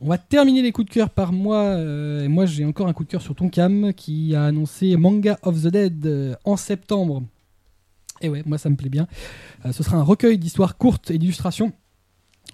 [0.00, 1.76] On va terminer les coups de cœur par moi.
[2.22, 5.60] et moi, j'ai encore un coup de cœur sur Tonkam qui a annoncé Manga of
[5.62, 7.22] the Dead en septembre.
[8.20, 9.06] Et ouais, moi ça me plaît bien.
[9.64, 11.72] Euh, ce sera un recueil d'histoires courtes et d'illustrations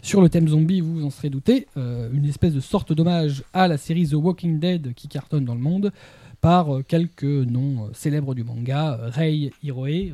[0.03, 3.69] sur le thème zombie, vous en serez douté, euh, une espèce de sorte d'hommage à
[3.69, 5.93] la série The Walking Dead qui cartonne dans le monde
[6.41, 10.13] par euh, quelques noms célèbres du manga, Rei Hiroe,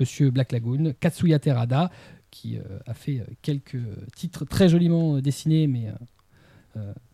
[0.00, 1.90] Monsieur Black Lagoon, Katsuya Terada,
[2.30, 3.80] qui a fait quelques
[4.14, 5.86] titres très joliment dessinés mais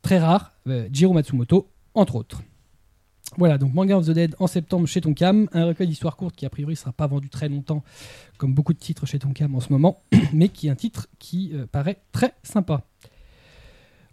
[0.01, 0.53] très rares,
[0.91, 2.43] Jiro Matsumoto, entre autres.
[3.39, 6.45] Voilà, donc Manga of the Dead en septembre chez Tonkam, un recueil d'histoires courtes qui
[6.45, 7.83] a priori ne sera pas vendu très longtemps,
[8.37, 10.03] comme beaucoup de titres chez Tonkam en ce moment,
[10.35, 12.85] mais qui est un titre qui euh, paraît très sympa.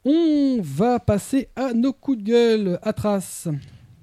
[0.05, 3.49] On va passer à nos coups de gueule, Atras.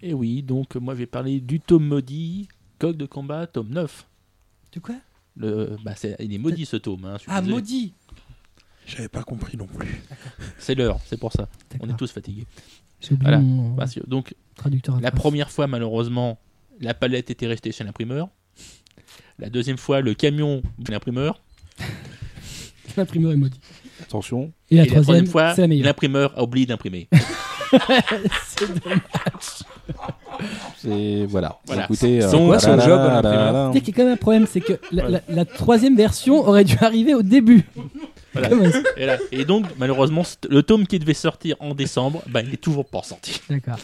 [0.02, 2.48] Et oui, donc moi je vais parler du tome maudit,
[2.78, 4.06] Coq de combat, tome 9.
[4.72, 4.96] De quoi?
[5.36, 7.04] Le, bah, c'est- il est maudit ce tome.
[7.06, 7.94] hein, Ah, maudit
[8.86, 10.02] J'avais pas compris non plus.
[10.58, 11.48] C'est l'heure, c'est pour ça.
[11.80, 12.46] On est tous fatigués.
[13.06, 13.38] J'ai oublié Voilà.
[13.38, 15.00] mon Parce que- donc traducteur.
[15.00, 16.38] la première fois, malheureusement,
[16.80, 18.28] la palette était restée chez l'imprimeur.
[19.38, 21.40] La deuxième fois, le camion chez l'imprimeur.
[22.96, 23.60] L'imprimeur est maudit.
[24.02, 27.08] Attention, Et la Et la troisième fois, c'est la l'imprimeur a oublié d'imprimer.
[28.48, 29.00] C'est dommage.
[30.78, 31.58] c'est voilà.
[31.66, 31.84] Voilà.
[31.84, 33.96] Écoutez, C'est quoi son job, là, à là, l'imprimeur là, Tu sais qu'il y a
[33.96, 37.22] quand même un problème, c'est que la, la- la troisième version aurait dû arriver au
[37.22, 37.64] début.
[38.38, 38.70] Voilà.
[38.96, 42.58] Et, là- et donc, malheureusement, le tome qui devait sortir en décembre, bah, il est
[42.58, 43.40] toujours pas sorti.
[43.50, 43.78] D'accord.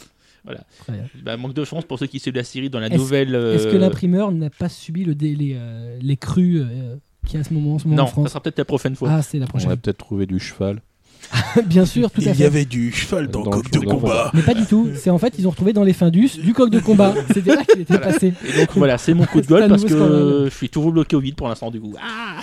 [0.44, 0.60] Voilà.
[0.80, 1.04] Très bien.
[1.22, 3.34] Bah, manque de chance pour ceux qui suivent la série dans la nouvelle.
[3.34, 7.34] euh, Est-ce que l'imprimeur n'a pas subi le dé- les, euh, les crues euh, qu'il
[7.34, 8.64] y a à ce moment, en ce moment Non, en ça France sera peut-être la
[8.64, 9.08] prochaine fois.
[9.12, 9.70] Ah, c'est la On prochaine.
[9.70, 10.80] a peut-être trouvé du cheval.
[11.66, 12.44] Bien sûr, tout Il à y fait.
[12.46, 14.32] avait du cheval dans, Dans le Coq de combat.
[14.34, 14.90] Mais pas du tout.
[14.96, 17.14] C'est en fait, ils ont retrouvé dans les Findus du coq de combat.
[17.32, 18.34] C'était là qu'il était passé.
[18.52, 20.44] Et donc voilà, c'est mon coup de gueule parce que scandale.
[20.46, 21.94] je suis toujours bloqué au vide pour l'instant du coup.
[22.02, 22.40] Ah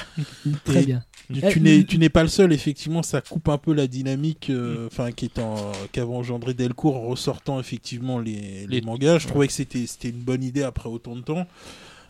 [0.64, 1.03] Très bien.
[1.32, 3.72] Tu, Eh, tu n'es, le- tu n'es pas le seul, effectivement, ça coupe un peu
[3.74, 8.68] la dynamique euh, enfin qui est en, qu'avait engendré Delcourt en ressortant effectivement les, les
[8.68, 9.20] Les- mangas.
[9.20, 11.46] Je trouvais que c'était, c'était une bonne idée après autant de temps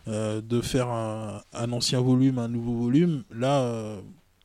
[0.08, 3.22] euh, de faire un, un ancien volume, un nouveau volume.
[3.30, 4.00] Là, euh,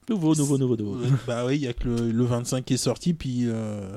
[0.09, 0.97] nouveau, nouveau, nouveau, nouveau.
[1.25, 3.95] bah oui, il y a que le, le 25 qui est sorti, puis euh,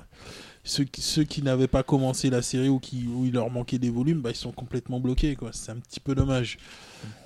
[0.63, 3.79] ceux, qui- ceux qui n'avaient pas commencé la série ou qui où il leur manquait
[3.81, 5.35] des volumes, bah, ils sont complètement bloqués.
[5.35, 5.51] Quoi.
[5.53, 6.59] C'est un petit peu dommage.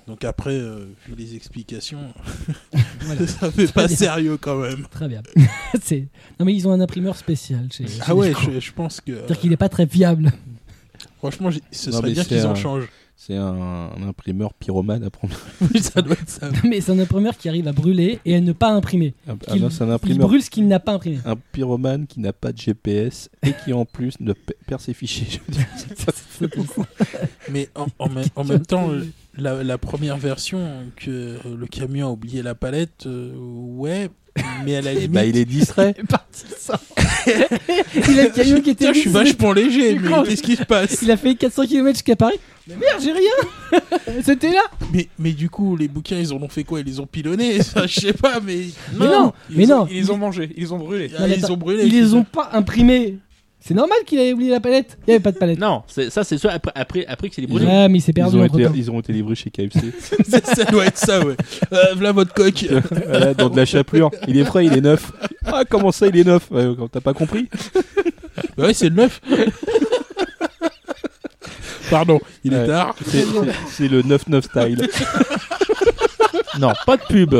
[0.07, 2.13] Donc après, euh, vu les explications,
[3.01, 3.25] Voilà.
[3.27, 3.95] ça fait pas bien.
[3.95, 4.85] sérieux quand même.
[4.91, 5.21] Très bien.
[5.81, 6.07] C'est-
[6.39, 7.67] non, mais ils ont un imprimeur spécial.
[7.71, 9.15] Chez, chez Ah ouais, je, je pense que.
[9.15, 10.31] C'est-à-dire qu'il n'est pas très fiable.
[11.19, 12.89] Franchement, ce Non, serait bien c'est qu'ils en un- changent.
[13.15, 13.45] C'est un,
[13.95, 15.33] un imprimeur pyromane à prendre.
[15.61, 16.49] Oui, ça doit être ça.
[16.65, 19.13] mais c'est un imprimeur qui arrive à brûler et à ne pas imprimer.
[19.47, 21.19] Ah non, c'est un Il brûle ce qu'il n'a pas imprimé.
[21.23, 24.93] Un pyromane qui n'a pas de GPS et qui en plus ne pe- perd ses
[24.93, 25.27] fichiers.
[25.29, 26.11] Je veux dire, ça,
[26.41, 26.85] beaucoup.
[27.49, 28.89] Mais en, en en même temps,
[29.37, 30.61] la, la première version
[30.95, 34.09] que euh, le camion a oublié la palette, euh, ouais,
[34.65, 35.11] mais à la limite.
[35.11, 35.93] Bah, il est distrait.
[35.97, 36.79] Il est parti ça.
[37.27, 40.63] il a le camion qui était Tiens, je suis vachement léger, mais qu'est-ce qui se
[40.63, 42.37] passe Il a fait 400 km jusqu'à Paris.
[42.67, 43.81] Mais merde, j'ai rien.
[44.23, 44.61] C'était là.
[44.93, 46.79] mais, mais du coup, les bouquins, ils en ont fait quoi?
[46.79, 47.61] Ils les ont pilonnés?
[47.61, 48.61] Ça, Je sais pas, mais.
[48.97, 49.87] Mais non, Ils mais ont- non.
[49.89, 51.11] Ils les ont mangés, ils les ont brûlés.
[51.17, 51.83] Ah, ils ont brûlé.
[51.85, 53.17] Ils les ont pas imprimés.
[53.65, 54.97] C'est normal qu'il ait oublié la palette.
[55.07, 55.57] Il n'y avait pas de palette.
[55.57, 57.65] Non, c'est- ça c'est soit après, après, après que c'est les brûlés.
[57.65, 58.73] Ouais, mais il s'est Ils perdu ont, entre été, temps.
[58.75, 59.79] ils ont été livrés chez KFC.
[60.27, 61.35] ça, ça doit être ça, ouais.
[61.71, 62.65] Euh, voilà votre coq.
[63.07, 64.11] Voilà, dans de la chapelure.
[64.27, 65.13] Il est frais, il est neuf.
[65.45, 66.51] Ah, comment ça, il est neuf?
[66.51, 67.47] Ouais, T'as pas compris
[68.57, 69.21] Bah ouais, c'est le 9.
[71.89, 72.67] Pardon, il est Ouais.
[72.67, 72.95] tard.
[73.05, 73.27] C'est- c'est-
[73.69, 74.87] C'est le 9-9 style.
[76.59, 77.35] Non, pas de pub.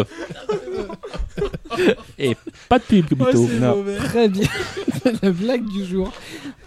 [2.20, 2.36] Et
[2.70, 3.59] pas de pub, Ouais, Kobito.
[3.59, 3.97] mauvais.
[3.97, 4.47] Très bien.
[5.22, 6.11] la blague du jour.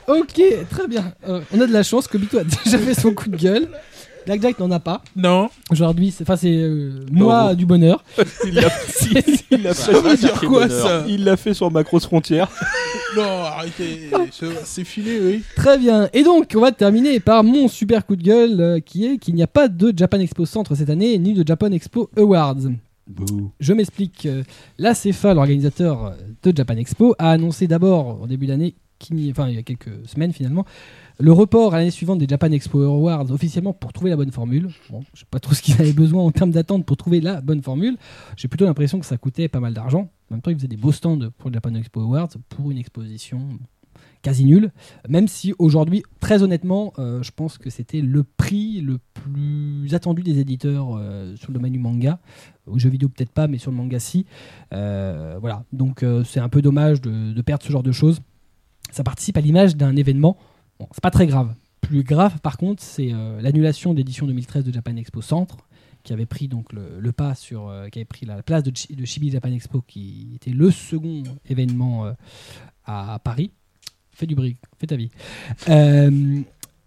[0.08, 0.40] Ok,
[0.70, 1.12] très bien.
[1.28, 2.06] Euh, on a de la chance.
[2.08, 3.68] Kobito a déjà fait son coup de gueule.
[4.26, 5.02] Blackjack n'en a pas.
[5.14, 7.54] Non, Aujourd'hui, c'est enfin, c'est euh, moi bon.
[7.54, 8.02] du bonheur.
[8.44, 8.68] Il l'a
[9.52, 10.86] il l'a ça veut dire sacré quoi bonheur.
[10.86, 12.50] ça il l'a fait sur Macross Frontière.
[13.16, 14.10] Non, arrêtez.
[14.32, 15.42] C'est- C'est filé, oui.
[15.54, 16.08] Très bien.
[16.12, 19.36] Et donc, on va terminer par mon super coup de gueule euh, qui est qu'il
[19.36, 22.56] n'y a pas de Japan Expo Centre cette année, ni de Japan Expo Awards.
[23.60, 24.26] Je m'explique.
[24.26, 24.42] Euh,
[24.78, 28.74] La CEFA, l'organisateur de Japan Expo, a annoncé d'abord en début d'année,
[29.30, 30.64] enfin il y a quelques semaines finalement,
[31.18, 34.68] le report à l'année suivante des Japan Expo Awards officiellement pour trouver la bonne formule.
[34.90, 37.40] Bon, je sais pas trop ce qu'ils avaient besoin en termes d'attente pour trouver la
[37.40, 37.96] bonne formule.
[38.36, 40.10] J'ai plutôt l'impression que ça coûtait pas mal d'argent.
[40.30, 42.78] En même temps, ils faisaient des beaux stands pour le Japan Expo Awards pour une
[42.78, 43.38] exposition
[44.26, 44.72] quasi nulle.
[45.08, 50.24] Même si aujourd'hui, très honnêtement, euh, je pense que c'était le prix le plus attendu
[50.24, 52.18] des éditeurs euh, sur le domaine du manga.
[52.66, 54.26] Aux jeux vidéo peut-être pas, mais sur le manga si.
[54.74, 58.20] Euh, voilà, donc c'est un peu dommage de, perdre ce genre de choses.
[58.90, 60.36] Ça participe à l'image d'un événement.
[60.80, 61.54] Bon, c'est pas très grave.
[61.80, 65.58] Plus grave, par contre, c'est l'annulation d'édition 2013 de Japan Expo Centre,
[66.02, 69.30] qui avait pris donc le, pas sur, qui avait pris la place de, de Chibi
[69.30, 72.12] Japan Expo, qui était le second événement
[72.84, 73.52] à Paris.
[74.16, 75.10] Fais du bruit, fais ta vie.
[75.68, 76.40] Euh,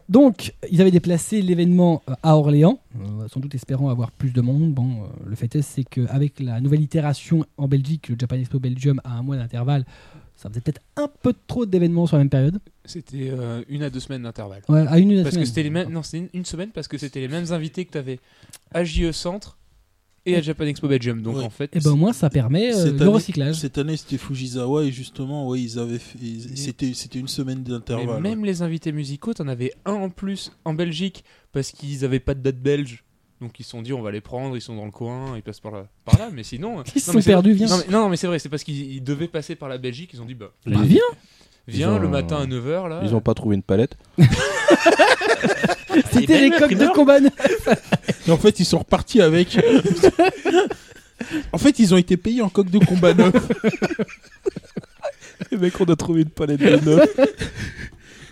[0.10, 4.42] Donc, ils avaient déplacé l'événement euh, à Orléans, euh, sans doute espérant avoir plus de
[4.42, 4.74] monde.
[4.74, 8.58] Bon, euh, le fait est, c'est qu'avec la nouvelle itération en Belgique, le Japan Expo
[8.60, 9.86] Belgium à un mois d'intervalle,
[10.36, 12.60] ça faisait peut-être un peu trop d'événements sur la même période.
[12.86, 14.64] C'était euh, une à deux semaines d'intervalle.
[14.68, 15.44] Ouais, à une, une Parce semaine.
[15.44, 15.90] que c'était les mêmes.
[15.92, 18.20] Non, c'était une, une semaine parce que c'était les mêmes invités que tu avais
[18.74, 19.58] à JE Centre
[20.32, 21.22] et à Japan Expo Belgium.
[21.22, 21.44] Donc Ouais.
[21.44, 23.56] en fait, Et ben au moins, ça permet euh, Cette le année- recyclage.
[23.56, 28.22] Cette année, c'était Fujisawa et justement, ouais, ils avaient ils- c'était c'était une semaine d'intervalle.
[28.22, 32.34] même les invités musicaux, t'en avais un en plus en Belgique parce qu'ils avaient pas
[32.34, 33.04] de date belge.
[33.42, 35.42] Donc ils se sont dit on va les prendre, ils sont dans le coin, ils
[35.42, 36.30] passent par là, par là.
[36.34, 37.68] Mais sinon, Ils se non, sont perdus, viens.
[37.68, 40.12] Non mais, non, mais c'est vrai, c'est parce qu'ils ils devaient passer par la Belgique.
[40.14, 41.00] Ils ont dit bah Bah, viens
[41.68, 43.02] viens ont- le matin à 9h là.
[43.06, 43.96] Ils ont pas trouvé une palette.
[46.12, 47.18] C'était les coques de combat.
[48.28, 49.58] Et en fait, ils sont repartis avec.
[51.52, 53.34] en fait, ils ont été payés en coque de combat neuf.
[55.52, 57.10] Les mecs, on a trouvé une palette de neuf.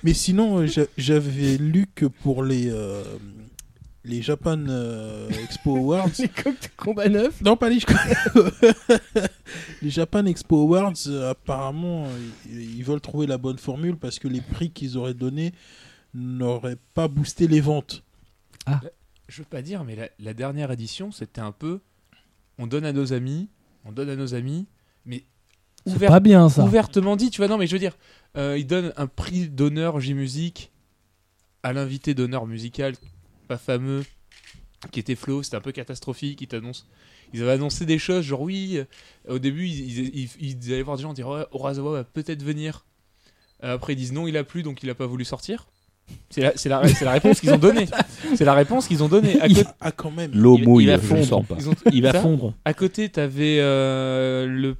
[0.04, 3.02] Mais sinon, euh, j'a- j'avais lu que pour les euh,
[4.06, 6.10] les Japan euh, Expo Awards.
[6.20, 7.42] les coques de combat neuf.
[7.42, 7.80] Non, pas les
[9.82, 12.10] Les Japan Expo Awards, euh, apparemment, euh,
[12.52, 15.52] ils, ils veulent trouver la bonne formule parce que les prix qu'ils auraient donnés
[16.14, 18.04] n'auraient pas boosté les ventes.
[19.30, 21.80] Je veux pas dire, mais la, la dernière édition, c'était un peu
[22.60, 23.50] on donne à nos amis,
[23.86, 24.66] on donne à nos amis,
[25.06, 25.26] mais
[25.86, 26.64] C'est ouvert- pas bien ça.
[26.64, 27.48] ouvertement dit, tu vois.
[27.48, 27.96] Non, mais je veux dire,
[28.36, 30.72] euh, ils donnent un prix d'honneur J-Musique
[31.62, 32.96] à l'invité d'honneur musical,
[33.48, 34.04] pas fameux,
[34.92, 36.42] qui était Flo, c'était un peu catastrophique.
[36.42, 36.86] Ils t'annoncent.
[37.34, 38.86] Ils avaient annoncé des choses, genre oui, euh,
[39.36, 42.42] au début, ils, ils- ils- ils allaient voir des gens dire ouais, Urasawa va peut-être
[42.44, 42.86] venir.
[43.64, 45.68] Euh, après, ils disent non, il a plu, donc il a pas voulu sortir.
[46.30, 47.88] C'est la, c'est la, c'est la réponse qu'ils ont donnée.
[48.36, 49.40] C'est la réponse qu'ils ont donnée.
[49.42, 50.32] À, Il- côté- Ah, quand même.
[50.34, 51.26] L'eau Il- mouille, il va fondre.
[51.26, 51.56] sens pas.
[51.60, 52.54] ils ont- Il va fondre.
[52.66, 54.76] À côté, t'avais euh, le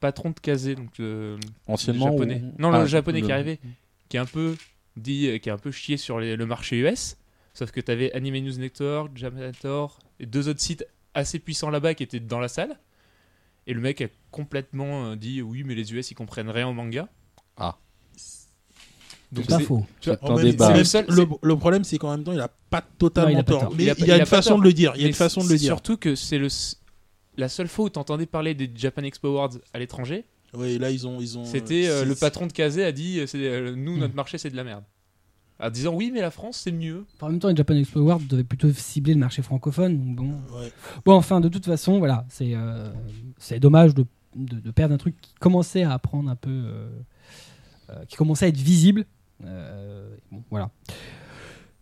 [0.00, 1.36] patron de Kazé, donc euh,
[1.66, 2.06] Anciennement.
[2.06, 2.42] le japonais.
[2.42, 3.58] ou- Non, le Ah, japonais qui est arrivé,
[4.08, 4.56] qui est un peu
[4.96, 7.16] dit, qui est un peu chié sur les- le marché US.
[7.54, 12.02] Sauf que t'avais Anime News Network, Jamator et deux autres sites assez puissants là-bas qui
[12.02, 12.78] étaient dans la salle.
[13.66, 16.72] Et le mec a complètement euh, dit oui, mais les US ils comprennent rien au
[16.72, 17.08] manga.
[19.34, 19.84] Donc C'est faux.
[20.06, 23.72] le même- seul- le, le problème, c'est qu'en même temps, il a pas totalement tort.
[23.76, 24.58] Mais Il y a il a une façon tort.
[24.60, 24.92] de le dire.
[24.96, 25.66] Il y a une façon de le dire.
[25.68, 26.48] Surtout que c'est le
[27.36, 31.04] la seule fois où t'entendais parler des Japan Expo Awards à l'étranger, Oui, là, ils
[31.06, 31.20] ont.
[31.20, 34.38] Ils ont c'était euh, le patron de Kazé a dit euh, euh, nous notre marché
[34.38, 34.84] c'est de la merde.
[35.60, 37.04] En disant oui mais la France c'est mieux.
[37.20, 40.14] En même temps, les Japan Expo Awards devaient plutôt cibler le marché francophone.
[40.14, 40.72] donc Bon, Ouais.
[41.04, 42.88] bon enfin, de toute façon, voilà, c'est euh,
[43.38, 44.04] c'est dommage de,
[44.36, 46.64] de, de perdre un truc qui commençait à prendre un peu,
[48.08, 49.06] qui commençait à être visible.
[49.44, 50.70] Euh, bon, voilà.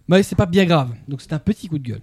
[0.08, 0.90] Mais c'est pas bien grave.
[1.08, 2.02] Donc c'est un petit coup de gueule.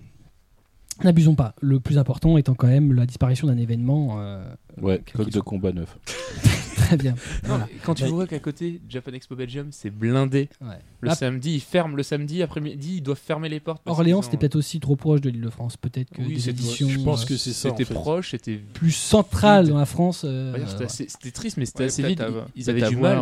[1.03, 1.55] N'abusons pas.
[1.61, 4.17] Le plus important étant quand même la disparition d'un événement.
[4.19, 4.43] euh,
[4.81, 5.41] Ouais, qu'il de soit.
[5.41, 5.97] combat neuf.
[6.89, 7.11] Très bien.
[7.11, 7.67] Non, Voilà.
[7.71, 10.49] mais quand tu Mais- vois qu'à côté Japan Expo Belgium c'est blindé.
[10.61, 10.79] Ouais.
[11.01, 11.15] Le Ah.
[11.15, 13.81] samedi ils ferment le samedi après-midi ils doivent fermer les portes.
[13.85, 15.77] Orléans, c'était ont- peut-être aussi trop proche de l'île-de-France.
[15.77, 17.69] Peut-être que Oui, des éditions Je pense euh, que c'est ça.
[17.69, 17.93] en c'était fait.
[17.93, 19.73] proche, c'était plus centrales Vide.
[19.73, 20.23] dans la France.
[20.25, 20.53] euh,
[20.87, 23.19] c'était ouais, triste mais c'était Ouais, assez avoir- Ils peut-être avaient du mal.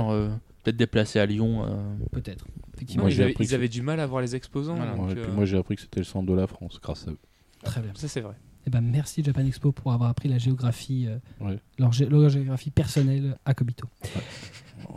[0.67, 1.63] Peut-être déplacé à Lyon.
[1.65, 2.45] euh, peut-être.
[2.75, 3.03] Effectivement.
[3.05, 4.75] Moi, ils avaient, ils du mal à voir les exposants.
[4.75, 4.95] Voilà.
[4.95, 7.07] donc, Ouais, euh, puis moi, j'ai appris que c'était le centre de la France grâce
[7.07, 7.17] à eux.
[7.63, 7.91] Très bien.
[7.95, 8.33] ça c'est vrai.
[8.65, 11.57] Eh ben, merci Japan Expo pour avoir appris la géographie, euh, Ouais.
[11.79, 13.87] leur, gé- leur géographie personnelle à Kobito.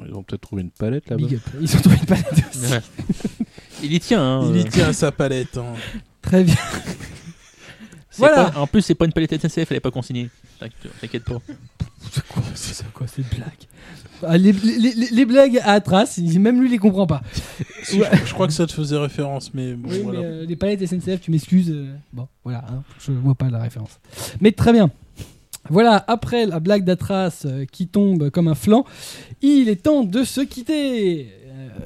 [0.08, 1.24] Ils ont peut-être trouvé une palette là-bas.
[1.24, 1.42] Big up.
[1.60, 2.72] Ils ont trouvé une palette aussi.
[2.72, 2.80] ouais.
[3.84, 4.22] Il y tient.
[4.40, 4.68] hein, Il y euh.
[4.70, 5.56] tient sa palette.
[5.56, 5.74] hein.
[6.20, 6.56] Très bien.
[8.20, 8.50] Voilà.
[8.50, 10.28] pas- en plus, c'est pas une palette SNCF, elle est pas consignée.
[11.00, 11.38] T'inquiète pas.
[12.12, 13.52] C'est quoi, c'est quoi cette blague
[14.26, 17.20] Ah, les, les- les- les blagues à Atras, même lui il les comprend pas.
[17.82, 18.08] Si, Ouais.
[18.12, 20.20] je, je crois que ça te faisait référence, mais bon, Oui, voilà.
[20.20, 21.70] mais euh, les palettes SNCF, tu m'excuses.
[21.70, 24.00] euh, bon, voilà, hein, je vois pas la référence.
[24.40, 24.90] Mais très bien.
[25.68, 28.86] Voilà, après la blague d'Atras euh, qui tombe comme un flanc,
[29.42, 31.28] il est temps de se quitter.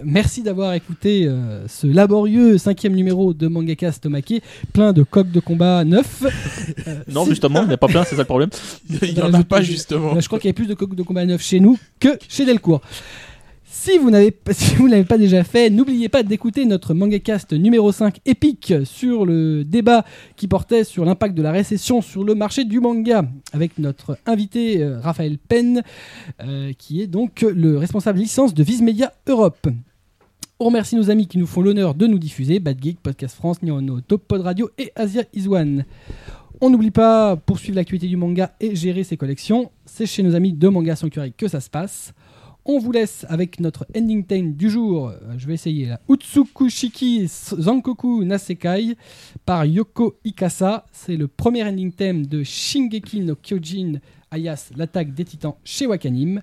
[0.05, 4.43] Merci d'avoir écouté euh, ce laborieux cinquième numéro de Mangaka Stomake,
[4.73, 6.25] plein de coques de combat neufs.
[6.87, 8.51] Euh, Non, justement, il n'y a pas plein, c'est ça le problème.
[9.03, 10.15] Il y en a pas justement.
[10.15, 12.19] Là, je crois qu'il y a plus de coques de combat neufs chez nous que
[12.29, 12.81] chez Delcourt.
[13.85, 14.35] Si vous n'avez
[14.89, 20.07] l'avez pas déjà fait, n'oubliez pas d'écouter notre MangaCast numéro 5 épique sur le débat
[20.37, 24.83] qui portait sur l'impact de la récession sur le marché du manga avec notre invité
[24.83, 25.83] euh, Raphaël Penn
[26.41, 29.69] euh, qui est donc le responsable licence de Viz Media Europe.
[30.59, 33.63] On remercie nos amis qui nous font l'honneur de nous diffuser Bad Geek, Podcast France,
[33.63, 35.85] Nihon Top Pod Radio et Asia Is One.
[36.63, 39.71] On n'oublie pas, poursuivre l'actualité du manga et gérer ses collections.
[39.85, 42.15] C'est chez nos amis de Manga Sanctuary que ça se passe.
[42.67, 45.09] On vous laisse avec notre ending theme du jour.
[45.09, 46.01] Euh, Je vais essayer là.
[46.09, 48.97] Utsukushiki Zankoku Nasekai
[49.45, 50.87] par Yoko Ikasa.
[50.93, 54.01] C'est le premier ending theme de Shingeki no Kyojin
[54.31, 56.41] Ayas, l'attaque des titans chez Wakanim.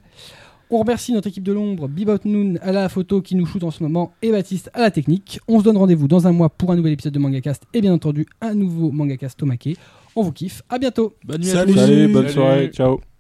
[0.69, 3.72] On remercie notre équipe de l'ombre, Bibot Noon à la photo qui nous shoot en
[3.72, 5.39] ce moment et Baptiste à la technique.
[5.49, 7.91] On se donne rendez-vous dans un mois pour un nouvel épisode de MangaCast et bien
[7.93, 9.76] entendu un nouveau MangaCast Tomake.
[10.15, 11.73] On vous kiffe, à bientôt Bonne nuit à Salut.
[11.73, 11.80] tous.
[11.80, 12.34] Salut, bonne Salut.
[12.34, 13.10] soirée, ciao.